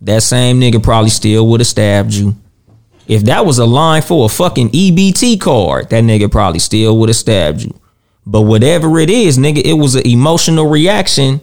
that 0.00 0.24
same 0.24 0.60
nigga 0.60 0.82
probably 0.82 1.10
still 1.10 1.46
would 1.48 1.60
have 1.60 1.68
stabbed 1.68 2.12
you. 2.12 2.34
If 3.06 3.22
that 3.24 3.46
was 3.46 3.58
a 3.58 3.64
line 3.64 4.02
for 4.02 4.26
a 4.26 4.28
fucking 4.28 4.70
EBT 4.70 5.40
card, 5.40 5.90
that 5.90 6.02
nigga 6.02 6.30
probably 6.30 6.58
still 6.58 6.98
would 6.98 7.08
have 7.08 7.16
stabbed 7.16 7.62
you. 7.62 7.78
But 8.26 8.42
whatever 8.42 8.98
it 8.98 9.08
is, 9.08 9.38
nigga, 9.38 9.64
it 9.64 9.74
was 9.74 9.94
an 9.94 10.06
emotional 10.06 10.68
reaction 10.68 11.40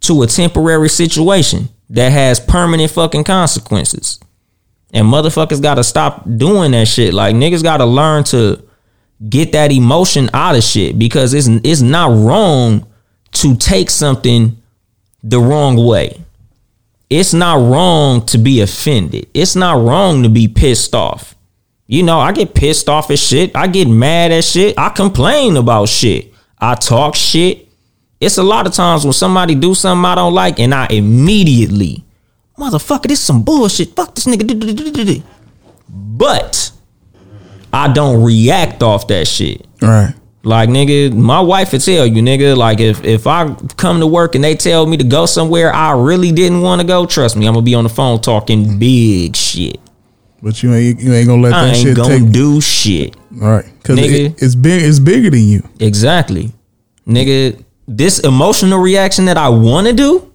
to 0.00 0.22
a 0.22 0.26
temporary 0.26 0.88
situation 0.88 1.68
that 1.90 2.10
has 2.10 2.40
permanent 2.40 2.90
fucking 2.90 3.24
consequences. 3.24 4.18
And 4.92 5.06
motherfuckers 5.06 5.62
gotta 5.62 5.84
stop 5.84 6.24
doing 6.36 6.72
that 6.72 6.88
shit. 6.88 7.14
Like 7.14 7.36
niggas 7.36 7.62
gotta 7.62 7.84
learn 7.84 8.24
to 8.24 8.62
get 9.28 9.52
that 9.52 9.70
emotion 9.70 10.30
out 10.32 10.56
of 10.56 10.64
shit 10.64 10.98
because 10.98 11.34
it's 11.34 11.48
it's 11.64 11.80
not 11.82 12.10
wrong 12.10 12.86
to 13.42 13.56
take 13.56 13.90
something 13.90 14.60
the 15.22 15.38
wrong 15.38 15.76
way. 15.76 16.20
It's 17.10 17.32
not 17.32 17.56
wrong 17.56 18.26
to 18.26 18.38
be 18.38 18.60
offended. 18.60 19.28
It's 19.32 19.56
not 19.56 19.82
wrong 19.82 20.22
to 20.22 20.28
be 20.28 20.46
pissed 20.46 20.94
off. 20.94 21.34
You 21.86 22.02
know, 22.02 22.18
I 22.18 22.32
get 22.32 22.54
pissed 22.54 22.88
off 22.88 23.10
at 23.10 23.18
shit. 23.18 23.56
I 23.56 23.66
get 23.66 23.88
mad 23.88 24.30
at 24.30 24.44
shit. 24.44 24.78
I 24.78 24.90
complain 24.90 25.56
about 25.56 25.88
shit. 25.88 26.34
I 26.58 26.74
talk 26.74 27.14
shit. 27.14 27.66
It's 28.20 28.36
a 28.36 28.42
lot 28.42 28.66
of 28.66 28.74
times 28.74 29.04
when 29.04 29.12
somebody 29.12 29.54
do 29.54 29.74
something 29.74 30.04
I 30.04 30.16
don't 30.16 30.34
like 30.34 30.58
and 30.58 30.74
I 30.74 30.86
immediately, 30.90 32.04
motherfucker, 32.58 33.06
this 33.06 33.20
some 33.20 33.42
bullshit. 33.42 33.94
Fuck 33.94 34.14
this 34.14 34.26
nigga. 34.26 35.22
But 35.88 36.72
I 37.72 37.90
don't 37.92 38.22
react 38.22 38.82
off 38.82 39.06
that 39.08 39.26
shit. 39.26 39.66
Right. 39.80 40.14
Like 40.48 40.70
nigga, 40.70 41.14
my 41.14 41.40
wife 41.42 41.72
would 41.72 41.82
tell 41.82 42.06
you, 42.06 42.22
nigga, 42.22 42.56
like 42.56 42.80
if 42.80 43.04
if 43.04 43.26
I 43.26 43.54
come 43.76 44.00
to 44.00 44.06
work 44.06 44.34
and 44.34 44.42
they 44.42 44.54
tell 44.54 44.86
me 44.86 44.96
to 44.96 45.04
go 45.04 45.26
somewhere 45.26 45.70
I 45.70 45.92
really 45.92 46.32
didn't 46.32 46.62
want 46.62 46.80
to 46.80 46.86
go, 46.86 47.04
trust 47.04 47.36
me, 47.36 47.46
I'm 47.46 47.52
gonna 47.52 47.66
be 47.66 47.74
on 47.74 47.84
the 47.84 47.90
phone 47.90 48.18
talking 48.22 48.78
big 48.78 49.36
shit. 49.36 49.78
But 50.42 50.62
you 50.62 50.72
ain't 50.72 51.00
you 51.00 51.12
ain't 51.12 51.28
gonna 51.28 51.42
let 51.42 51.52
I 51.52 51.66
that 51.66 51.76
ain't 51.76 51.86
shit 51.86 51.96
gonna 51.98 52.20
take 52.20 52.32
do 52.32 52.62
shit. 52.62 53.14
right 53.30 53.66
because 53.76 53.98
it, 53.98 54.42
it's 54.42 54.54
big. 54.54 54.82
It's 54.84 54.98
bigger 54.98 55.28
than 55.28 55.46
you. 55.46 55.68
Exactly. 55.80 56.50
Nigga, 57.06 57.62
this 57.86 58.18
emotional 58.20 58.78
reaction 58.78 59.26
that 59.26 59.36
I 59.36 59.50
want 59.50 59.86
to 59.88 59.92
do, 59.92 60.32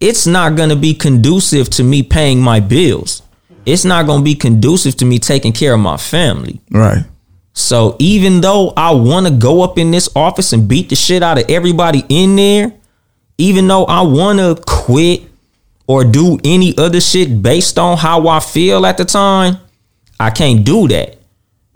it's 0.00 0.26
not 0.26 0.56
to 0.56 0.76
be 0.76 0.94
conducive 0.94 1.68
to 1.70 1.84
me 1.84 2.02
paying 2.02 2.40
my 2.40 2.58
bills. 2.58 3.20
It's 3.66 3.84
not 3.84 4.06
to 4.06 4.22
be 4.22 4.34
conducive 4.34 4.96
to 4.96 5.04
me 5.04 5.18
taking 5.18 5.52
care 5.52 5.74
of 5.74 5.80
my 5.80 5.98
family. 5.98 6.62
Right. 6.70 7.04
So 7.52 7.96
even 7.98 8.40
though 8.40 8.72
I 8.76 8.92
want 8.92 9.26
to 9.26 9.32
go 9.32 9.62
up 9.62 9.78
in 9.78 9.90
this 9.90 10.08
office 10.14 10.52
and 10.52 10.68
beat 10.68 10.88
the 10.88 10.96
shit 10.96 11.22
out 11.22 11.38
of 11.38 11.50
everybody 11.50 12.04
in 12.08 12.36
there, 12.36 12.72
even 13.38 13.66
though 13.68 13.84
I 13.84 14.02
want 14.02 14.38
to 14.38 14.62
quit 14.66 15.22
or 15.86 16.04
do 16.04 16.38
any 16.44 16.76
other 16.78 17.00
shit 17.00 17.42
based 17.42 17.78
on 17.78 17.98
how 17.98 18.28
I 18.28 18.40
feel 18.40 18.86
at 18.86 18.96
the 18.96 19.04
time, 19.04 19.58
I 20.18 20.30
can't 20.30 20.64
do 20.64 20.86
that 20.88 21.16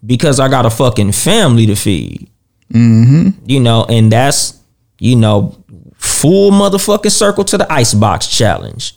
because 0.04 0.38
I 0.38 0.48
got 0.48 0.66
a 0.66 0.70
fucking 0.70 1.12
family 1.12 1.66
to 1.66 1.74
feed. 1.74 2.28
Mm-hmm. 2.72 3.44
You 3.46 3.60
know, 3.60 3.86
and 3.88 4.12
that's, 4.12 4.60
you 4.98 5.16
know, 5.16 5.56
full 5.96 6.50
motherfucking 6.50 7.10
circle 7.10 7.44
to 7.44 7.58
the 7.58 7.70
icebox 7.72 8.26
challenge. 8.26 8.94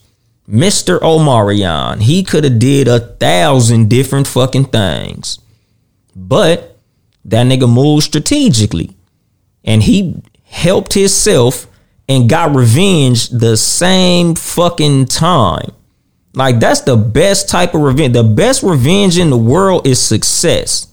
Mr. 0.49 0.99
Omarion, 0.99 2.01
he 2.01 2.23
could 2.23 2.43
have 2.43 2.59
did 2.59 2.87
a 2.87 2.99
thousand 2.99 3.89
different 3.89 4.27
fucking 4.27 4.65
things. 4.65 5.39
But 6.17 6.75
that 7.25 7.45
nigga 7.45 7.71
moved 7.71 8.03
strategically. 8.03 8.97
And 9.63 9.83
he 9.83 10.23
helped 10.43 10.93
himself 10.93 11.67
and 12.09 12.29
got 12.29 12.55
revenge 12.55 13.29
the 13.29 13.55
same 13.55 14.33
fucking 14.33 15.05
time. 15.05 15.71
Like 16.33 16.59
that's 16.59 16.81
the 16.81 16.97
best 16.97 17.49
type 17.49 17.75
of 17.75 17.81
revenge. 17.81 18.13
The 18.13 18.23
best 18.23 18.63
revenge 18.63 19.19
in 19.19 19.29
the 19.29 19.37
world 19.37 19.85
is 19.85 20.01
success. 20.01 20.87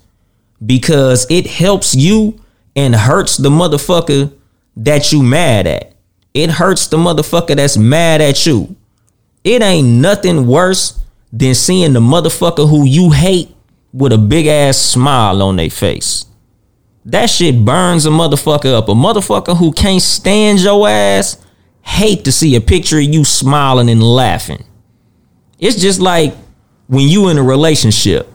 Because 0.65 1.27
it 1.31 1.47
helps 1.47 1.95
you 1.95 2.41
and 2.77 2.95
hurts 2.95 3.39
the 3.39 3.51
motherfucker 3.51 4.33
that 4.77 5.11
you 5.11 5.23
mad 5.23 5.67
at. 5.67 5.95
It 6.35 6.51
hurts 6.51 6.87
the 6.89 6.97
motherfucker 6.97 7.57
that's 7.57 7.77
mad 7.77 8.21
at 8.21 8.45
you. 8.45 8.77
It 9.43 9.63
ain't 9.63 9.89
nothing 9.89 10.47
worse 10.47 11.01
than 11.33 11.55
seeing 11.55 11.93
the 11.93 12.01
motherfucker 12.01 12.69
who 12.69 12.85
you 12.85 13.11
hate 13.11 13.54
with 13.95 14.13
a 14.13 14.19
big 14.19 14.47
ass 14.49 14.77
smile 14.77 15.41
on 15.41 15.55
their 15.57 15.71
face. 15.71 16.27
That 17.07 17.31
shit 17.31 17.65
burns 17.65 18.05
a 18.07 18.11
motherfucker 18.11 18.75
up. 18.75 18.89
A 18.89 18.93
motherfucker 18.95 19.57
who 19.57 19.73
can't 19.73 20.03
stand 20.03 20.61
your 20.61 20.89
ass 20.89 21.37
hate 21.83 22.25
to 22.25 22.33
see 22.33 22.57
a 22.57 22.61
picture 22.61 22.99
of 22.99 23.05
you 23.05 23.25
smiling 23.25 23.89
and 23.89 24.03
laughing. 24.03 24.65
It's 25.59 25.81
just 25.81 26.01
like 26.01 26.35
when 26.89 27.09
you 27.09 27.29
in 27.29 27.39
a 27.39 27.43
relationship, 27.43 28.29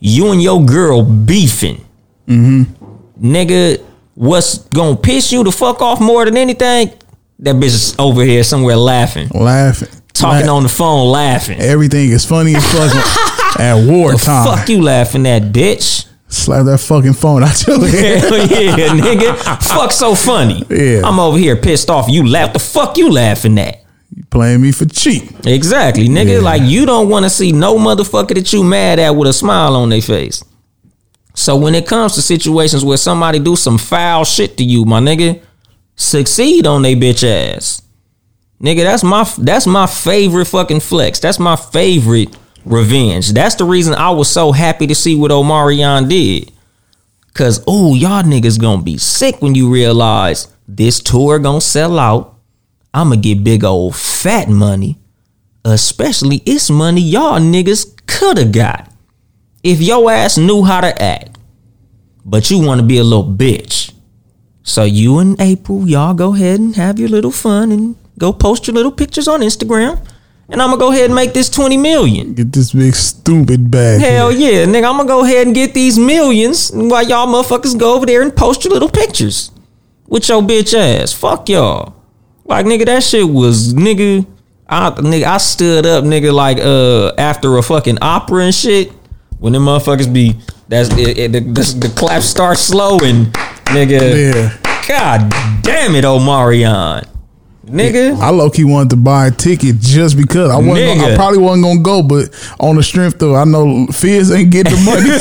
you 0.00 0.30
and 0.32 0.42
your 0.42 0.64
girl 0.64 1.02
beefing. 1.02 1.84
Mm-hmm. 2.26 3.26
Nigga, 3.26 3.82
what's 4.14 4.58
gonna 4.58 4.96
piss 4.96 5.30
you 5.32 5.44
the 5.44 5.52
fuck 5.52 5.82
off 5.82 6.00
more 6.00 6.24
than 6.24 6.36
anything? 6.36 6.92
That 7.40 7.56
bitch 7.56 7.64
is 7.74 7.96
over 7.98 8.24
here 8.24 8.42
somewhere 8.44 8.76
laughing, 8.76 9.28
Laughing. 9.34 9.88
talking 10.14 10.46
Laugh- 10.46 10.56
on 10.56 10.62
the 10.62 10.68
phone, 10.70 11.08
laughing. 11.10 11.60
Everything 11.60 12.10
is 12.10 12.24
funny 12.24 12.54
as 12.56 12.64
fuck 12.72 12.92
at 13.60 13.88
wartime. 13.88 14.46
Fuck 14.56 14.68
you 14.68 14.82
laughing 14.82 15.26
at, 15.26 15.42
bitch. 15.52 16.06
Slap 16.28 16.64
that 16.66 16.78
fucking 16.78 17.12
phone 17.12 17.42
out 17.44 17.66
your 17.66 17.78
head. 17.88 18.20
Hell 18.20 18.46
yeah, 18.46 18.88
nigga. 18.88 19.62
Fuck 19.62 19.92
so 19.92 20.14
funny. 20.14 20.64
Yeah. 20.68 21.02
I'm 21.04 21.20
over 21.20 21.38
here 21.38 21.56
pissed 21.56 21.88
off. 21.88 22.08
You 22.08 22.28
laugh. 22.28 22.52
The 22.52 22.58
fuck 22.58 22.96
you 22.96 23.10
laughing 23.12 23.58
at? 23.58 23.84
You 24.14 24.24
playing 24.24 24.60
me 24.60 24.72
for 24.72 24.86
cheap. 24.86 25.46
Exactly, 25.46 26.08
nigga. 26.08 26.34
Yeah. 26.34 26.40
Like 26.40 26.62
you 26.62 26.84
don't 26.86 27.08
want 27.08 27.24
to 27.24 27.30
see 27.30 27.52
no 27.52 27.76
motherfucker 27.78 28.34
that 28.34 28.52
you 28.52 28.64
mad 28.64 28.98
at 28.98 29.10
with 29.10 29.28
a 29.28 29.32
smile 29.32 29.76
on 29.76 29.88
their 29.88 30.02
face. 30.02 30.42
So 31.34 31.56
when 31.56 31.74
it 31.74 31.86
comes 31.86 32.14
to 32.14 32.22
situations 32.22 32.84
where 32.84 32.96
somebody 32.96 33.38
do 33.38 33.56
some 33.56 33.78
foul 33.78 34.24
shit 34.24 34.56
to 34.56 34.64
you, 34.64 34.84
my 34.84 35.00
nigga, 35.00 35.42
succeed 35.94 36.66
on 36.66 36.82
they 36.82 36.94
bitch 36.96 37.22
ass. 37.24 37.82
Nigga, 38.60 38.84
that's 38.84 39.04
my 39.04 39.30
that's 39.38 39.66
my 39.66 39.86
favorite 39.86 40.46
fucking 40.46 40.80
flex. 40.80 41.20
That's 41.20 41.38
my 41.38 41.56
favorite 41.56 42.34
revenge. 42.66 43.32
That's 43.32 43.54
the 43.54 43.64
reason 43.64 43.94
I 43.94 44.10
was 44.10 44.28
so 44.28 44.52
happy 44.52 44.86
to 44.88 44.94
see 44.94 45.16
what 45.16 45.30
Omarion 45.30 46.08
did. 46.08 46.52
Cause 47.32 47.62
oh, 47.66 47.94
y'all 47.94 48.22
niggas 48.22 48.60
gonna 48.60 48.82
be 48.82 48.98
sick 48.98 49.40
when 49.40 49.54
you 49.54 49.70
realize 49.70 50.48
this 50.66 51.00
tour 51.00 51.38
gonna 51.38 51.60
sell 51.60 51.98
out. 51.98 52.38
I'ma 52.92 53.16
get 53.16 53.44
big 53.44 53.62
old 53.62 53.94
fat 53.94 54.48
money. 54.48 54.98
Especially 55.64 56.42
it's 56.46 56.70
money 56.70 57.00
y'all 57.00 57.38
niggas 57.38 58.06
coulda 58.06 58.44
got. 58.46 58.90
If 59.62 59.80
your 59.80 60.10
ass 60.10 60.38
knew 60.38 60.64
how 60.64 60.80
to 60.80 61.02
act. 61.02 61.38
But 62.24 62.50
you 62.50 62.64
wanna 62.64 62.82
be 62.82 62.98
a 62.98 63.04
little 63.04 63.30
bitch. 63.30 63.92
So 64.62 64.84
you 64.84 65.18
and 65.18 65.40
April, 65.40 65.86
y'all 65.86 66.14
go 66.14 66.34
ahead 66.34 66.58
and 66.58 66.74
have 66.74 66.98
your 66.98 67.08
little 67.08 67.30
fun 67.30 67.70
and 67.70 67.96
go 68.18 68.32
post 68.32 68.66
your 68.66 68.74
little 68.74 68.90
pictures 68.90 69.28
on 69.28 69.40
Instagram. 69.40 70.04
And 70.48 70.62
I'm 70.62 70.68
gonna 70.70 70.78
go 70.78 70.92
ahead 70.92 71.06
and 71.06 71.14
make 71.14 71.32
this 71.32 71.48
20 71.50 71.76
million. 71.76 72.34
Get 72.34 72.52
this 72.52 72.72
big 72.72 72.94
stupid 72.94 73.70
bag. 73.70 74.00
Hell 74.00 74.30
yeah, 74.30 74.64
nigga, 74.64 74.88
I'm 74.88 74.96
gonna 74.96 75.06
go 75.06 75.24
ahead 75.24 75.46
and 75.46 75.54
get 75.54 75.74
these 75.74 75.98
millions 75.98 76.70
while 76.72 77.06
y'all 77.06 77.26
motherfuckers 77.26 77.76
go 77.78 77.94
over 77.94 78.06
there 78.06 78.22
and 78.22 78.34
post 78.34 78.64
your 78.64 78.72
little 78.72 78.88
pictures 78.88 79.50
with 80.06 80.28
your 80.28 80.42
bitch 80.42 80.72
ass. 80.72 81.12
Fuck 81.12 81.48
y'all. 81.48 81.96
Like 82.44 82.64
nigga, 82.64 82.86
that 82.86 83.02
shit 83.02 83.28
was 83.28 83.74
nigga. 83.74 84.24
I 84.68 84.90
nigga, 84.90 85.24
I 85.24 85.38
stood 85.38 85.84
up, 85.84 86.04
nigga, 86.04 86.32
like 86.32 86.58
uh 86.58 87.12
after 87.18 87.56
a 87.56 87.62
fucking 87.62 87.98
opera 88.00 88.44
and 88.44 88.54
shit. 88.54 88.92
When 89.38 89.52
them 89.52 89.64
motherfuckers 89.66 90.12
be 90.12 90.36
that's 90.68 90.90
it, 90.96 91.18
it, 91.18 91.32
the, 91.32 91.40
the, 91.40 91.88
the 91.88 91.94
clap 91.96 92.22
starts 92.22 92.60
slow 92.60 92.98
and 93.02 93.26
nigga. 93.66 94.32
Yeah. 94.32 94.58
God 94.86 95.28
damn 95.62 95.96
it, 95.96 96.04
Omarion. 96.04 97.06
Nigga. 97.66 98.18
I 98.18 98.30
low 98.30 98.50
key 98.50 98.64
wanted 98.64 98.90
to 98.90 98.96
buy 98.96 99.26
a 99.26 99.30
ticket 99.30 99.78
just 99.80 100.16
because 100.16 100.50
I 100.50 100.56
wasn't. 100.56 101.00
Gonna, 101.00 101.12
I 101.12 101.16
probably 101.16 101.38
wasn't 101.38 101.64
gonna 101.64 101.80
go, 101.82 102.02
but 102.02 102.30
on 102.60 102.76
the 102.76 102.82
strength 102.82 103.22
of 103.22 103.34
I 103.34 103.44
know 103.44 103.86
Fizz 103.88 104.32
ain't 104.32 104.50
get 104.50 104.64
the 104.64 104.76
money. 104.84 105.10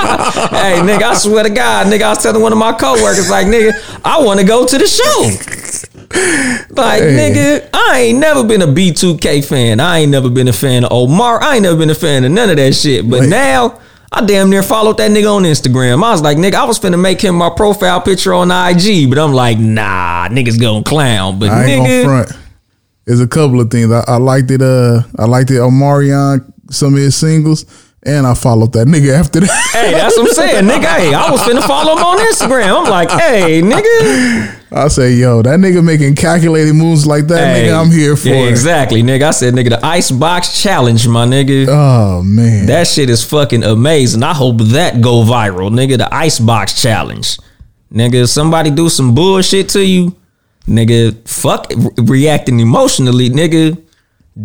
hey, 0.60 0.80
nigga, 0.82 1.02
I 1.02 1.14
swear 1.14 1.44
to 1.44 1.50
God, 1.50 1.86
nigga, 1.86 2.02
I 2.02 2.08
was 2.10 2.22
telling 2.22 2.42
one 2.42 2.52
of 2.52 2.58
my 2.58 2.72
coworkers, 2.72 3.30
like, 3.30 3.46
nigga, 3.46 3.72
I 4.04 4.22
want 4.22 4.40
to 4.40 4.46
go 4.46 4.66
to 4.66 4.78
the 4.78 4.86
show. 4.86 5.30
Like, 6.70 7.02
Hey. 7.02 7.32
nigga, 7.32 7.68
I 7.72 7.98
ain't 8.00 8.18
never 8.18 8.42
been 8.44 8.62
a 8.62 8.66
B2K 8.66 9.44
fan. 9.44 9.80
I 9.80 10.00
ain't 10.00 10.10
never 10.10 10.28
been 10.28 10.48
a 10.48 10.52
fan 10.52 10.84
of 10.84 10.92
Omar. 10.92 11.42
I 11.42 11.54
ain't 11.54 11.62
never 11.62 11.76
been 11.78 11.90
a 11.90 11.94
fan 11.94 12.24
of 12.24 12.32
none 12.32 12.50
of 12.50 12.56
that 12.56 12.74
shit. 12.74 13.08
But 13.08 13.28
now, 13.28 13.78
I 14.12 14.24
damn 14.24 14.50
near 14.50 14.64
followed 14.64 14.96
that 14.98 15.10
nigga 15.10 15.32
on 15.32 15.44
Instagram. 15.44 16.02
I 16.02 16.10
was 16.10 16.20
like, 16.20 16.36
nigga, 16.36 16.54
I 16.54 16.64
was 16.64 16.80
finna 16.80 17.00
make 17.00 17.20
him 17.20 17.36
my 17.36 17.50
profile 17.50 18.00
picture 18.00 18.34
on 18.34 18.50
IG, 18.50 19.08
but 19.08 19.18
I'm 19.18 19.32
like, 19.32 19.58
nah, 19.58 20.28
niggas 20.28 20.60
gonna 20.60 20.82
clown. 20.82 21.38
But 21.38 21.50
I 21.50 21.64
ain't 21.64 21.86
nigga, 21.86 22.04
front. 22.04 22.32
There's 23.04 23.20
a 23.20 23.28
couple 23.28 23.60
of 23.60 23.70
things 23.70 23.92
I, 23.92 24.02
I 24.08 24.16
liked 24.16 24.50
it. 24.50 24.62
Uh, 24.62 25.02
I 25.16 25.26
liked 25.26 25.50
it. 25.50 25.54
Omarion, 25.54 26.52
some 26.70 26.94
of 26.94 26.98
his 27.00 27.14
singles, 27.14 27.64
and 28.02 28.26
I 28.26 28.34
followed 28.34 28.72
that 28.72 28.86
nigga 28.88 29.12
after 29.18 29.40
that. 29.40 29.70
hey, 29.72 29.92
that's 29.92 30.16
what 30.16 30.28
I'm 30.28 30.34
saying, 30.34 30.64
nigga. 30.64 30.86
Hey, 30.96 31.12
I 31.14 31.30
was 31.30 31.40
finna 31.42 31.62
follow 31.66 31.92
him 31.96 32.02
on 32.04 32.18
Instagram. 32.18 32.84
I'm 32.84 32.90
like, 32.90 33.10
hey, 33.10 33.60
nigga. 33.62 34.56
I 34.72 34.86
say, 34.88 35.14
yo, 35.14 35.42
that 35.42 35.58
nigga 35.58 35.84
making 35.84 36.14
calculated 36.14 36.74
moves 36.74 37.04
like 37.04 37.26
that, 37.26 37.56
Hey, 37.56 37.66
nigga, 37.66 37.80
I'm 37.80 37.90
here 37.90 38.14
for 38.16 38.28
yeah, 38.28 38.34
it. 38.46 38.50
exactly, 38.50 39.02
nigga. 39.02 39.22
I 39.24 39.30
said, 39.32 39.52
nigga, 39.52 39.70
the 39.70 39.84
Icebox 39.84 40.62
Challenge, 40.62 41.08
my 41.08 41.26
nigga. 41.26 41.66
Oh 41.68 42.22
man, 42.22 42.66
That 42.66 42.86
shit 42.86 43.10
is 43.10 43.24
fucking 43.24 43.64
amazing. 43.64 44.22
I 44.22 44.32
hope 44.32 44.58
that 44.58 45.00
go 45.00 45.24
viral, 45.24 45.70
nigga. 45.70 45.98
The 45.98 46.14
Icebox 46.14 46.80
Challenge, 46.80 47.36
nigga. 47.92 48.28
Somebody 48.28 48.70
do 48.70 48.88
some 48.88 49.12
bullshit 49.14 49.68
to 49.70 49.84
you, 49.84 50.14
nigga. 50.68 51.28
Fuck 51.28 51.72
re- 51.76 51.90
reacting 51.98 52.60
emotionally, 52.60 53.28
nigga. 53.28 53.76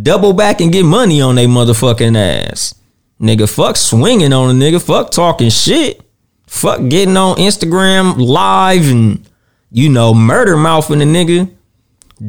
Double 0.01 0.34
back 0.34 0.60
and 0.60 0.74
get 0.74 0.84
money 0.86 1.22
on 1.22 1.36
they 1.36 1.45
motherfucking 1.45 2.18
ass, 2.18 2.74
nigga. 3.20 3.53
Fuck 3.53 3.78
swinging 3.78 4.34
on 4.34 4.49
a 4.49 4.53
nigga. 4.53 4.84
Fuck 4.84 5.11
talking 5.11 5.49
shit. 5.49 6.01
Fuck 6.47 6.88
getting 6.89 7.18
on 7.18 7.38
Instagram 7.38 8.18
live 8.18 8.89
and 8.89 9.28
you 9.72 9.89
know 9.89 10.13
murder 10.13 10.57
mouthing 10.57 11.01
a 11.01 11.05
nigga. 11.05 11.51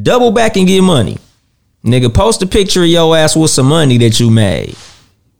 Double 0.03 0.31
back 0.31 0.57
and 0.57 0.67
get 0.67 0.81
money, 0.81 1.17
nigga. 1.83 2.13
Post 2.13 2.41
a 2.41 2.47
picture 2.47 2.83
of 2.83 2.89
your 2.89 3.15
ass 3.15 3.35
with 3.35 3.51
some 3.51 3.67
money 3.67 3.97
that 3.99 4.19
you 4.19 4.29
made. 4.29 4.75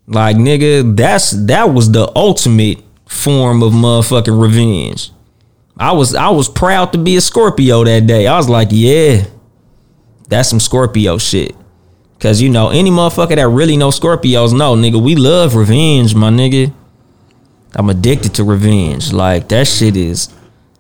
Like 0.08 0.38
nigga, 0.38 0.96
that's 0.96 1.32
that 1.32 1.74
was 1.74 1.92
the 1.92 2.10
ultimate 2.16 2.80
form 3.06 3.62
of 3.62 3.74
motherfucking 3.74 4.42
revenge. 4.42 5.12
I 5.78 5.92
was 5.92 6.16
I 6.16 6.30
was 6.30 6.48
proud 6.48 6.94
to 6.94 6.98
be 6.98 7.18
a 7.18 7.22
Scorpio 7.22 7.84
that 7.84 8.08
day. 8.08 8.26
I 8.26 8.38
was 8.38 8.48
like, 8.48 8.70
yeah, 8.72 9.26
that's 10.30 10.50
some 10.50 10.60
Scorpio 10.60 11.18
shit. 11.18 11.56
Cause 12.20 12.42
you 12.42 12.50
know, 12.50 12.70
any 12.70 12.90
motherfucker 12.90 13.36
that 13.36 13.48
really 13.48 13.78
know 13.78 13.90
Scorpios 13.90 14.58
know, 14.58 14.76
nigga, 14.76 15.02
we 15.02 15.16
love 15.16 15.56
revenge, 15.56 16.16
my 16.16 16.30
nigga. 16.30 16.74
I'm 17.76 17.90
addicted 17.90 18.34
to 18.36 18.44
revenge. 18.44 19.14
Like 19.14 19.50
that 19.50 19.68
shit 19.68 19.96
is, 19.96 20.30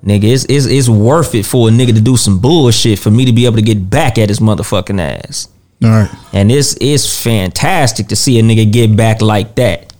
nigga, 0.03 0.23
it's, 0.23 0.45
it's, 0.45 0.65
it's 0.65 0.89
worth 0.89 1.35
it 1.35 1.45
for 1.45 1.69
a 1.69 1.71
nigga 1.71 1.93
to 1.93 2.01
do 2.01 2.17
some 2.17 2.39
bullshit 2.39 2.97
for 2.97 3.11
me 3.11 3.25
to 3.25 3.31
be 3.31 3.45
able 3.45 3.57
to 3.57 3.61
get 3.61 3.87
back 3.89 4.17
at 4.17 4.29
his 4.29 4.39
motherfucking 4.39 4.99
ass. 4.99 5.47
all 5.83 5.89
right. 5.91 6.09
And 6.33 6.51
it's 6.51 6.75
it's 6.81 7.21
fantastic 7.21 8.07
to 8.07 8.15
see 8.15 8.39
a 8.39 8.41
nigga 8.41 8.71
get 8.71 8.95
back 8.95 9.21
like 9.21 9.53
that. 9.55 9.93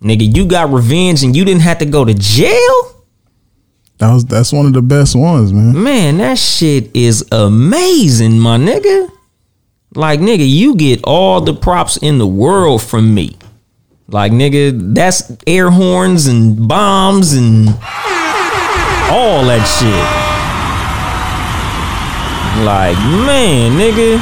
Nigga, 0.00 0.36
you 0.36 0.46
got 0.46 0.72
revenge 0.72 1.24
and 1.24 1.34
you 1.36 1.44
didn't 1.44 1.62
have 1.62 1.78
to 1.78 1.86
go 1.86 2.04
to 2.04 2.14
jail? 2.14 3.04
That 3.98 4.12
was 4.14 4.24
that's 4.24 4.52
one 4.52 4.66
of 4.66 4.74
the 4.74 4.82
best 4.82 5.16
ones, 5.16 5.52
man. 5.52 5.82
Man, 5.82 6.18
that 6.18 6.38
shit 6.38 6.94
is 6.94 7.26
amazing, 7.32 8.38
my 8.38 8.56
nigga. 8.58 9.10
Like, 9.94 10.20
nigga, 10.20 10.48
you 10.48 10.76
get 10.76 11.00
all 11.04 11.40
the 11.40 11.54
props 11.54 11.96
in 11.96 12.18
the 12.18 12.26
world 12.26 12.82
from 12.82 13.14
me. 13.14 13.36
Like, 14.08 14.32
nigga, 14.32 14.94
that's 14.94 15.32
air 15.46 15.70
horns 15.70 16.26
and 16.26 16.68
bombs 16.68 17.32
and 17.32 17.68
all 19.10 19.44
that 19.44 19.64
shit. 19.78 20.28
Like, 22.64 22.96
man, 23.26 23.72
nigga. 23.78 24.18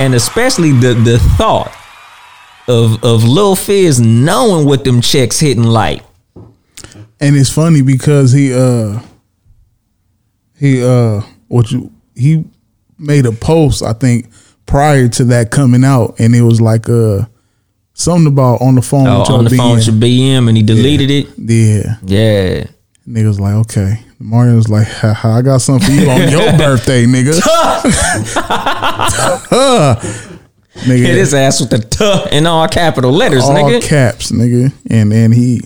And 0.00 0.14
especially 0.14 0.72
the 0.72 0.94
the 0.94 1.18
thought 1.36 1.72
of 2.68 3.02
of 3.04 3.24
Lil 3.24 3.56
Fizz 3.56 4.00
knowing 4.00 4.66
what 4.66 4.84
them 4.84 5.00
checks 5.00 5.40
hitting 5.40 5.64
like. 5.64 6.02
And 7.20 7.36
it's 7.36 7.50
funny 7.50 7.82
because 7.82 8.32
he 8.32 8.52
uh 8.54 9.00
he 10.58 10.82
uh 10.82 11.22
what 11.48 11.70
you 11.70 11.92
he 12.14 12.44
made 12.98 13.26
a 13.26 13.32
post 13.32 13.82
I 13.82 13.92
think 13.92 14.28
prior 14.66 15.08
to 15.08 15.24
that 15.24 15.50
coming 15.50 15.84
out 15.84 16.16
and 16.18 16.34
it 16.34 16.42
was 16.42 16.60
like 16.60 16.88
uh 16.88 17.24
something 17.94 18.26
about 18.26 18.60
on 18.60 18.74
the 18.74 18.82
phone 18.82 19.06
Oh, 19.06 19.20
with 19.20 19.28
your 19.28 19.38
on 19.38 19.44
the 19.44 19.50
phone 19.56 19.76
with 19.76 19.86
your 19.86 19.94
BM. 19.96 20.42
BM 20.44 20.48
and 20.48 20.56
he 20.56 20.62
deleted 20.62 21.10
it. 21.10 21.26
Yeah. 21.38 21.96
Yeah. 22.04 22.64
Nigga 23.08 23.26
was 23.28 23.38
like, 23.40 23.54
okay. 23.54 24.00
Mario 24.18 24.56
was 24.56 24.68
like, 24.68 24.88
I 25.04 25.40
got 25.42 25.58
something 25.62 25.86
for 25.86 25.92
you 25.94 26.10
on 26.10 26.28
your 26.30 26.52
birthday, 26.58 27.04
nigga. 27.06 27.38
nigga. 30.74 31.06
Hit 31.06 31.16
his 31.16 31.34
ass 31.34 31.60
with 31.60 31.70
the 31.70 31.78
tuh 31.78 32.26
in 32.32 32.46
all 32.46 32.66
capital 32.68 33.12
letters, 33.12 33.44
all 33.44 33.52
nigga. 33.54 33.82
caps, 33.82 34.32
nigga. 34.32 34.72
And 34.90 35.12
then 35.12 35.32
he 35.32 35.60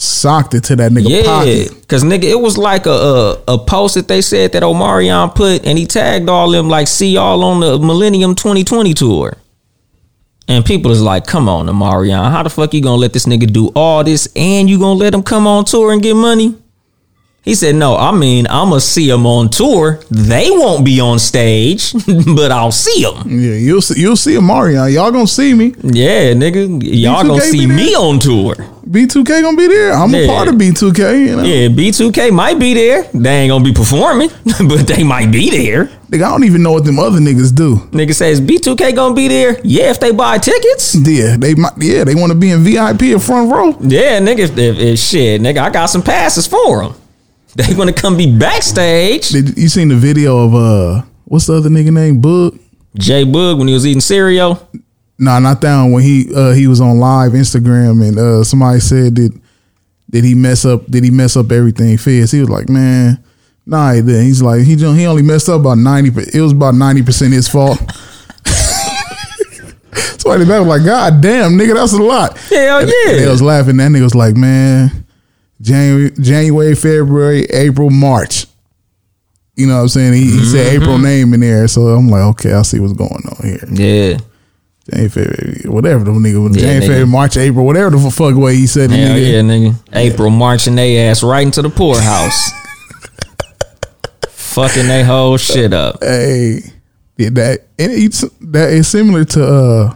socked 0.00 0.54
it 0.54 0.64
to 0.64 0.76
that 0.76 0.92
nigga 0.92 1.08
yeah, 1.08 1.22
pocket. 1.22 1.88
cause 1.88 2.02
nigga, 2.02 2.24
it 2.24 2.40
was 2.40 2.56
like 2.56 2.86
a, 2.86 2.90
a 2.90 3.42
a 3.48 3.58
post 3.58 3.94
that 3.96 4.08
they 4.08 4.22
said 4.22 4.52
that 4.52 4.62
Omarion 4.62 5.34
put, 5.34 5.66
and 5.66 5.78
he 5.78 5.86
tagged 5.86 6.28
all 6.28 6.50
them 6.50 6.68
like, 6.68 6.88
"See 6.88 7.10
y'all 7.10 7.44
on 7.44 7.60
the 7.60 7.78
Millennium 7.78 8.34
2020 8.34 8.94
tour." 8.94 9.36
And 10.48 10.64
people 10.64 10.90
is 10.90 11.02
like, 11.02 11.26
"Come 11.26 11.48
on, 11.48 11.66
Omarion, 11.66 12.30
how 12.30 12.42
the 12.42 12.50
fuck 12.50 12.72
you 12.72 12.80
gonna 12.80 12.96
let 12.96 13.12
this 13.12 13.26
nigga 13.26 13.52
do 13.52 13.68
all 13.76 14.02
this, 14.02 14.28
and 14.34 14.70
you 14.70 14.78
gonna 14.78 14.98
let 14.98 15.12
him 15.14 15.22
come 15.22 15.46
on 15.46 15.64
tour 15.64 15.92
and 15.92 16.02
get 16.02 16.14
money?" 16.16 16.54
He 17.42 17.54
said, 17.54 17.74
"No, 17.74 17.96
I 17.96 18.12
mean, 18.12 18.46
I'ma 18.50 18.78
see 18.78 19.08
him 19.08 19.24
on 19.26 19.48
tour. 19.48 20.00
They 20.10 20.50
won't 20.50 20.84
be 20.84 21.00
on 21.00 21.18
stage, 21.18 21.92
but 22.36 22.52
I'll 22.52 22.72
see 22.72 23.02
them." 23.02 23.30
Yeah, 23.30 23.54
you'll 23.54 23.80
see, 23.80 23.98
you'll 23.98 24.16
see 24.16 24.38
Mario. 24.38 24.84
Y'all 24.84 25.10
gonna 25.10 25.26
see 25.26 25.54
me. 25.54 25.74
Yeah, 25.82 26.34
nigga, 26.34 26.80
y'all 26.82 27.22
gonna 27.26 27.40
see 27.40 27.66
me 27.66 27.94
on 27.94 28.18
tour. 28.18 28.56
B2K 28.90 29.42
gonna 29.42 29.56
be 29.56 29.68
there. 29.68 29.92
I'm 29.92 30.14
a 30.14 30.26
part 30.26 30.48
of 30.48 30.56
B2K. 30.56 31.28
You 31.28 31.36
know? 31.36 31.42
Yeah, 31.42 31.68
B2K 31.68 32.30
might 32.32 32.58
be 32.58 32.74
there. 32.74 33.04
They 33.14 33.42
ain't 33.42 33.50
gonna 33.50 33.64
be 33.64 33.72
performing, 33.72 34.30
but 34.68 34.86
they 34.86 35.02
might 35.02 35.30
be 35.30 35.48
there. 35.48 35.86
Nigga, 36.10 36.24
I 36.24 36.30
don't 36.30 36.44
even 36.44 36.62
know 36.62 36.72
what 36.72 36.84
them 36.84 36.98
other 36.98 37.20
niggas 37.20 37.54
do. 37.54 37.76
Nigga 37.92 38.14
says 38.14 38.40
B2K 38.40 38.94
gonna 38.94 39.14
be 39.14 39.28
there. 39.28 39.58
Yeah, 39.64 39.90
if 39.90 39.98
they 40.00 40.12
buy 40.12 40.36
tickets. 40.36 40.94
Yeah, 40.94 41.36
they 41.38 41.54
might. 41.54 41.72
Yeah, 41.78 42.04
they 42.04 42.14
want 42.14 42.32
to 42.32 42.38
be 42.38 42.50
in 42.50 42.64
VIP 42.64 43.02
in 43.02 43.18
front 43.18 43.50
row. 43.50 43.68
Yeah, 43.80 44.18
nigga, 44.20 44.40
if, 44.40 44.58
if, 44.58 44.78
if 44.78 44.98
shit, 44.98 45.40
nigga, 45.40 45.58
I 45.58 45.70
got 45.70 45.86
some 45.86 46.02
passes 46.02 46.46
for 46.46 46.82
them. 46.82 46.94
They 47.56 47.74
gonna 47.74 47.92
come 47.92 48.16
be 48.16 48.36
backstage. 48.38 49.28
Did 49.30 49.58
you 49.58 49.68
seen 49.68 49.88
the 49.88 49.96
video 49.96 50.38
of 50.38 50.54
uh, 50.54 51.02
what's 51.24 51.46
the 51.46 51.54
other 51.54 51.68
nigga 51.68 51.92
name? 51.92 52.22
Boog. 52.22 52.58
J 52.96 53.24
Boog 53.24 53.58
when 53.58 53.68
he 53.68 53.74
was 53.74 53.86
eating 53.86 54.00
cereal. 54.00 54.68
Nah, 55.18 55.38
not 55.38 55.60
that 55.60 55.76
one. 55.82 55.92
When 55.92 56.02
he 56.02 56.32
uh 56.34 56.52
he 56.52 56.66
was 56.66 56.80
on 56.80 56.98
live 56.98 57.32
Instagram 57.32 58.06
and 58.06 58.18
uh 58.18 58.44
somebody 58.44 58.80
said 58.80 59.16
that 59.16 59.38
did 60.10 60.24
he 60.24 60.34
mess 60.34 60.64
up? 60.64 60.86
Did 60.86 61.04
he 61.04 61.10
mess 61.10 61.36
up 61.36 61.52
everything? 61.52 61.96
Fizz. 61.98 62.32
He 62.32 62.40
was 62.40 62.48
like, 62.50 62.68
man, 62.68 63.22
nah, 63.66 63.92
he 63.92 64.00
didn't. 64.00 64.24
He's 64.24 64.42
like, 64.42 64.62
he 64.62 64.74
don't- 64.76 64.96
he 64.96 65.06
only 65.06 65.22
messed 65.22 65.48
up 65.48 65.60
about 65.60 65.78
ninety. 65.78 66.10
It 66.32 66.40
was 66.40 66.52
about 66.52 66.74
ninety 66.74 67.02
percent 67.02 67.32
his 67.32 67.48
fault. 67.48 67.78
Somebody 70.18 70.44
that 70.44 70.58
was 70.60 70.68
like, 70.68 70.84
God 70.84 71.20
damn, 71.20 71.52
nigga, 71.52 71.74
that's 71.74 71.92
a 71.92 72.02
lot. 72.02 72.36
Hell 72.38 72.80
And 72.80 72.88
yeah. 73.06 73.12
They 73.12 73.26
was 73.28 73.42
laughing. 73.42 73.76
That 73.78 73.90
nigga 73.90 74.02
was 74.02 74.14
like, 74.14 74.36
man, 74.36 74.99
January, 75.60 76.10
January, 76.20 76.74
February, 76.74 77.44
April, 77.44 77.90
March. 77.90 78.46
You 79.56 79.66
know 79.66 79.76
what 79.76 79.82
I'm 79.82 79.88
saying? 79.88 80.12
He, 80.14 80.30
he 80.30 80.44
said 80.46 80.66
Mm-hmm. 80.72 80.82
April 80.82 80.98
name 80.98 81.34
in 81.34 81.40
there, 81.40 81.68
so 81.68 81.82
I'm 81.88 82.08
like, 82.08 82.22
okay, 82.32 82.52
I'll 82.52 82.64
see 82.64 82.80
what's 82.80 82.94
going 82.94 83.10
on 83.10 83.46
here. 83.46 83.58
Yeah. 83.70 84.18
January, 84.90 85.08
February, 85.10 85.62
whatever 85.66 86.04
the 86.04 86.12
nigga 86.12 86.42
was. 86.42 86.56
Yeah, 86.56 86.62
January, 86.62 86.80
nigga. 86.80 86.86
February, 86.86 87.06
March, 87.06 87.36
April, 87.36 87.66
whatever 87.66 87.90
the 87.90 88.10
fuck 88.10 88.34
way 88.36 88.56
he 88.56 88.66
said. 88.66 88.90
it, 88.90 88.96
Hell 88.96 89.16
nigga. 89.16 89.32
yeah, 89.32 89.40
nigga. 89.42 89.74
April 89.92 90.30
March, 90.30 90.66
and 90.66 90.78
they 90.78 90.98
ass 91.06 91.22
right 91.22 91.44
into 91.44 91.60
the 91.62 91.68
poorhouse. 91.70 92.50
Fucking 94.30 94.88
they 94.88 95.04
whole 95.04 95.36
shit 95.36 95.72
up. 95.72 96.02
Hey, 96.02 96.60
yeah, 97.16 97.28
that 97.30 97.60
and 97.78 97.92
it's 97.92 98.22
that 98.40 98.70
is 98.70 98.88
similar 98.88 99.24
to 99.26 99.44
uh 99.44 99.94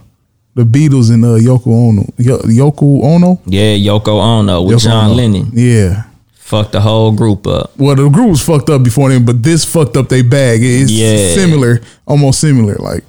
the 0.55 0.63
Beatles 0.63 1.11
and 1.13 1.25
uh 1.25 1.29
Yoko 1.39 1.67
Ono. 1.69 2.05
Yo, 2.19 2.39
Yoko 2.39 3.03
Ono, 3.03 3.41
Yeah, 3.47 3.75
Yoko 3.77 4.21
Ono 4.21 4.63
with 4.63 4.77
Yoko 4.79 4.83
John 4.85 5.05
Ono. 5.07 5.15
Lennon. 5.15 5.51
Yeah. 5.53 6.05
Fucked 6.35 6.73
the 6.73 6.81
whole 6.81 7.11
group 7.13 7.47
up. 7.47 7.73
Well, 7.79 7.97
the 7.97 8.09
group 8.11 8.29
was 8.31 8.43
fucked 8.45 8.69
up 8.71 8.83
before 8.83 9.09
them, 9.11 9.25
but 9.25 9.43
this 9.43 9.65
fucked 9.65 9.97
up 9.97 10.09
they 10.09 10.23
bag. 10.23 10.61
It's 10.63 10.93
Yeah. 10.93 11.35
similar, 11.35 11.81
almost 12.07 12.39
similar. 12.41 12.75
Like, 12.77 13.03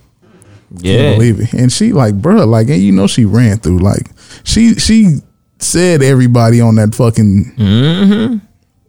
can't 0.72 0.84
Yeah. 0.86 1.14
believe 1.14 1.40
it. 1.42 1.54
And 1.54 1.72
she 1.72 1.92
like, 1.92 2.20
bruh, 2.22 2.48
like, 2.48 2.70
and 2.70 2.82
you 2.82 2.92
know, 2.94 3.08
she 3.08 3.26
ran 3.26 3.58
through. 3.58 3.80
Like, 3.80 4.08
she 4.46 4.76
she 4.76 5.18
said 5.60 6.02
everybody 6.02 6.62
on 6.62 6.76
that 6.76 6.96
fucking. 6.96 7.54
Mm-hmm. 7.58 8.38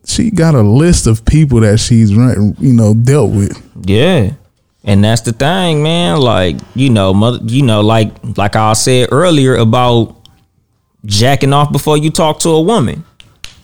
she 0.07 0.31
got 0.31 0.55
a 0.55 0.63
list 0.63 1.07
of 1.09 1.25
people 1.25 1.61
that 1.61 1.79
she's 1.81 2.11
you 2.13 2.55
know 2.73 2.95
dealt 2.95 3.33
with. 3.33 3.61
Yeah. 3.85 4.31
And 4.87 5.03
that's 5.03 5.23
the 5.23 5.33
thing, 5.33 5.83
man. 5.83 6.21
Like, 6.21 6.57
you 6.75 6.91
know, 6.91 7.13
mother 7.13 7.41
you 7.43 7.63
know, 7.63 7.81
like 7.81 8.13
like 8.37 8.55
I 8.55 8.73
said 8.75 9.09
earlier 9.11 9.57
about 9.57 10.17
jacking 11.05 11.53
off 11.53 11.73
before 11.73 11.99
you 11.99 12.11
talk 12.11 12.39
to 12.41 12.51
a 12.51 12.61
woman. 12.61 13.05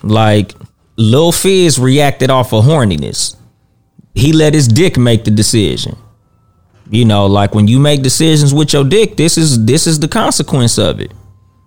Like 0.02 0.54
Lil 0.96 1.30
Fizz 1.32 1.78
reacted 1.78 2.28
off 2.28 2.52
of 2.52 2.64
horniness. 2.64 3.36
He 4.14 4.32
let 4.32 4.52
his 4.52 4.66
dick 4.66 4.98
make 4.98 5.24
the 5.24 5.30
decision. 5.30 5.96
You 6.90 7.04
know, 7.04 7.26
like 7.26 7.54
when 7.54 7.68
you 7.68 7.78
make 7.78 8.02
decisions 8.02 8.52
with 8.52 8.72
your 8.72 8.84
dick, 8.84 9.16
this 9.16 9.38
is 9.38 9.64
this 9.64 9.86
is 9.86 10.00
the 10.00 10.08
consequence 10.08 10.76
of 10.76 11.00
it. 11.00 11.12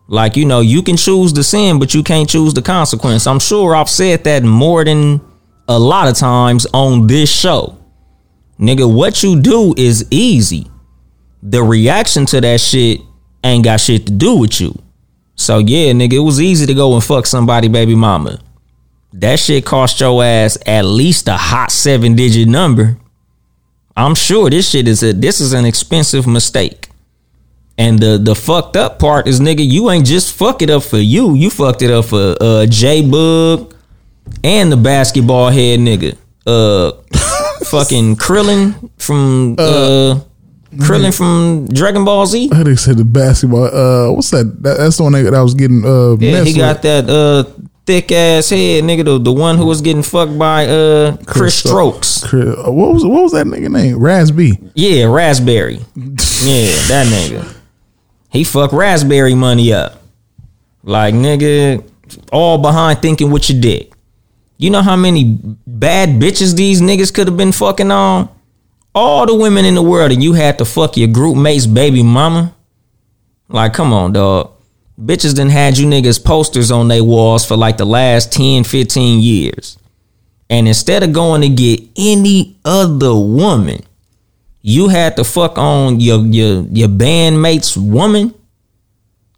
Like, 0.08 0.36
you 0.36 0.46
know, 0.46 0.60
you 0.60 0.84
can 0.84 0.98
choose 0.98 1.34
the 1.34 1.44
sin, 1.44 1.80
but 1.80 1.94
you 1.94 2.04
can't 2.04 2.30
choose 2.30 2.54
the 2.54 2.62
consequence. 2.62 3.26
I'm 3.26 3.40
sure 3.40 3.76
I've 3.76 3.90
said 3.90 4.24
that 4.26 4.44
more 4.44 4.84
than 4.84 5.20
a 5.68 5.80
lot 5.80 6.08
of 6.08 6.16
times 6.16 6.68
on 6.74 7.08
this 7.08 7.32
show. 7.32 7.76
Nigga, 8.60 8.92
what 8.92 9.22
you 9.24 9.42
do 9.42 9.74
is 9.78 10.08
easy. 10.10 10.68
The 11.44 11.62
reaction 11.62 12.26
to 12.28 12.42
that 12.42 12.62
shit 12.62 13.02
ain't 13.44 13.64
got 13.64 13.80
shit 13.80 14.08
to 14.08 14.12
do 14.12 14.38
with 14.38 14.60
you. 14.60 14.82
So 15.36 15.58
yeah, 15.58 15.92
nigga, 15.92 16.14
it 16.14 16.20
was 16.20 16.42
easy 16.42 16.66
to 16.66 16.74
go 16.74 16.94
and 16.94 17.04
fuck 17.04 17.26
somebody 17.26 17.68
baby 17.68 17.96
mama. 17.96 18.40
That 19.14 19.40
shit 19.40 19.66
cost 19.66 20.00
your 20.00 20.24
ass 20.24 20.58
at 20.66 20.84
least 20.84 21.28
a 21.28 21.38
hot 21.38 21.72
seven 21.72 22.16
digit 22.16 22.48
number. 22.48 22.98
I'm 23.96 24.16
sure 24.16 24.50
this 24.50 24.70
shit 24.70 24.88
is 24.88 25.04
a 25.04 25.14
this 25.14 25.40
is 25.40 25.54
an 25.54 25.66
expensive 25.66 26.28
mistake. 26.28 26.90
And 27.78 28.00
the 28.00 28.18
the 28.18 28.36
fucked 28.36 28.78
up 28.78 29.00
part 29.00 29.28
is 29.28 29.40
nigga, 29.40 29.66
you 29.66 29.90
ain't 29.90 30.06
just 30.06 30.34
fuck 30.34 30.62
it 30.62 30.70
up 30.70 30.84
for 30.84 30.98
you. 30.98 31.34
You 31.34 31.50
fucked 31.50 31.82
it 31.82 31.92
up 31.92 32.06
for 32.06 32.36
uh 32.40 32.66
J 32.66 33.04
Boog 33.04 33.74
and 34.44 34.72
the 34.72 34.78
basketball 34.78 35.50
head 35.50 35.80
nigga. 35.80 36.18
Uh 36.46 36.94
fucking 37.80 38.16
Krillin 38.16 38.90
from 38.98 39.56
uh 39.58 40.20
Krillin 40.78 41.16
from 41.16 41.68
Dragon 41.68 42.04
Ball 42.06 42.26
Z. 42.26 42.50
I 42.52 42.64
think 42.64 42.80
said 42.80 42.98
the 42.98 43.06
basketball. 43.06 43.66
Uh, 43.66 44.12
what's 44.12 44.32
that? 44.32 44.62
that 44.64 44.78
that's 44.78 44.98
the 44.98 45.04
one 45.04 45.14
that, 45.14 45.34
I 45.34 45.42
was 45.42 45.54
getting 45.54 45.86
uh. 45.86 46.16
Yeah, 46.20 46.44
he 46.44 46.54
got 46.54 46.78
with. 46.78 47.06
that 47.06 47.10
uh 47.10 47.44
thick 47.86 48.12
ass 48.12 48.50
head, 48.50 48.84
nigga. 48.84 49.06
The, 49.06 49.20
the 49.20 49.34
one 49.34 49.58
who 49.58 49.66
was 49.66 49.82
getting 49.82 50.04
fucked 50.04 50.38
by 50.38 50.68
uh 50.68 51.18
Chris 51.26 51.56
Stokes. 51.56 52.24
Chris- 52.26 52.58
uh, 52.58 52.72
what 52.72 52.94
was 52.94 53.06
what 53.06 53.24
was 53.24 53.32
that 53.34 53.46
nigga 53.46 53.70
name? 53.70 54.00
Raz-B. 54.00 54.60
Yeah, 54.74 55.06
Raspberry. 55.06 55.76
yeah, 55.96 56.76
that 56.90 57.08
nigga. 57.08 57.56
He 58.30 58.44
fucked 58.44 58.74
Raspberry 58.74 59.36
money 59.36 59.72
up. 59.72 60.02
Like 60.84 61.14
nigga, 61.16 61.88
all 62.32 62.58
behind 62.58 63.02
thinking 63.02 63.32
with 63.32 63.50
your 63.50 63.62
dick. 63.62 63.95
You 64.58 64.70
know 64.70 64.82
how 64.82 64.96
many 64.96 65.38
bad 65.68 66.10
bitches 66.10 66.56
these 66.56 66.82
niggas 66.82 67.14
could 67.14 67.28
have 67.28 67.38
been 67.38 67.52
fucking 67.52 67.92
on? 67.92 68.30
All 68.94 69.26
the 69.26 69.36
women 69.36 69.66
in 69.66 69.76
the 69.76 69.84
world, 69.84 70.12
and 70.12 70.24
you 70.24 70.34
had 70.34 70.58
to 70.60 70.66
fuck 70.66 70.96
your 70.96 71.10
group 71.10 71.36
mate's 71.36 71.68
baby 71.68 72.02
mama. 72.02 72.56
Like, 73.50 73.74
come 73.74 73.92
on, 73.92 74.14
dog. 74.14 74.52
Bitches 75.00 75.36
done 75.36 75.50
had 75.50 75.78
you 75.78 75.86
niggas 75.86 76.24
posters 76.24 76.72
on 76.72 76.88
their 76.88 77.04
walls 77.04 77.46
for 77.46 77.58
like 77.58 77.76
the 77.76 77.86
last 77.86 78.32
10, 78.32 78.64
15 78.64 79.20
years. 79.20 79.78
And 80.50 80.68
instead 80.68 81.04
of 81.04 81.12
going 81.12 81.42
to 81.42 81.50
get 81.50 81.82
any 81.98 82.58
other 82.64 83.14
woman, 83.14 83.84
you 84.62 84.88
had 84.88 85.18
to 85.18 85.24
fuck 85.24 85.58
on 85.58 86.00
your 86.00 86.26
your 86.26 86.62
your 86.72 86.88
bandmate's 86.88 87.76
woman. 87.76 88.34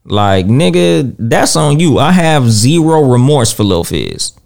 Like 0.05 0.45
nigga, 0.45 1.15
that's 1.17 1.55
on 1.55 1.79
you. 1.79 1.97
I 1.97 2.11
have 2.11 2.49
zero 2.49 3.01
remorse 3.01 3.51
for 3.51 3.63
Lil 3.63 3.83
Fizz. 3.83 4.36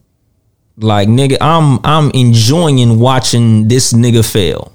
Like 0.82 1.08
nigga, 1.08 1.38
I'm 1.40 1.80
I'm 1.84 2.10
enjoying 2.12 3.00
watching 3.00 3.68
this 3.68 3.94
nigga 3.94 4.30
fail. 4.30 4.72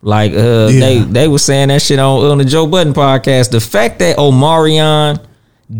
Like 0.00 0.32
uh 0.32 0.66
they 0.66 0.98
Yeah. 0.98 1.04
they 1.08 1.28
were 1.28 1.38
saying 1.38 1.68
that 1.68 1.82
shit 1.82 1.98
on, 1.98 2.24
on 2.30 2.38
the 2.38 2.44
Joe 2.44 2.66
Budden 2.66 2.94
podcast. 2.94 3.50
The 3.50 3.60
fact 3.60 3.98
that 3.98 4.16
Omarion 4.16 5.22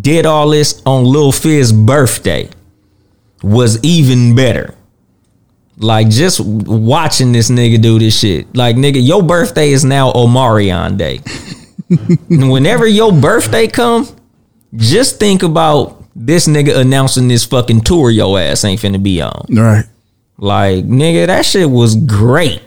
did 0.01 0.27
all 0.27 0.49
this 0.51 0.83
on 0.85 1.05
Lil 1.05 1.31
Fizz's 1.31 1.73
birthday 1.73 2.49
was 3.43 3.83
even 3.85 4.35
better. 4.35 4.75
Like 5.77 6.09
just 6.09 6.41
watching 6.41 7.33
this 7.33 7.51
nigga 7.51 7.81
do 7.81 7.99
this 7.99 8.19
shit. 8.19 8.55
Like 8.57 8.77
nigga, 8.77 9.05
your 9.07 9.23
birthday 9.23 9.71
is 9.71 9.85
now 9.85 10.11
Omarion 10.13 10.97
Day. 10.97 11.21
Whenever 12.49 12.87
your 12.87 13.13
birthday 13.13 13.67
come, 13.67 14.09
just 14.75 15.19
think 15.21 15.43
about 15.43 16.04
this 16.15 16.47
nigga 16.47 16.77
announcing 16.77 17.29
this 17.29 17.45
fucking 17.45 17.81
tour 17.83 18.11
your 18.11 18.39
ass 18.39 18.65
ain't 18.65 18.81
finna 18.81 19.03
be 19.03 19.21
on. 19.21 19.47
Right. 19.51 19.85
Like 20.39 20.85
nigga, 20.85 21.27
that 21.27 21.45
shit 21.45 21.69
was 21.69 21.97
great. 21.97 22.63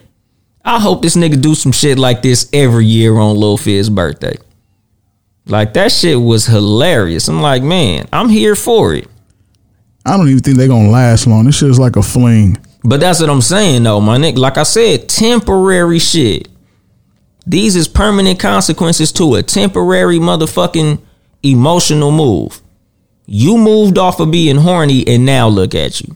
I 0.63 0.79
hope 0.79 1.01
this 1.01 1.15
nigga 1.15 1.41
do 1.41 1.55
some 1.55 1.71
shit 1.71 1.97
like 1.97 2.21
this 2.21 2.49
every 2.51 2.85
year 2.85 3.15
on 3.17 3.37
Lil 3.37 3.57
Fizz's 3.57 3.89
birthday. 3.89 4.37
Like 5.45 5.73
that 5.73 5.91
shit 5.91 6.19
was 6.19 6.45
hilarious. 6.45 7.27
I'm 7.29 7.41
like, 7.41 7.63
man, 7.63 8.07
I'm 8.11 8.27
here 8.27 8.55
for 8.55 8.93
it. 8.93 9.07
I 10.05 10.17
don't 10.17 10.27
even 10.27 10.41
think 10.41 10.57
they're 10.57 10.67
gonna 10.67 10.89
last 10.89 11.27
long. 11.27 11.45
This 11.45 11.57
shit 11.57 11.69
is 11.69 11.79
like 11.79 11.95
a 11.95 12.01
fling. 12.01 12.57
But 12.83 12.99
that's 12.99 13.19
what 13.19 13.29
I'm 13.29 13.41
saying 13.41 13.83
though, 13.83 14.01
my 14.01 14.17
nigga. 14.17 14.37
Like 14.37 14.57
I 14.57 14.63
said, 14.63 15.07
temporary 15.09 15.99
shit. 15.99 16.49
These 17.45 17.77
is 17.77 17.87
permanent 17.87 18.39
consequences 18.39 19.11
to 19.13 19.35
a 19.35 19.43
temporary 19.43 20.19
motherfucking 20.19 21.01
emotional 21.43 22.11
move. 22.11 22.61
You 23.29 23.57
moved 23.57 23.97
off 23.97 24.21
of 24.21 24.31
being 24.31 24.55
horny 24.55 25.05
and 25.05 25.25
now 25.25 25.49
look 25.49 25.75
at 25.75 25.99
you. 25.99 26.15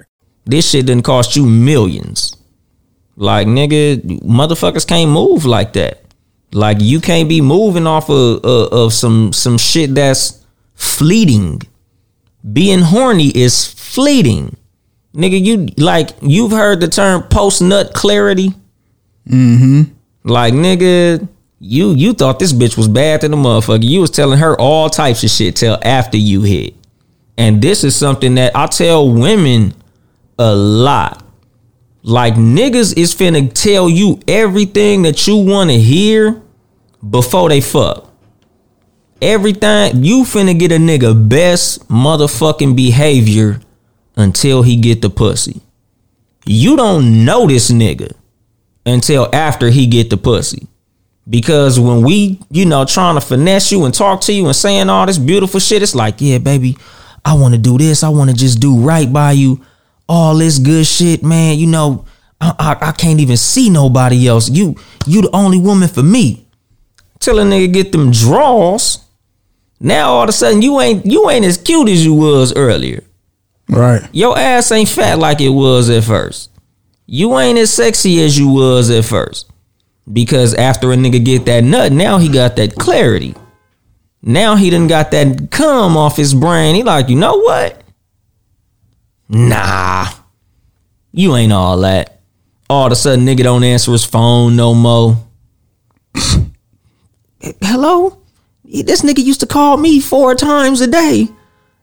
This 0.45 0.69
shit 0.69 0.85
didn't 0.85 1.03
cost 1.05 1.35
you 1.35 1.45
millions. 1.45 2.35
Like 3.15 3.47
nigga, 3.47 4.01
motherfuckers 4.21 4.87
can't 4.87 5.11
move 5.11 5.45
like 5.45 5.73
that. 5.73 6.03
Like 6.53 6.77
you 6.79 6.99
can't 6.99 7.29
be 7.29 7.41
moving 7.41 7.87
off 7.87 8.09
of 8.09 8.43
uh, 8.43 8.67
of 8.67 8.93
some 8.93 9.31
some 9.33 9.57
shit 9.57 9.95
that's 9.95 10.43
fleeting. 10.73 11.61
Being 12.51 12.79
horny 12.79 13.27
is 13.27 13.71
fleeting. 13.71 14.57
Nigga, 15.13 15.43
you 15.43 15.67
like 15.77 16.09
you've 16.21 16.51
heard 16.51 16.79
the 16.81 16.87
term 16.87 17.23
post 17.23 17.61
nut 17.61 17.93
clarity. 17.93 18.53
Mhm. 19.29 19.91
Like 20.23 20.53
nigga, 20.53 21.27
you 21.59 21.91
you 21.91 22.13
thought 22.13 22.39
this 22.39 22.53
bitch 22.53 22.77
was 22.77 22.87
bad 22.87 23.21
to 23.21 23.27
the 23.29 23.37
motherfucker. 23.37 23.83
You 23.83 24.01
was 24.01 24.11
telling 24.11 24.39
her 24.39 24.59
all 24.59 24.89
types 24.89 25.23
of 25.23 25.29
shit 25.29 25.55
till 25.55 25.77
after 25.83 26.17
you 26.17 26.41
hit. 26.41 26.73
And 27.37 27.61
this 27.61 27.83
is 27.83 27.95
something 27.95 28.35
that 28.35 28.55
I 28.55 28.67
tell 28.67 29.11
women 29.11 29.73
a 30.41 30.55
lot. 30.55 31.23
Like 32.03 32.33
niggas 32.33 32.97
is 32.97 33.13
finna 33.13 33.51
tell 33.53 33.89
you 33.89 34.19
everything 34.27 35.03
that 35.03 35.27
you 35.27 35.37
wanna 35.37 35.73
hear 35.73 36.41
before 37.07 37.49
they 37.49 37.61
fuck. 37.61 38.11
Everything 39.21 40.03
you 40.03 40.23
finna 40.23 40.57
get 40.57 40.71
a 40.71 40.77
nigga 40.77 41.29
best 41.29 41.87
motherfucking 41.89 42.75
behavior 42.75 43.61
until 44.15 44.63
he 44.63 44.77
get 44.77 45.01
the 45.01 45.11
pussy. 45.11 45.61
You 46.45 46.75
don't 46.75 47.23
know 47.23 47.45
this 47.45 47.69
nigga 47.69 48.13
until 48.83 49.29
after 49.33 49.69
he 49.69 49.85
get 49.85 50.09
the 50.09 50.17
pussy. 50.17 50.67
Because 51.29 51.79
when 51.79 52.01
we, 52.01 52.39
you 52.49 52.65
know, 52.65 52.83
trying 52.83 53.13
to 53.13 53.21
finesse 53.21 53.71
you 53.71 53.85
and 53.85 53.93
talk 53.93 54.21
to 54.21 54.33
you 54.33 54.47
and 54.47 54.55
saying 54.55 54.89
all 54.89 55.05
this 55.05 55.19
beautiful 55.19 55.59
shit, 55.59 55.83
it's 55.83 55.93
like, 55.93 56.15
yeah, 56.17 56.39
baby, 56.39 56.77
I 57.23 57.35
want 57.35 57.53
to 57.53 57.59
do 57.59 57.77
this. 57.77 58.03
I 58.03 58.09
want 58.09 58.31
to 58.31 58.35
just 58.35 58.59
do 58.59 58.79
right 58.79 59.11
by 59.11 59.33
you. 59.33 59.63
All 60.07 60.35
this 60.35 60.59
good 60.59 60.85
shit, 60.85 61.23
man. 61.23 61.57
You 61.57 61.67
know, 61.67 62.05
I, 62.39 62.53
I, 62.59 62.89
I 62.89 62.91
can't 62.91 63.19
even 63.19 63.37
see 63.37 63.69
nobody 63.69 64.27
else. 64.27 64.49
You, 64.49 64.75
you 65.05 65.21
the 65.21 65.29
only 65.33 65.59
woman 65.59 65.87
for 65.87 66.03
me. 66.03 66.47
Till 67.19 67.39
a 67.39 67.43
nigga 67.43 67.71
get 67.71 67.91
them 67.91 68.11
draws. 68.11 69.05
Now 69.79 70.11
all 70.13 70.23
of 70.23 70.29
a 70.29 70.31
sudden 70.31 70.61
you 70.61 70.79
ain't 70.79 71.05
you 71.05 71.29
ain't 71.29 71.45
as 71.45 71.57
cute 71.57 71.89
as 71.89 72.05
you 72.05 72.13
was 72.13 72.53
earlier. 72.55 73.03
Right. 73.67 74.07
Your 74.11 74.37
ass 74.37 74.71
ain't 74.71 74.89
fat 74.89 75.17
like 75.17 75.41
it 75.41 75.49
was 75.49 75.89
at 75.89 76.03
first. 76.03 76.51
You 77.07 77.37
ain't 77.39 77.57
as 77.57 77.73
sexy 77.73 78.23
as 78.23 78.37
you 78.37 78.49
was 78.49 78.89
at 78.89 79.05
first. 79.05 79.49
Because 80.11 80.53
after 80.53 80.91
a 80.91 80.95
nigga 80.95 81.23
get 81.23 81.45
that 81.45 81.63
nut, 81.63 81.91
now 81.91 82.17
he 82.17 82.29
got 82.29 82.55
that 82.57 82.75
clarity. 82.75 83.35
Now 84.21 84.55
he 84.55 84.69
done 84.69 84.87
got 84.87 85.11
that 85.11 85.49
cum 85.51 85.97
off 85.97 86.15
his 86.15 86.33
brain. 86.33 86.75
He 86.75 86.83
like, 86.83 87.09
you 87.09 87.15
know 87.15 87.39
what? 87.39 87.81
Nah. 89.31 90.07
You 91.13 91.35
ain't 91.35 91.53
all 91.53 91.77
that. 91.79 92.19
All 92.69 92.85
of 92.85 92.91
a 92.91 92.95
sudden, 92.95 93.25
nigga 93.25 93.43
don't 93.43 93.63
answer 93.63 93.91
his 93.91 94.05
phone 94.05 94.55
no 94.55 94.73
more. 94.73 95.17
Hello? 97.61 98.17
This 98.63 99.01
nigga 99.01 99.23
used 99.23 99.39
to 99.39 99.47
call 99.47 99.77
me 99.77 99.99
four 99.99 100.35
times 100.35 100.81
a 100.81 100.87
day. 100.87 101.27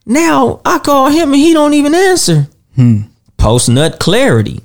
Now 0.07 0.61
I 0.64 0.78
call 0.78 1.11
him 1.11 1.32
and 1.32 1.40
he 1.40 1.53
don't 1.53 1.74
even 1.74 1.94
answer. 1.94 2.49
Hmm. 2.76 3.03
Post 3.36 3.68
nut 3.68 3.99
clarity. 3.99 4.61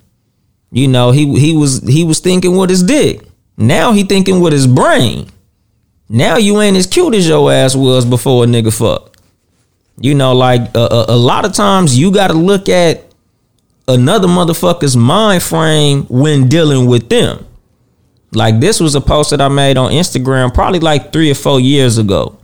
You 0.72 0.88
know, 0.88 1.12
he 1.12 1.38
he 1.38 1.56
was 1.56 1.86
he 1.88 2.04
was 2.04 2.20
thinking 2.20 2.56
with 2.56 2.70
his 2.70 2.82
dick. 2.84 3.22
Now 3.58 3.92
he 3.92 4.04
thinking 4.04 4.40
with 4.40 4.54
his 4.54 4.68
brain. 4.68 5.30
Now 6.08 6.38
you 6.38 6.62
ain't 6.62 6.78
as 6.78 6.88
cute 6.88 7.14
as 7.14 7.28
your 7.28 7.52
ass 7.52 7.76
was 7.76 8.06
before 8.06 8.46
a 8.46 8.48
nigga 8.48 8.76
fuck. 8.76 9.13
You 10.00 10.16
know, 10.16 10.34
like 10.34 10.76
a, 10.76 10.80
a, 10.80 11.06
a 11.10 11.16
lot 11.16 11.46
of 11.46 11.54
times 11.54 11.98
you 11.98 12.12
got 12.12 12.28
to 12.28 12.34
look 12.34 12.68
at 12.68 13.06
another 13.88 14.28
motherfucker's 14.28 14.98
mind 14.98 15.44
frame 15.44 16.04
when 16.06 16.48
dealing 16.48 16.88
with 16.88 17.10
them. 17.10 17.46
Like 18.32 18.60
this 18.60 18.80
was 18.80 18.96
a 18.96 19.02
post 19.02 19.30
that 19.30 19.42
I 19.42 19.48
made 19.50 19.78
on 19.78 19.92
Instagram 19.92 20.54
probably 20.54 20.80
like 20.80 21.14
three 21.14 21.30
or 21.30 21.36
four 21.36 21.60
years 21.60 21.98
ago. 21.98 22.40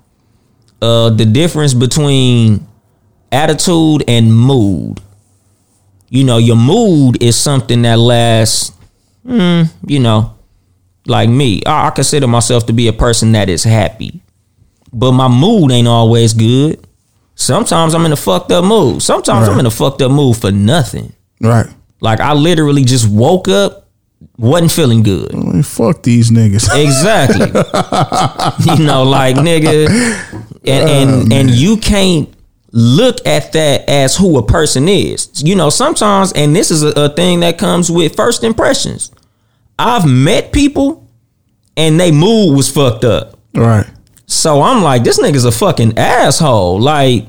Uh, 0.82 1.10
the 1.10 1.26
difference 1.26 1.74
between 1.74 2.68
attitude 3.32 4.04
and 4.08 4.34
mood. 4.34 5.02
You 6.10 6.24
know, 6.24 6.38
your 6.38 6.56
mood 6.56 7.22
is 7.22 7.36
something 7.36 7.82
that 7.84 8.00
lasts, 8.00 8.72
mm, 9.26 9.70
you 9.86 10.00
know, 10.00 10.36
like 11.06 11.30
me. 11.30 11.62
I, 11.66 11.88
I 11.88 11.90
consider 11.92 12.28
myself 12.28 12.66
to 12.68 12.74
be 12.74 12.88
a 12.88 12.94
person 12.94 13.32
that 13.34 13.50
is 13.50 13.64
happy, 13.64 14.22
but 14.92 15.12
my 15.12 15.28
mood 15.28 15.72
ain't 15.72 15.88
always 15.88 16.34
good. 16.34 16.86
Sometimes 17.40 17.96
I'm 17.96 18.06
in 18.06 18.12
a 18.12 18.18
fucked 18.18 18.52
up 18.52 18.66
mood. 18.66 19.02
Sometimes 19.02 19.48
I'm 19.48 19.58
in 19.60 19.66
a 19.66 19.72
fucked 19.72 20.02
up 20.02 20.12
mood 20.12 20.36
for 20.36 20.52
nothing. 20.52 21.14
Right. 21.40 21.68
Like 22.02 22.20
I 22.20 22.34
literally 22.34 22.84
just 22.84 23.10
woke 23.10 23.48
up, 23.48 23.88
wasn't 24.38 24.74
feeling 24.74 25.04
good. 25.04 25.34
Man, 25.34 25.64
fuck 25.64 26.04
these 26.04 26.32
niggas. 26.32 26.68
Exactly. 26.76 27.48
you 28.76 28.86
know, 28.86 29.04
like 29.04 29.38
nigga, 29.38 29.88
and 30.66 30.90
oh, 30.90 31.22
and 31.24 31.34
and 31.34 31.50
you 31.50 31.78
can't 31.78 32.30
look 32.74 33.26
at 33.26 33.54
that 33.54 33.88
as 33.88 34.18
who 34.18 34.38
a 34.38 34.46
person 34.46 34.90
is. 34.90 35.30
You 35.42 35.56
know, 35.56 35.70
sometimes, 35.70 36.34
and 36.34 36.54
this 36.54 36.72
is 36.72 36.84
a, 36.84 36.90
a 36.90 37.10
thing 37.10 37.40
that 37.40 37.58
comes 37.58 37.90
with 37.90 38.18
first 38.18 38.44
impressions. 38.44 39.12
I've 39.80 40.06
met 40.06 40.52
people, 40.52 41.08
and 41.78 41.98
they 41.98 42.12
mood 42.12 42.58
was 42.58 42.70
fucked 42.70 43.06
up. 43.06 43.40
right. 43.56 43.88
So 44.30 44.62
I'm 44.62 44.84
like, 44.84 45.04
this 45.04 45.20
nigga's 45.20 45.44
a 45.44 45.52
fucking 45.52 45.98
asshole. 45.98 46.80
Like, 46.80 47.26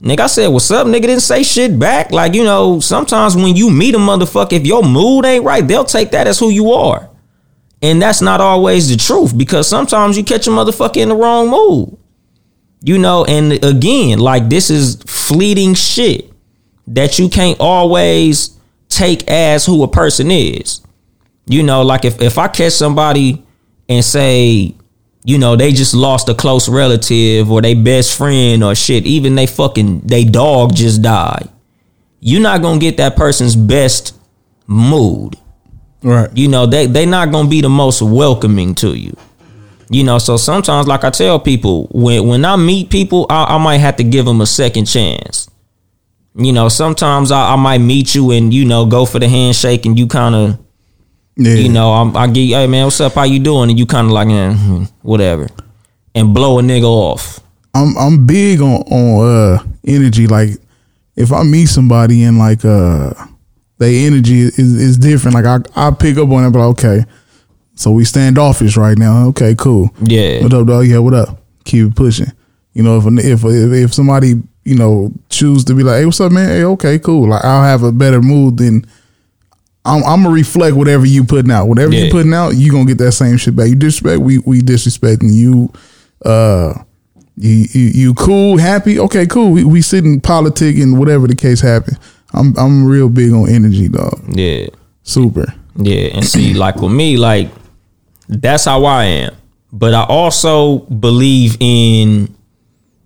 nigga, 0.00 0.20
I 0.20 0.26
said, 0.28 0.46
what's 0.48 0.70
up? 0.70 0.86
Nigga 0.86 1.02
didn't 1.02 1.20
say 1.20 1.42
shit 1.42 1.80
back. 1.80 2.12
Like, 2.12 2.32
you 2.32 2.44
know, 2.44 2.78
sometimes 2.78 3.34
when 3.34 3.56
you 3.56 3.70
meet 3.70 3.96
a 3.96 3.98
motherfucker, 3.98 4.52
if 4.52 4.64
your 4.64 4.84
mood 4.84 5.24
ain't 5.24 5.44
right, 5.44 5.66
they'll 5.66 5.84
take 5.84 6.12
that 6.12 6.28
as 6.28 6.38
who 6.38 6.50
you 6.50 6.70
are. 6.70 7.10
And 7.82 8.00
that's 8.00 8.22
not 8.22 8.40
always 8.40 8.88
the 8.88 8.96
truth 8.96 9.36
because 9.36 9.68
sometimes 9.68 10.16
you 10.16 10.22
catch 10.22 10.46
a 10.46 10.50
motherfucker 10.50 10.98
in 10.98 11.08
the 11.08 11.16
wrong 11.16 11.50
mood. 11.50 11.98
You 12.82 12.98
know, 12.98 13.24
and 13.24 13.52
again, 13.64 14.20
like 14.20 14.48
this 14.48 14.70
is 14.70 15.02
fleeting 15.06 15.74
shit 15.74 16.30
that 16.86 17.18
you 17.18 17.28
can't 17.28 17.58
always 17.58 18.56
take 18.88 19.28
as 19.28 19.66
who 19.66 19.82
a 19.82 19.88
person 19.88 20.30
is. 20.30 20.82
You 21.46 21.64
know, 21.64 21.82
like 21.82 22.04
if, 22.04 22.22
if 22.22 22.38
I 22.38 22.46
catch 22.46 22.74
somebody 22.74 23.44
and 23.88 24.04
say, 24.04 24.76
you 25.24 25.38
know, 25.38 25.56
they 25.56 25.72
just 25.72 25.94
lost 25.94 26.28
a 26.28 26.34
close 26.34 26.68
relative 26.68 27.50
or 27.50 27.62
they 27.62 27.72
best 27.72 28.16
friend 28.16 28.62
or 28.62 28.74
shit, 28.74 29.06
even 29.06 29.34
they 29.34 29.46
fucking 29.46 30.00
they 30.00 30.22
dog 30.22 30.74
just 30.74 31.00
died. 31.00 31.48
You're 32.20 32.42
not 32.42 32.60
gonna 32.60 32.78
get 32.78 32.98
that 32.98 33.16
person's 33.16 33.56
best 33.56 34.14
mood. 34.66 35.36
Right. 36.02 36.28
You 36.36 36.48
know, 36.48 36.66
they 36.66 36.86
they 36.86 37.06
not 37.06 37.32
gonna 37.32 37.48
be 37.48 37.62
the 37.62 37.70
most 37.70 38.02
welcoming 38.02 38.74
to 38.76 38.94
you. 38.94 39.16
You 39.88 40.04
know, 40.04 40.18
so 40.18 40.36
sometimes, 40.36 40.86
like 40.86 41.04
I 41.04 41.10
tell 41.10 41.40
people, 41.40 41.88
when 41.90 42.28
when 42.28 42.44
I 42.44 42.56
meet 42.56 42.90
people, 42.90 43.26
I, 43.30 43.44
I 43.44 43.58
might 43.58 43.78
have 43.78 43.96
to 43.96 44.04
give 44.04 44.26
them 44.26 44.42
a 44.42 44.46
second 44.46 44.84
chance. 44.84 45.50
You 46.36 46.52
know, 46.52 46.68
sometimes 46.68 47.30
I, 47.30 47.52
I 47.52 47.56
might 47.56 47.78
meet 47.78 48.14
you 48.14 48.30
and 48.32 48.52
you 48.52 48.66
know 48.66 48.84
go 48.84 49.06
for 49.06 49.18
the 49.18 49.28
handshake 49.28 49.86
and 49.86 49.98
you 49.98 50.06
kind 50.06 50.34
of 50.34 50.58
Yeah. 51.36 51.54
you 51.54 51.68
know, 51.68 51.92
I'm, 51.92 52.16
I 52.16 52.26
get, 52.28 52.46
hey 52.48 52.66
man, 52.66 52.84
what's 52.84 53.00
up? 53.00 53.14
How 53.14 53.24
you 53.24 53.40
doing? 53.40 53.70
And 53.70 53.78
you 53.78 53.86
kind 53.86 54.06
of 54.06 54.12
like, 54.12 54.28
eh, 54.28 54.86
whatever, 55.02 55.48
and 56.14 56.32
blow 56.32 56.58
a 56.58 56.62
nigga 56.62 56.84
off. 56.84 57.40
I'm 57.74 57.96
I'm 57.98 58.26
big 58.26 58.60
on 58.60 58.82
on 58.82 59.26
uh 59.26 59.64
energy. 59.84 60.26
Like 60.28 60.50
if 61.16 61.32
I 61.32 61.42
meet 61.42 61.66
somebody 61.66 62.22
and 62.22 62.38
like 62.38 62.64
uh 62.64 63.12
their 63.78 64.06
energy 64.06 64.42
is 64.42 64.58
is 64.58 64.96
different. 64.96 65.34
Like 65.34 65.44
I 65.44 65.88
I 65.88 65.90
pick 65.90 66.16
up 66.18 66.30
on 66.30 66.44
it, 66.44 66.50
but 66.50 66.60
okay. 66.68 67.04
So 67.74 67.90
we 67.90 68.04
standoffish 68.04 68.76
right 68.76 68.96
now. 68.96 69.26
Okay, 69.28 69.56
cool. 69.56 69.90
Yeah. 70.00 70.42
What 70.44 70.54
up, 70.54 70.66
dog? 70.68 70.86
Yeah, 70.86 70.98
what 70.98 71.14
up? 71.14 71.42
Keep 71.64 71.88
it 71.88 71.96
pushing. 71.96 72.30
You 72.74 72.84
know, 72.84 72.98
if 72.98 73.06
if 73.24 73.44
if, 73.44 73.72
if 73.72 73.94
somebody 73.94 74.40
you 74.64 74.76
know 74.76 75.12
choose 75.28 75.64
to 75.64 75.74
be 75.74 75.82
like, 75.82 75.96
hey, 75.98 76.04
what's 76.06 76.20
up, 76.20 76.30
man? 76.30 76.48
Hey, 76.48 76.62
okay, 76.64 77.00
cool. 77.00 77.28
Like 77.30 77.44
I'll 77.44 77.64
have 77.64 77.82
a 77.82 77.90
better 77.90 78.22
mood 78.22 78.58
than. 78.58 78.86
I'm, 79.86 80.02
I'm 80.04 80.22
gonna 80.22 80.34
reflect 80.34 80.76
whatever 80.76 81.04
you 81.06 81.24
putting 81.24 81.50
out. 81.50 81.66
Whatever 81.66 81.92
Yeah. 81.92 82.04
you 82.04 82.10
putting 82.10 82.32
out, 82.34 82.50
you 82.56 82.72
gonna 82.72 82.86
get 82.86 82.98
that 82.98 83.12
same 83.12 83.36
shit 83.36 83.54
back. 83.54 83.68
You 83.68 83.74
disrespect, 83.74 84.20
we 84.20 84.38
we 84.38 84.60
disrespecting 84.60 85.32
you. 85.32 85.72
Uh, 86.24 86.74
you, 87.36 87.66
you 87.72 87.82
you 87.94 88.14
cool, 88.14 88.56
happy? 88.58 88.98
Okay, 88.98 89.26
cool. 89.26 89.50
We 89.50 89.64
we 89.64 89.82
sitting 89.82 90.20
politic 90.20 90.76
and 90.78 90.98
whatever 90.98 91.26
the 91.26 91.34
case 91.36 91.60
happen. 91.60 91.96
I'm 92.32 92.56
I'm 92.56 92.86
real 92.86 93.08
big 93.08 93.32
on 93.32 93.48
energy, 93.48 93.88
dog. 93.88 94.20
Yeah. 94.28 94.66
Super. 95.02 95.52
Yeah, 95.76 96.10
and 96.14 96.24
see, 96.24 96.54
like 96.54 96.76
with 96.76 96.92
me, 96.92 97.16
like 97.16 97.50
that's 98.28 98.64
how 98.64 98.84
I 98.84 99.04
am. 99.04 99.34
But 99.72 99.92
I 99.92 100.04
also 100.04 100.78
believe 100.78 101.56
in, 101.60 102.32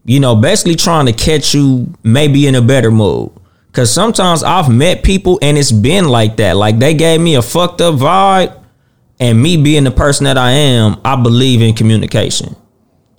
you 0.04 0.20
know, 0.20 0.36
basically 0.36 0.76
trying 0.76 1.06
to 1.06 1.12
catch 1.14 1.54
you 1.54 1.92
maybe 2.04 2.46
in 2.46 2.54
a 2.54 2.62
better 2.62 2.90
mood. 2.90 3.30
Cause 3.78 3.92
sometimes 3.92 4.42
I've 4.42 4.68
met 4.68 5.04
people 5.04 5.38
and 5.40 5.56
it's 5.56 5.70
been 5.70 6.08
like 6.08 6.38
that. 6.38 6.56
Like 6.56 6.80
they 6.80 6.94
gave 6.94 7.20
me 7.20 7.36
a 7.36 7.42
fucked 7.42 7.80
up 7.80 7.94
vibe, 7.94 8.60
and 9.20 9.40
me 9.40 9.56
being 9.56 9.84
the 9.84 9.92
person 9.92 10.24
that 10.24 10.36
I 10.36 10.50
am, 10.50 11.00
I 11.04 11.14
believe 11.14 11.62
in 11.62 11.76
communication. 11.76 12.56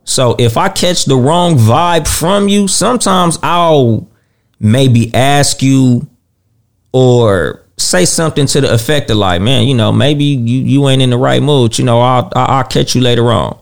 So 0.04 0.36
if 0.38 0.58
I 0.58 0.68
catch 0.68 1.06
the 1.06 1.16
wrong 1.16 1.56
vibe 1.56 2.10
from 2.10 2.50
you, 2.50 2.68
sometimes 2.68 3.40
I'll 3.42 4.10
maybe 4.60 5.14
ask 5.14 5.62
you 5.62 6.10
or 6.92 7.66
say 7.78 8.04
something 8.04 8.46
to 8.48 8.60
the 8.60 8.74
effect 8.74 9.10
of 9.12 9.16
like, 9.16 9.42
man, 9.42 9.66
you 9.66 9.76
know, 9.76 9.94
maybe 9.94 10.26
you 10.26 10.60
you 10.60 10.90
ain't 10.90 11.02
in 11.02 11.12
the 11.12 11.18
right 11.18 11.42
mood. 11.42 11.80
You 11.80 11.86
know, 11.86 12.02
I'll 12.02 12.30
I'll, 12.36 12.66
catch 12.66 12.96
you 12.96 13.02
later 13.02 13.32
on. 13.32 13.58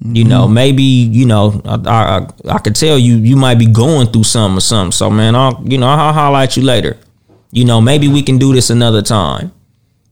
You 0.00 0.22
know, 0.22 0.44
mm-hmm. 0.44 0.54
maybe 0.54 0.82
you 0.82 1.26
know, 1.26 1.60
I, 1.64 1.74
I 1.86 2.54
I 2.54 2.58
could 2.58 2.76
tell 2.76 2.96
you 2.96 3.16
you 3.16 3.36
might 3.36 3.58
be 3.58 3.66
going 3.66 4.06
through 4.06 4.24
something 4.24 4.58
or 4.58 4.60
something. 4.60 4.92
So 4.92 5.10
man, 5.10 5.34
I'll 5.34 5.60
you 5.66 5.78
know 5.78 5.88
I'll 5.88 6.12
holler 6.12 6.38
at 6.38 6.56
you 6.56 6.62
later. 6.62 6.96
You 7.50 7.64
know, 7.64 7.80
maybe 7.80 8.08
we 8.08 8.22
can 8.22 8.38
do 8.38 8.52
this 8.52 8.70
another 8.70 9.02
time. 9.02 9.52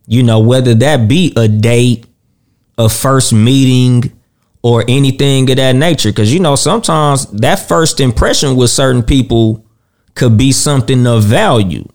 You 0.07 0.23
know, 0.23 0.41
whether 0.41 0.75
that 0.75 1.07
be 1.07 1.33
a 1.37 1.47
date, 1.47 2.07
a 2.79 2.89
first 2.89 3.33
meeting, 3.33 4.13
or 4.63 4.85
anything 4.89 5.49
of 5.51 5.57
that 5.57 5.77
nature. 5.77 6.11
Because 6.11 6.35
you 6.35 6.41
know, 6.41 6.57
sometimes 6.57 7.27
that 7.27 7.61
first 7.69 8.01
impression 8.01 8.57
with 8.57 8.71
certain 8.71 9.05
people 9.05 9.65
could 10.17 10.37
be 10.37 10.51
something 10.51 11.07
of 11.07 11.23
value. 11.23 11.89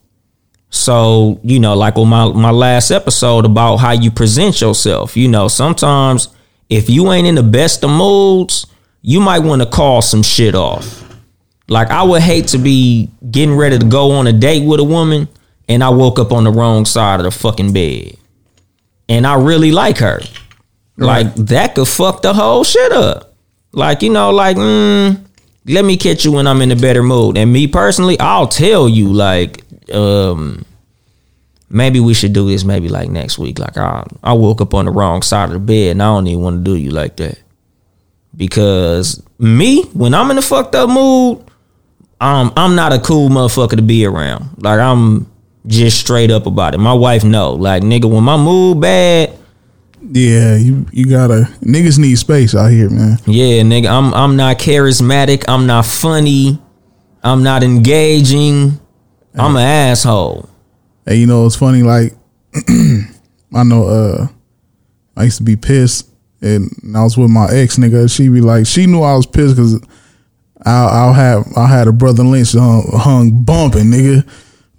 So, 0.70 1.42
you 1.44 1.60
know, 1.60 1.76
like 1.76 1.98
on 1.98 2.08
my, 2.08 2.32
my 2.32 2.52
last 2.52 2.92
episode 2.92 3.44
about 3.46 3.78
how 3.78 3.92
you 3.92 4.10
present 4.10 4.62
yourself, 4.62 5.18
you 5.18 5.28
know, 5.28 5.50
sometimes 5.50 6.30
if 6.72 6.89
you 6.89 7.11
ain't 7.11 7.28
in 7.28 7.36
the 7.36 7.43
best 7.43 7.84
of 7.84 7.89
moods, 7.91 8.65
you 9.01 9.19
might 9.19 9.39
want 9.39 9.61
to 9.61 9.67
call 9.67 10.01
some 10.01 10.24
shit 10.24 10.55
off. 10.55 11.03
Like 11.67 11.89
I 11.89 12.01
would 12.01 12.22
hate 12.22 12.47
to 12.47 12.57
be 12.57 13.09
getting 13.30 13.55
ready 13.55 13.78
to 13.78 13.86
go 13.86 14.11
on 14.11 14.26
a 14.26 14.34
date 14.34 14.65
with 14.65 14.80
a 14.80 14.84
woman 14.84 15.28
and 15.67 15.84
I 15.84 15.89
woke 15.89 16.17
up 16.17 16.32
on 16.32 16.45
the 16.45 16.51
wrong 16.51 16.86
side 16.86 17.19
of 17.19 17.26
the 17.26 17.32
fucking 17.32 17.74
bed. 17.74 18.15
And 19.09 19.28
I 19.28 19.36
really 19.36 19.72
like 19.72 19.97
her. 19.97 20.22
Like 20.95 21.34
that 21.36 21.76
could 21.76 21.88
fuck 21.88 22.22
the 22.22 22.34
whole 22.34 22.63
shit 22.63 22.91
up. 22.93 23.34
Like, 23.74 24.01
you 24.01 24.09
know, 24.09 24.32
like, 24.32 24.57
mm, 24.57 25.26
let 25.65 25.86
me 25.86 25.97
catch 25.97 26.26
you 26.26 26.32
when 26.32 26.47
I'm 26.47 26.61
in 26.61 26.72
a 26.72 26.76
better 26.76 27.03
mood. 27.03 27.38
And 27.38 27.51
me 27.51 27.67
personally, 27.67 28.19
I'll 28.19 28.47
tell 28.47 28.89
you, 28.89 29.11
like, 29.11 29.63
um, 29.93 30.65
maybe 31.72 31.99
we 31.99 32.13
should 32.13 32.34
do 32.34 32.47
this 32.47 32.63
maybe 32.63 32.89
like 32.89 33.09
next 33.09 33.39
week. 33.39 33.57
Like 33.59 33.78
I 33.78 34.05
I 34.24 34.34
woke 34.34 34.61
up 34.61 34.74
on 34.74 34.86
the 34.86 34.91
wrong 34.91 35.22
side 35.22 35.45
of 35.49 35.53
the 35.53 35.59
bed 35.59 35.91
and 35.91 36.03
I 36.03 36.07
don't 36.07 36.28
even 36.28 36.43
want 36.43 36.57
to 36.65 36.72
do 36.72 36.76
you 36.78 36.91
like 36.91 37.15
that. 37.17 37.39
Because 38.36 39.22
me, 39.39 39.84
when 39.93 40.13
I'm 40.13 40.32
in 40.32 40.38
a 40.38 40.41
fucked 40.41 40.76
up 40.76 40.89
mood, 40.89 41.43
um, 42.22 42.53
I'm 42.55 42.76
not 42.76 42.93
a 42.93 42.99
cool 42.99 43.30
motherfucker 43.30 43.76
to 43.76 43.82
be 43.82 44.05
around. 44.05 44.61
Like 44.63 44.80
I'm 44.80 45.30
just 45.67 45.99
straight 45.99 46.32
up 46.32 46.45
about 46.45 46.74
it. 46.74 46.78
My 46.78 46.93
wife 46.93 47.24
know. 47.24 47.53
Like 47.53 47.84
nigga, 47.84 48.09
when 48.09 48.24
my 48.24 48.38
mood 48.38 48.80
bad, 48.80 49.38
Yeah, 50.01 50.55
you 50.55 50.86
you 50.91 51.05
gotta 51.09 51.49
niggas 51.61 51.99
need 51.99 52.15
space 52.17 52.55
out 52.55 52.72
here, 52.72 52.89
man. 52.89 53.17
yeah, 53.26 53.61
nigga, 53.63 53.88
I'm 53.89 54.13
I'm 54.13 54.36
not 54.36 54.57
charismatic. 54.59 55.43
I'm 55.47 55.67
not 55.67 55.86
funny. 55.86 56.59
I'm 57.24 57.43
not 57.43 57.63
engaging. 57.63 58.80
I'm 59.36 59.55
an 59.55 59.61
asshole. 59.61 60.49
And 61.12 61.20
you 61.20 61.28
know, 61.28 61.45
it's 61.45 61.57
funny. 61.57 61.84
Like 61.84 62.14
I 63.53 63.64
know, 63.64 63.86
uh, 63.86 64.28
I 65.18 65.26
used 65.26 65.38
to 65.38 65.43
be 65.43 65.57
pissed, 65.57 66.09
and 66.41 66.70
I 66.95 67.03
was 67.03 67.18
with 67.18 67.30
my 67.30 67.47
ex 67.51 67.78
nigga. 67.78 68.14
She 68.14 68.30
be 68.30 68.39
like, 68.39 68.66
she 68.66 68.86
knew 68.86 69.01
I 69.01 69.16
was 69.16 69.26
pissed 69.26 69.57
because 69.57 69.76
I'll, 70.66 70.88
I'll 70.88 71.14
have 71.14 71.45
I 71.57 71.68
had 71.68 71.88
a 71.89 71.91
Brotha 71.91 72.24
Lynch 72.24 72.53
Hung, 72.53 72.89
hung 72.93 73.43
bumping, 73.43 73.91
nigga, 73.91 74.24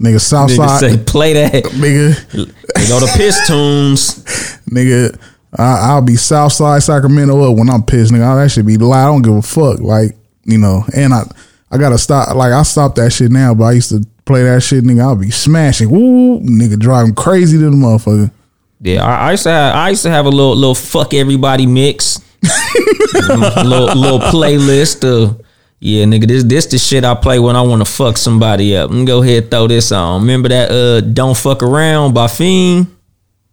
nigga 0.00 0.14
Nigga 0.14 0.20
Southside, 0.20 0.80
say 0.80 1.04
play 1.04 1.34
that. 1.34 1.64
nigga, 1.64 2.16
They 2.32 2.88
go 2.88 2.98
to 2.98 3.06
Pistons. 3.14 4.24
nigga. 4.70 5.18
I, 5.58 5.90
I'll 5.90 6.00
be 6.00 6.16
Southside 6.16 6.82
Sacramento 6.82 7.42
up 7.42 7.58
when 7.58 7.68
I'm 7.68 7.82
pissed, 7.82 8.10
nigga. 8.10 8.24
I, 8.24 8.42
that 8.42 8.50
should 8.50 8.64
be 8.64 8.78
loud. 8.78 9.02
I 9.02 9.12
don't 9.12 9.20
give 9.20 9.34
a 9.34 9.42
fuck, 9.42 9.80
like 9.80 10.16
you 10.44 10.56
know. 10.56 10.82
And 10.94 11.12
I 11.12 11.24
I 11.70 11.76
gotta 11.76 11.98
stop. 11.98 12.34
Like 12.34 12.52
I 12.52 12.62
stopped 12.62 12.96
that 12.96 13.12
shit 13.12 13.30
now, 13.30 13.52
but 13.52 13.64
I 13.64 13.72
used 13.72 13.90
to 13.90 14.02
play 14.32 14.42
that 14.44 14.62
shit, 14.62 14.84
nigga. 14.84 15.00
I'll 15.02 15.16
be 15.16 15.30
smashing, 15.30 15.90
woo, 15.90 16.40
nigga, 16.40 16.78
driving 16.78 17.14
crazy 17.14 17.58
to 17.58 17.64
the 17.64 17.70
motherfucker. 17.76 18.30
Yeah, 18.80 19.04
I, 19.04 19.28
I 19.28 19.30
used 19.32 19.44
to 19.44 19.50
have 19.50 19.74
I 19.76 19.88
used 19.90 20.02
to 20.02 20.10
have 20.10 20.26
a 20.26 20.30
little 20.30 20.56
little 20.56 20.74
fuck 20.74 21.14
everybody 21.14 21.66
mix, 21.66 22.18
little 23.14 23.94
little 23.94 24.18
playlist 24.18 25.04
of 25.04 25.40
yeah, 25.78 26.04
nigga. 26.04 26.26
This 26.26 26.44
this 26.44 26.66
the 26.66 26.78
shit 26.78 27.04
I 27.04 27.14
play 27.14 27.38
when 27.38 27.54
I 27.56 27.62
want 27.62 27.84
to 27.84 27.90
fuck 27.92 28.16
somebody 28.16 28.76
up. 28.76 28.90
Let 28.90 28.98
me 28.98 29.04
go 29.04 29.22
ahead 29.22 29.50
throw 29.50 29.66
this 29.68 29.92
on. 29.92 30.22
Remember 30.22 30.48
that 30.48 30.70
uh 30.70 31.00
"Don't 31.00 31.36
Fuck 31.36 31.62
Around" 31.62 32.14
by 32.14 32.26
Fiend? 32.28 32.86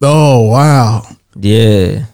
Oh 0.01 0.49
wow, 0.49 1.03
Yeah, 1.35 2.05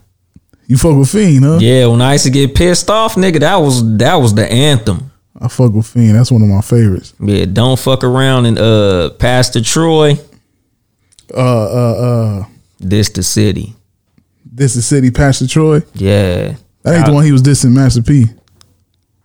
you 0.67 0.77
fuck 0.77 0.97
with 0.97 1.09
Fiend, 1.09 1.43
huh? 1.45 1.57
yeah. 1.61 1.85
When 1.87 2.01
I 2.01 2.13
used 2.13 2.25
to 2.25 2.31
get 2.31 2.55
pissed 2.55 2.89
off, 2.89 3.15
nigga, 3.15 3.39
that 3.41 3.55
was 3.57 3.97
that 3.97 4.15
was 4.15 4.33
the 4.33 4.45
anthem. 4.51 5.11
I 5.41 5.47
fuck 5.49 5.73
with 5.73 5.85
Fiend. 5.87 6.15
That's 6.15 6.31
one 6.31 6.41
of 6.41 6.47
my 6.47 6.61
favorites. 6.61 7.13
Yeah, 7.19 7.45
"Don't 7.45 7.77
Fuck 7.79 8.03
Around" 8.03 8.45
and 8.45 8.57
uh 8.59 9.09
Pastor 9.11 9.61
Troy. 9.61 10.17
Uh, 11.33 11.37
uh, 11.39 11.93
uh. 12.41 12.45
This 12.79 13.09
the 13.09 13.23
city. 13.23 13.75
This 14.45 14.75
is 14.75 14.85
City 14.85 15.11
Pastor 15.11 15.47
Troy. 15.47 15.81
Yeah, 15.93 16.55
That 16.83 16.95
ain't 16.95 17.05
the 17.05 17.13
one 17.13 17.25
he 17.25 17.31
was 17.33 17.41
dissing 17.41 17.71
Master 17.73 18.01
P. 18.01 18.27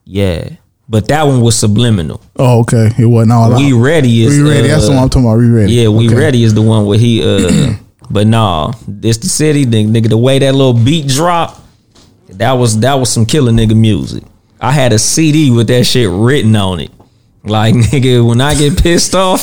yeah. 0.05 0.51
But 0.89 1.07
that 1.07 1.23
one 1.25 1.41
was 1.41 1.57
subliminal. 1.57 2.21
Oh, 2.35 2.63
okay. 2.63 2.91
It 2.99 3.07
wasn't 3.07 3.31
all 3.31 3.55
We 3.57 3.73
out. 3.73 3.81
ready 3.81 4.25
is 4.25 4.37
We 4.37 4.43
ready. 4.51 4.67
That's 4.67 4.87
the 4.87 4.91
uh, 4.91 4.95
one 4.97 5.05
I'm 5.05 5.09
talking 5.09 5.25
about. 5.29 5.39
We 5.39 5.49
ready. 5.49 5.73
Yeah, 5.73 5.87
we 5.89 6.07
Okay. 6.09 6.17
ready 6.17 6.43
is 6.43 6.53
the 6.53 6.63
one 6.63 6.85
where 6.85 6.99
he 6.99 7.23
uh 7.23 7.75
but 8.11 8.27
nah, 8.27 8.73
this 8.89 9.19
the 9.19 9.29
city, 9.29 9.65
the 9.65 9.85
nigga 9.85 10.09
the 10.09 10.19
way 10.19 10.41
that 10.41 10.53
little 10.53 10.75
beat 10.75 11.07
drop, 11.07 11.63
that 12.31 12.53
was 12.55 12.81
that 12.81 12.95
was 12.95 13.09
some 13.09 13.25
killer 13.25 13.53
nigga 13.53 13.77
music. 13.77 14.25
I 14.61 14.73
had 14.73 14.93
a 14.93 14.99
CD 14.99 15.51
with 15.51 15.69
that 15.69 15.85
shit 15.85 16.09
written 16.11 16.55
on 16.57 16.81
it. 16.81 16.91
Like 17.45 17.75
nigga, 17.91 18.27
when 18.27 18.41
I 18.41 18.55
get 18.55 18.83
pissed 18.83 19.15
off, 19.15 19.41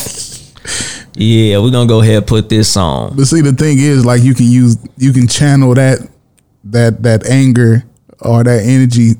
yeah, 1.14 1.58
we're 1.58 1.70
gonna 1.72 1.88
go 1.88 2.00
ahead 2.00 2.16
and 2.18 2.26
put 2.26 2.48
this 2.48 2.76
on. 2.76 3.16
But 3.16 3.24
see, 3.26 3.40
the 3.40 3.52
thing 3.52 3.78
is, 3.78 4.04
like, 4.04 4.22
you 4.22 4.34
can 4.34 4.46
use, 4.46 4.76
you 4.96 5.12
can 5.12 5.26
channel 5.26 5.74
that, 5.74 6.08
that, 6.64 7.02
that 7.02 7.26
anger 7.26 7.84
or 8.20 8.44
that 8.44 8.62
energy 8.64 9.12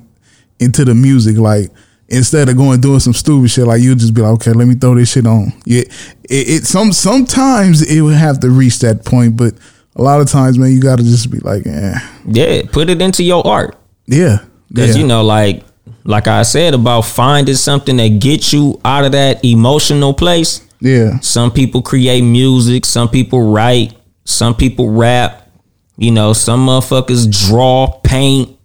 into 0.61 0.85
the 0.85 0.95
music. 0.95 1.37
Like, 1.37 1.71
instead 2.09 2.49
of 2.49 2.57
going 2.57 2.81
doing 2.81 3.01
some 3.01 3.13
stupid 3.15 3.51
shit, 3.51 3.67
like 3.67 3.81
you'll 3.81 3.97
just 3.97 4.15
be 4.15 4.23
like, 4.23 4.35
okay, 4.35 4.53
let 4.53 4.69
me 4.69 4.75
throw 4.77 4.95
this 4.95 5.11
shit 5.11 5.27
on. 5.27 5.53
Yeah, 5.65 5.83
it, 5.83 6.49
it 6.49 6.65
some 6.67 6.93
sometimes 6.93 7.83
it 7.83 8.01
would 8.03 8.17
have 8.17 8.39
to 8.41 8.51
reach 8.51 8.79
that 8.81 9.05
point, 9.05 9.37
but 9.37 9.55
a 9.97 10.03
lot 10.03 10.21
of 10.21 10.29
times, 10.29 10.57
man, 10.59 10.71
you 10.71 10.81
got 10.81 10.99
to 10.99 11.05
just 11.05 11.31
be 11.31 11.39
like, 11.41 11.67
eh, 11.67 11.95
Yeah, 12.27 12.63
put 12.71 12.89
it 12.91 13.03
into 13.03 13.25
your 13.25 13.45
art. 13.45 13.77
yeah, 14.07 14.39
Cause 14.77 14.95
yeah. 14.95 15.03
you 15.03 15.07
know, 15.09 15.23
like 15.25 15.65
like 16.09 16.27
I 16.27 16.43
said 16.43 16.73
about 16.75 17.03
finding 17.03 17.55
something 17.55 17.97
that 17.99 18.19
gets 18.19 18.53
you 18.53 18.81
out 18.85 19.05
of 19.05 19.13
that 19.13 19.45
emotional 19.45 20.15
place. 20.15 20.67
yeah, 20.81 21.21
Some 21.21 21.51
people 21.53 21.83
create 21.83 22.23
music, 22.23 22.87
some 22.87 23.09
people 23.11 23.53
write, 23.53 23.95
some 24.25 24.55
people 24.55 24.89
rap, 24.91 25.51
you 25.99 26.11
know, 26.11 26.33
some 26.33 26.67
motherfuckers 26.67 27.31
draw, 27.47 28.01
paint. 28.03 28.57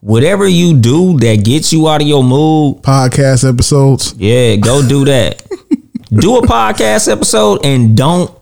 Whatever 0.00 0.48
you 0.48 0.76
do 0.78 1.16
that 1.20 1.44
gets 1.44 1.72
you 1.72 1.88
out 1.88 2.02
of 2.02 2.08
your 2.08 2.24
mood, 2.24 2.82
podcast 2.82 3.48
episodes. 3.48 4.14
yeah, 4.18 4.56
go 4.56 4.86
do 4.86 5.04
that. 5.04 5.42
do 6.10 6.36
a 6.38 6.42
podcast 6.42 7.10
episode 7.10 7.64
and 7.64 7.96
don't 7.96 8.36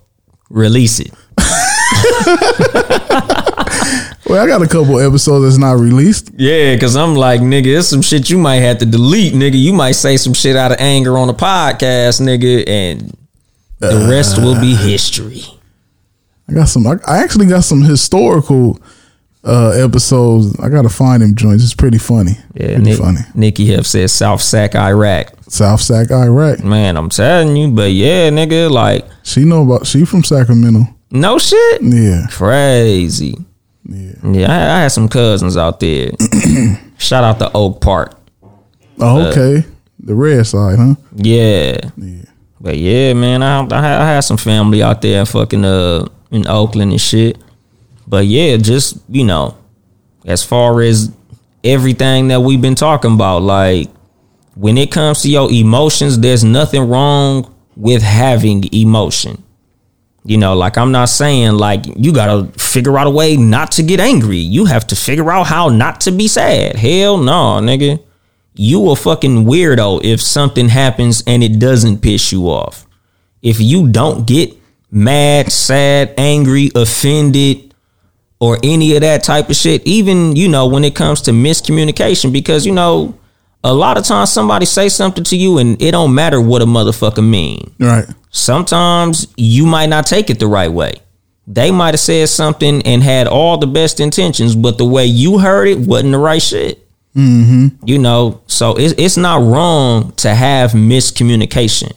release 0.49 1.01
it. 1.01 1.13
Well, 4.27 4.43
I 4.43 4.47
got 4.47 4.63
a 4.63 4.69
couple 4.69 5.01
episodes 5.01 5.45
that's 5.45 5.59
not 5.59 5.81
released. 5.81 6.31
Yeah, 6.37 6.77
cause 6.79 6.97
I'm 6.97 7.15
like, 7.15 7.41
nigga, 7.41 7.79
it's 7.79 7.89
some 7.89 8.03
shit 8.03 8.31
you 8.31 8.39
might 8.39 8.57
have 8.57 8.79
to 8.79 8.87
delete, 8.87 9.35
nigga. 9.35 9.61
You 9.61 9.73
might 9.73 9.93
say 9.93 10.17
some 10.17 10.33
shit 10.33 10.55
out 10.57 10.71
of 10.73 10.79
anger 10.81 11.19
on 11.19 11.27
the 11.27 11.35
podcast, 11.35 12.21
nigga, 12.21 12.69
and 12.69 13.17
the 13.81 14.07
rest 14.09 14.39
will 14.39 14.61
be 14.61 14.75
history. 14.77 15.43
I 16.49 16.53
got 16.55 16.67
some. 16.69 16.87
I, 16.87 16.97
I 17.07 17.19
actually 17.23 17.47
got 17.47 17.65
some 17.65 17.83
historical 17.83 18.81
uh 19.45 19.71
episodes. 19.71 20.57
I 20.61 20.69
gotta 20.69 20.89
find 20.89 21.21
them 21.23 21.35
joints. 21.35 21.65
It's 21.65 21.75
pretty 21.75 21.99
funny. 21.99 22.33
Yeah, 22.55 22.67
pretty 22.77 22.83
Nick, 22.83 22.99
funny. 22.99 23.21
Nikki 23.35 23.67
have 23.73 23.87
said 23.89 24.09
South 24.11 24.41
Sac, 24.41 24.77
Iraq. 24.77 25.33
South 25.49 25.81
Sac, 25.81 26.13
Iraq. 26.13 26.63
Man, 26.63 26.97
I'm 26.97 27.09
telling 27.09 27.57
you, 27.57 27.73
but 27.73 27.91
yeah, 27.91 28.31
nigga, 28.31 28.71
like, 28.71 29.05
She 29.25 29.45
know 29.45 29.63
about. 29.65 29.85
She 29.87 30.05
from 30.05 30.23
Sacramento. 30.23 30.85
no 31.11 31.39
shit. 31.39 31.83
Yeah, 31.83 32.27
Crazy. 32.31 33.37
Yeah. 33.85 34.13
Yeah, 34.23 34.53
I, 34.53 34.79
I 34.79 34.83
had 34.83 34.89
some 34.89 35.09
cousins 35.09 35.57
out 35.57 35.81
there. 35.81 36.11
Shout 36.99 37.25
out 37.25 37.39
to 37.41 37.51
Oak 37.53 37.81
Park. 37.81 38.17
Oh, 38.99 39.27
okay. 39.29 39.67
the 39.99 40.15
red 40.15 40.47
side, 40.47 40.79
huh? 40.79 40.95
Yeah. 41.17 41.79
But 42.61 42.79
yeah, 42.79 43.13
man, 43.15 43.43
I, 43.43 43.61
I, 43.61 43.81
had, 43.81 44.01
I 44.01 44.07
had 44.07 44.21
some 44.21 44.37
family 44.37 44.83
out 44.83 45.03
there 45.03 45.27
fucking 45.27 45.65
uh 45.65 46.07
in 46.31 46.47
Oakland 46.47 46.93
and 46.93 47.01
shit. 47.01 47.39
But 48.07 48.27
yeah, 48.27 48.57
just, 48.57 48.99
you 49.09 49.25
know, 49.25 49.57
as 50.25 50.45
far 50.45 50.81
as 50.81 51.13
everything 51.65 52.29
that 52.29 52.41
we've 52.41 52.61
been 52.61 52.75
talking 52.75 53.15
about, 53.15 53.43
like 53.43 53.89
when 54.55 54.79
it 54.79 54.91
comes 54.91 55.23
to 55.23 55.31
your 55.31 55.51
emotions, 55.51 56.19
there's 56.19 56.45
nothing 56.45 56.89
wrong 56.89 57.53
with 57.77 58.03
having 58.03 58.65
emotion. 58.73 59.42
You 60.25 60.37
know, 60.39 60.55
like 60.55 60.79
I'm 60.79 60.93
not 60.93 61.09
saying 61.09 61.53
like 61.53 61.85
you 61.97 62.13
gotta 62.13 62.47
figure 62.59 62.97
out 62.97 63.07
a 63.07 63.11
way 63.11 63.37
not 63.37 63.73
to 63.73 63.83
get 63.83 63.99
angry. 63.99 64.39
You 64.39 64.67
have 64.67 64.87
to 64.89 64.97
figure 64.97 65.31
out 65.31 65.49
how 65.49 65.69
not 65.69 66.01
to 66.03 66.13
be 66.13 66.29
sad. 66.29 66.77
Hell 66.77 67.19
no, 67.19 67.61
nigga. 67.61 68.03
You 68.55 68.91
a 68.91 68.97
fucking 68.97 69.45
weirdo 69.47 70.05
if 70.05 70.21
something 70.21 70.69
happens 70.69 71.25
and 71.27 71.43
it 71.43 71.59
doesn't 71.59 72.03
piss 72.03 72.31
you 72.33 72.45
off. 72.45 72.87
If 73.41 73.61
you 73.61 73.89
don't 73.89 74.27
get 74.27 74.55
mad, 74.91 75.51
sad, 75.51 76.15
angry, 76.19 76.71
offended, 76.75 77.75
or 78.39 78.59
any 78.63 78.95
of 78.95 79.01
that 79.01 79.25
type 79.25 79.49
of 79.49 79.57
shit, 79.57 79.85
even, 79.87 80.37
you 80.37 80.49
know, 80.49 80.67
when 80.67 80.85
it 80.85 80.95
comes 80.95 81.23
to 81.23 81.31
miscommunication, 81.31 82.33
because, 82.33 82.67
you 82.67 82.73
know, 82.73 83.19
a 83.65 83.73
lot 83.73 83.97
of 83.97 84.05
times 84.05 84.31
somebody 84.31 84.67
say 84.67 84.89
something 84.89 85.25
to 85.25 85.37
you 85.37 85.59
and 85.59 85.81
it 85.81 85.93
don't 85.93 86.15
matter 86.15 86.41
what 86.41 86.63
a 86.63 86.67
motherfucker 86.67 87.27
mean 87.27 87.73
Right. 87.79 88.07
Sometimes 88.33 89.33
you 89.37 89.65
might 89.65 89.89
not 89.89 90.07
take 90.07 90.31
it 90.31 90.41
the 90.41 90.49
right 90.49 90.73
way. 90.73 90.95
They 91.47 91.71
might 91.71 91.95
have 91.95 92.01
said 92.01 92.29
something 92.29 92.83
and 92.83 93.03
had 93.03 93.27
all 93.29 93.59
the 93.59 93.67
best 93.67 94.01
intentions, 94.01 94.57
but 94.57 94.79
the 94.79 94.85
way 94.85 95.07
you 95.07 95.39
heard 95.39 95.69
it 95.69 95.79
wasn't 95.79 96.13
the 96.13 96.19
right 96.19 96.43
shit. 96.43 96.87
Mm-hmm. 97.15 97.87
You 97.87 97.99
know, 97.99 98.41
so 98.47 98.75
it's 98.75 98.95
it's 98.97 99.17
not 99.19 99.43
wrong 99.43 100.13
to 100.13 100.35
have 100.35 100.73
miscommunication, 100.73 101.93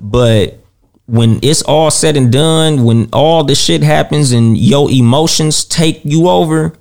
but 0.00 0.58
when 1.06 1.38
it's 1.42 1.62
all 1.62 1.90
said 1.92 2.16
and 2.16 2.32
done, 2.32 2.84
when 2.84 3.08
all 3.12 3.44
the 3.44 3.54
shit 3.54 3.82
happens 3.82 4.32
and 4.32 4.56
your 4.56 4.90
emotions 4.90 5.64
take 5.64 6.00
you 6.04 6.28
over, 6.28 6.72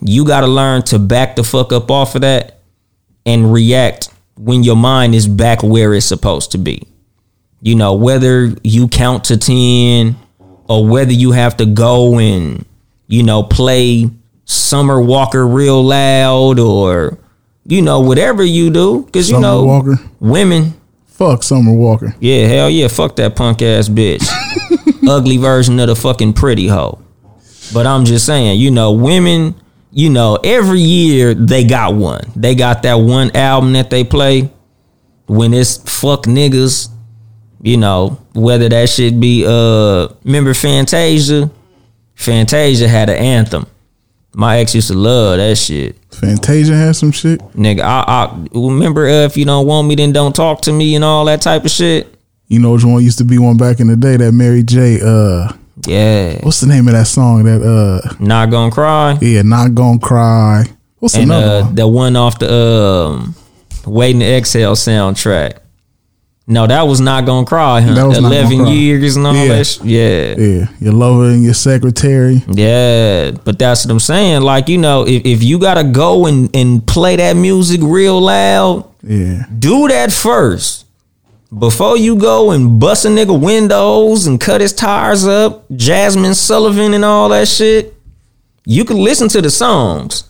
you 0.00 0.24
got 0.24 0.40
to 0.40 0.48
learn 0.48 0.82
to 0.82 0.98
back 0.98 1.36
the 1.36 1.44
fuck 1.44 1.72
up 1.72 1.90
off 1.90 2.16
of 2.16 2.22
that 2.22 2.58
and 3.24 3.52
react 3.52 4.08
when 4.36 4.64
your 4.64 4.76
mind 4.76 5.14
is 5.14 5.28
back 5.28 5.62
where 5.62 5.94
it's 5.94 6.06
supposed 6.06 6.50
to 6.52 6.58
be 6.58 6.88
you 7.62 7.74
know, 7.76 7.94
whether 7.94 8.52
you 8.62 8.88
count 8.88 9.24
to 9.24 9.36
10 9.36 10.16
or 10.68 10.86
whether 10.86 11.12
you 11.12 11.30
have 11.32 11.56
to 11.58 11.66
go 11.66 12.18
and, 12.18 12.66
you 13.06 13.22
know, 13.22 13.42
play 13.42 14.10
Summer 14.44 15.00
Walker 15.00 15.46
real 15.46 15.82
loud 15.82 16.58
or, 16.58 17.18
you 17.64 17.80
know, 17.80 18.00
whatever 18.00 18.42
you 18.44 18.70
do. 18.70 19.08
Cause, 19.12 19.30
you 19.30 19.38
know, 19.40 19.64
Walker. 19.64 19.96
women, 20.20 20.74
Fuck 21.06 21.42
Summer 21.44 21.72
Walker. 21.72 22.14
yeah, 22.20 22.46
hell 22.46 22.68
yeah, 22.68 22.88
fuck 22.88 23.14
that 23.16 23.36
punk 23.36 23.62
ass 23.62 23.88
bitch. 23.88 24.26
Ugly 25.08 25.36
version 25.36 25.78
of 25.78 25.86
the 25.88 25.94
fucking 25.96 26.32
pretty 26.32 26.66
hoe. 26.66 27.00
But 27.72 27.86
I'm 27.86 28.04
just 28.04 28.26
saying, 28.26 28.58
you 28.58 28.70
know, 28.72 28.92
women, 28.92 29.54
you 29.92 30.10
know, 30.10 30.36
every 30.42 30.80
year 30.80 31.32
they 31.34 31.64
got 31.64 31.94
one. 31.94 32.30
They 32.34 32.54
got 32.54 32.82
that 32.82 32.94
one 32.94 33.34
album 33.36 33.72
that 33.74 33.88
they 33.90 34.02
play 34.04 34.50
when 35.26 35.54
it's 35.54 35.76
fuck 35.78 36.24
niggas, 36.24 36.88
you 37.62 37.76
know, 37.76 38.18
whether 38.34 38.68
that 38.68 38.88
should 38.90 39.20
be 39.20 39.44
uh 39.46 40.08
remember 40.24 40.52
Fantasia? 40.54 41.50
Fantasia 42.14 42.88
had 42.88 43.08
an 43.08 43.16
anthem. 43.16 43.66
My 44.34 44.58
ex 44.58 44.74
used 44.74 44.88
to 44.88 44.94
love 44.94 45.38
that 45.38 45.56
shit. 45.58 45.96
Fantasia 46.10 46.74
had 46.74 46.96
some 46.96 47.12
shit. 47.12 47.40
Nigga, 47.54 47.80
I, 47.82 48.04
I 48.06 48.46
remember 48.52 49.06
uh, 49.06 49.24
if 49.26 49.36
you 49.36 49.44
don't 49.44 49.66
want 49.66 49.88
me, 49.88 49.94
then 49.94 50.12
don't 50.12 50.34
talk 50.34 50.62
to 50.62 50.72
me 50.72 50.94
and 50.94 51.04
all 51.04 51.24
that 51.26 51.42
type 51.42 51.64
of 51.64 51.70
shit. 51.70 52.14
You 52.48 52.58
know 52.60 52.72
which 52.72 52.84
one 52.84 53.02
used 53.02 53.18
to 53.18 53.24
be 53.24 53.38
one 53.38 53.56
back 53.56 53.80
in 53.80 53.88
the 53.88 53.96
day? 53.96 54.16
That 54.16 54.32
Mary 54.32 54.62
J. 54.62 55.00
Uh, 55.02 55.52
Yeah. 55.86 56.38
what's 56.42 56.60
the 56.60 56.66
name 56.66 56.86
of 56.88 56.94
that 56.94 57.06
song? 57.06 57.44
That 57.44 57.62
uh, 57.62 58.14
Not 58.20 58.50
gonna 58.50 58.70
cry. 58.70 59.18
yeah, 59.20 59.42
not 59.42 59.74
gonna 59.74 59.98
cry. 59.98 60.64
What's 60.98 61.14
And 61.14 61.24
another 61.24 61.46
uh, 61.46 61.64
one? 61.64 61.74
the 61.74 61.88
one 61.88 62.16
off 62.16 62.38
the 62.38 62.52
um, 62.54 63.34
Waiting 63.86 64.20
to 64.20 64.26
Exhale 64.26 64.74
soundtrack. 64.76 65.58
No, 66.52 66.66
that 66.66 66.82
was 66.86 67.00
not 67.00 67.24
gonna 67.24 67.46
cry. 67.46 67.80
Huh? 67.80 67.94
That 67.94 68.06
was 68.06 68.20
Not 68.20 68.30
Eleven 68.32 68.58
Cry. 68.64 68.70
years 68.72 69.16
and 69.16 69.26
all 69.26 69.34
Yeah. 69.34 69.48
that. 69.48 69.66
Sh- 69.66 69.80
yeah. 69.82 70.34
Yeah, 70.36 70.66
your 70.80 70.92
lover 70.92 71.26
and 71.30 71.42
your 71.42 71.54
secretary. 71.54 72.42
Yeah, 72.48 73.30
but 73.44 73.58
that's 73.58 73.84
what 73.86 73.92
I'm 73.92 74.00
saying. 74.00 74.42
Like, 74.42 74.68
you 74.68 74.78
know, 74.78 75.06
if, 75.06 75.24
if 75.24 75.42
you 75.42 75.58
gotta 75.58 75.82
go 75.84 76.26
and, 76.26 76.54
and 76.54 76.86
play 76.86 77.16
that 77.16 77.36
music 77.36 77.80
real 77.82 78.20
loud, 78.20 78.84
Yeah, 79.02 79.46
do 79.58 79.88
that 79.88 80.12
first. 80.12 80.84
Before 81.56 81.96
you 81.98 82.16
go 82.16 82.50
and 82.52 82.78
bust 82.80 83.04
a 83.04 83.08
nigga 83.08 83.38
windows 83.38 84.26
and 84.26 84.40
cut 84.40 84.60
his 84.60 84.72
tires 84.72 85.26
up, 85.26 85.68
Jazmine 85.70 86.34
Sullivan 86.34 86.94
and 86.94 87.04
all 87.04 87.28
that 87.30 87.46
shit, 87.48 87.94
you 88.64 88.84
can 88.84 88.98
listen 88.98 89.28
to 89.28 89.40
the 89.42 89.50
songs. 89.50 90.24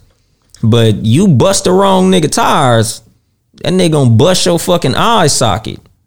But 0.63 1.05
you 1.05 1.27
bust 1.29 1.65
the 1.65 1.73
wrong 1.73 2.11
nigga 2.11 2.31
tires, 2.31 3.03
that 3.63 3.73
nigga 3.73 3.93
gonna 3.93 4.11
bust 4.11 4.47
your 4.47 4.59
fucking 4.59 4.95
eye 4.95 5.27
socket. 5.29 5.79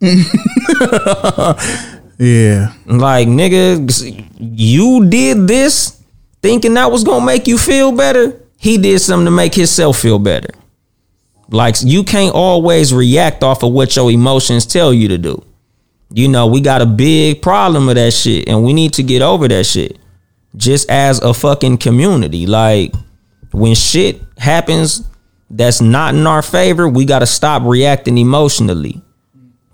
yeah, 2.18 2.72
Like, 2.86 3.28
nigga, 3.28 4.28
you 4.38 5.08
did 5.08 5.46
this 5.48 6.02
thinking 6.42 6.74
that 6.74 6.90
was 6.92 7.02
gonna 7.02 7.24
make 7.24 7.46
you 7.46 7.56
feel 7.58 7.92
better. 7.92 8.40
He 8.58 8.78
did 8.78 9.00
something 9.00 9.24
to 9.24 9.30
make 9.30 9.54
himself 9.54 9.98
feel 9.98 10.18
better. 10.18 10.50
Like, 11.48 11.76
you 11.82 12.04
can't 12.04 12.34
always 12.34 12.92
react 12.92 13.42
off 13.42 13.62
of 13.62 13.72
what 13.72 13.94
your 13.96 14.10
emotions 14.10 14.66
tell 14.66 14.92
you 14.92 15.08
to 15.08 15.18
do. 15.18 15.42
You 16.12 16.28
know, 16.28 16.46
we 16.46 16.60
got 16.60 16.82
a 16.82 16.86
big 16.86 17.42
problem 17.42 17.86
with 17.86 17.96
that 17.96 18.12
shit, 18.12 18.48
and 18.48 18.64
we 18.64 18.72
need 18.72 18.92
to 18.94 19.02
get 19.02 19.22
over 19.22 19.48
that 19.48 19.64
shit. 19.64 19.98
Just 20.56 20.90
as 20.90 21.20
a 21.20 21.32
fucking 21.34 21.78
community. 21.78 22.46
Like, 22.46 22.94
when 23.52 23.74
shit 23.74 24.20
happens 24.38 25.08
that's 25.50 25.80
not 25.80 26.14
in 26.14 26.26
our 26.26 26.42
favor, 26.42 26.88
we 26.88 27.04
gotta 27.04 27.26
stop 27.26 27.62
reacting 27.62 28.18
emotionally. 28.18 29.02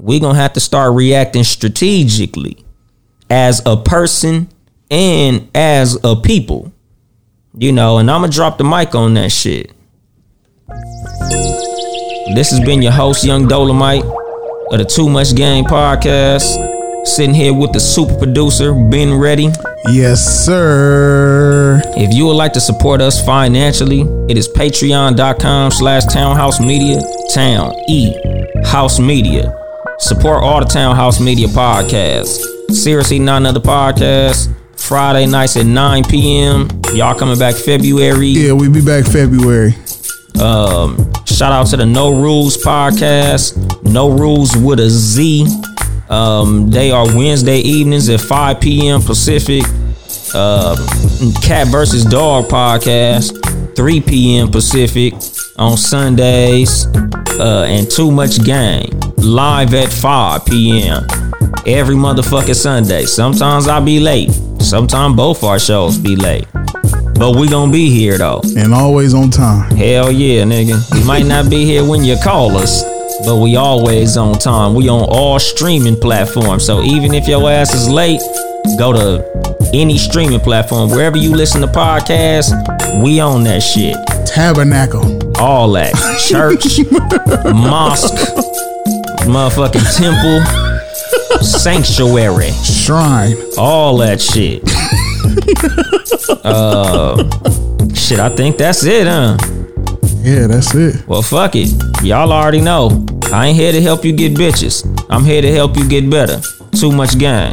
We 0.03 0.19
gonna 0.19 0.35
have 0.37 0.55
to 0.55 0.61
start 0.61 0.95
reacting 0.95 1.45
strategically 1.45 2.65
as 3.31 3.63
a 3.65 3.77
person 3.77 4.49
and 4.91 5.49
as 5.55 5.97
a 6.03 6.17
people. 6.17 6.73
You 7.57 7.71
know, 7.71 7.99
and 7.99 8.11
I'm 8.11 8.23
gonna 8.23 8.33
drop 8.33 8.59
the 8.59 8.65
mic 8.65 8.97
on 8.97 9.15
that 9.15 9.31
shit. 9.31 9.71
This 12.35 12.51
has 12.51 12.59
been 12.61 12.83
your 12.83 12.91
host, 12.91 13.25
Young 13.25 13.47
Dolomite 13.47 14.05
of 14.05 14.79
the 14.79 14.85
Too 14.85 15.09
Much 15.09 15.37
Game 15.37 15.65
podcast. 15.67 17.07
Sitting 17.07 17.35
here 17.35 17.55
with 17.55 17.73
the 17.73 17.79
super 17.81 18.17
producer, 18.19 18.73
Ben 18.75 19.15
Ready. 19.15 19.51
yes, 19.93 20.45
sir. 20.45 21.81
If 21.97 22.13
you 22.13 22.27
would 22.27 22.35
like 22.35 22.53
to 22.55 22.61
support 22.61 23.01
us 23.01 23.25
financially, 23.25 24.01
it 24.29 24.37
is 24.37 24.49
patreon.com 24.49 25.71
slash 25.71 26.05
townhouse 26.07 26.61
media. 26.61 27.01
Town 27.33 27.73
E 27.89 28.13
House 28.65 28.99
Media. 28.99 29.57
Support 30.03 30.43
all 30.43 30.59
the 30.59 30.67
Townhouse 30.67 31.21
Media 31.21 31.47
podcasts. 31.47 32.43
Seriously, 32.73 33.21
not 33.21 33.41
another 33.43 33.61
podcast. 33.61 34.53
Friday 34.77 35.27
nights 35.27 35.57
at 35.57 35.65
9 35.65 36.03
p.m. 36.03 36.69
Y'all 36.93 37.17
coming 37.17 37.39
back 37.39 37.55
February. 37.55 38.27
Yeah, 38.27 38.53
we 38.53 38.69
be 38.69 38.85
back 38.85 39.05
February. 39.05 39.77
Um, 40.43 41.09
shout 41.25 41.53
out 41.53 41.69
to 41.69 41.77
the 41.77 41.87
No 41.87 42.21
Rules 42.21 42.57
podcast. 42.57 43.85
No 43.85 44.11
Rules 44.11 44.57
with 44.57 44.81
a 44.81 44.91
Z. 44.91 45.47
Um, 46.09 46.69
they 46.69 46.91
are 46.91 47.07
Wednesday 47.07 47.59
evenings 47.59 48.09
at 48.09 48.21
5 48.21 48.61
p.m. 48.61 49.03
Pacific. 49.03 49.63
Uh, 50.35 50.75
Cat 51.45 51.69
versus 51.69 52.05
Dog 52.05 52.47
podcast, 52.47 53.77
3 53.77 54.01
p.m. 54.01 54.51
Pacific 54.51 55.15
on 55.59 55.77
Sundays. 55.77 56.87
Uh, 57.39 57.67
and 57.69 57.89
Too 57.89 58.11
Much 58.11 58.43
Game 58.45 59.02
live 59.23 59.73
at 59.75 59.93
5 59.93 60.45
p.m. 60.47 61.07
every 61.67 61.95
motherfucking 61.95 62.55
Sunday. 62.57 63.05
Sometimes 63.05 63.69
I 63.69 63.81
be 63.81 64.01
late. 64.01 64.31
Sometimes 64.61 65.17
both 65.17 65.45
our 65.45 65.59
shows 65.59 65.99
be 65.99 66.17
late. 66.17 66.47
But 66.53 67.37
we 67.37 67.49
gonna 67.49 67.71
be 67.71 67.91
here 67.91 68.19
though. 68.19 68.43
And 68.57 68.75
always 68.75 69.15
on 69.15 69.31
time. 69.31 69.71
Hell 69.77 70.11
yeah, 70.11 70.43
nigga. 70.43 70.93
We 70.93 71.05
might 71.07 71.27
not 71.27 71.49
be 71.49 71.65
here 71.65 71.89
when 71.89 72.03
you 72.03 72.17
call 72.23 72.57
us, 72.57 72.83
but 73.25 73.37
we 73.37 73.57
always 73.57 74.17
on 74.17 74.39
time. 74.39 74.75
We 74.75 74.89
on 74.89 75.05
all 75.09 75.39
streaming 75.39 76.01
platforms. 76.01 76.65
So 76.67 76.83
even 76.83 77.15
if 77.15 77.29
your 77.29 77.49
ass 77.49 77.75
is 77.75 77.89
late, 77.89 78.21
go 78.79 78.93
to 78.93 79.71
any 79.73 79.99
streaming 79.99 80.41
platform. 80.41 80.91
Wherever 80.91 81.17
you 81.17 81.35
listen 81.35 81.61
to 81.61 81.69
podcasts, 81.69 82.51
we 83.03 83.21
on 83.21 83.45
that 83.45 83.61
shit. 83.61 83.97
Tabernacle. 84.27 85.21
All 85.41 85.71
that. 85.73 85.93
Church, 86.29 86.65
mosque, 87.53 88.15
motherfucking 89.27 89.97
temple, 89.97 91.43
sanctuary, 91.43 92.51
Shrine. 92.65 93.37
all 93.59 93.97
that 93.99 94.21
shit. 94.21 94.63
uh, 96.45 97.17
shit, 97.95 98.19
I 98.21 98.29
think 98.29 98.57
that's 98.57 98.85
it, 98.85 99.07
huh? 99.07 99.37
Yeah, 100.23 100.47
that's 100.47 100.75
it. 100.75 101.07
Well, 101.07 101.23
fuck 101.23 101.53
it. 101.57 101.71
Y'all 102.03 102.33
already 102.33 102.61
know. 102.61 103.07
I 103.33 103.49
ain't 103.49 103.57
here 103.57 103.73
to 103.73 103.81
help 103.81 104.05
you 104.05 104.13
get 104.13 104.35
bitches. 104.35 104.85
I'm 105.09 105.25
here 105.25 105.43
to 105.43 105.51
help 105.53 105.77
you 105.77 105.89
get 105.89 106.09
better. 106.11 106.41
Too 106.79 106.93
much 106.93 107.19
gang. 107.19 107.53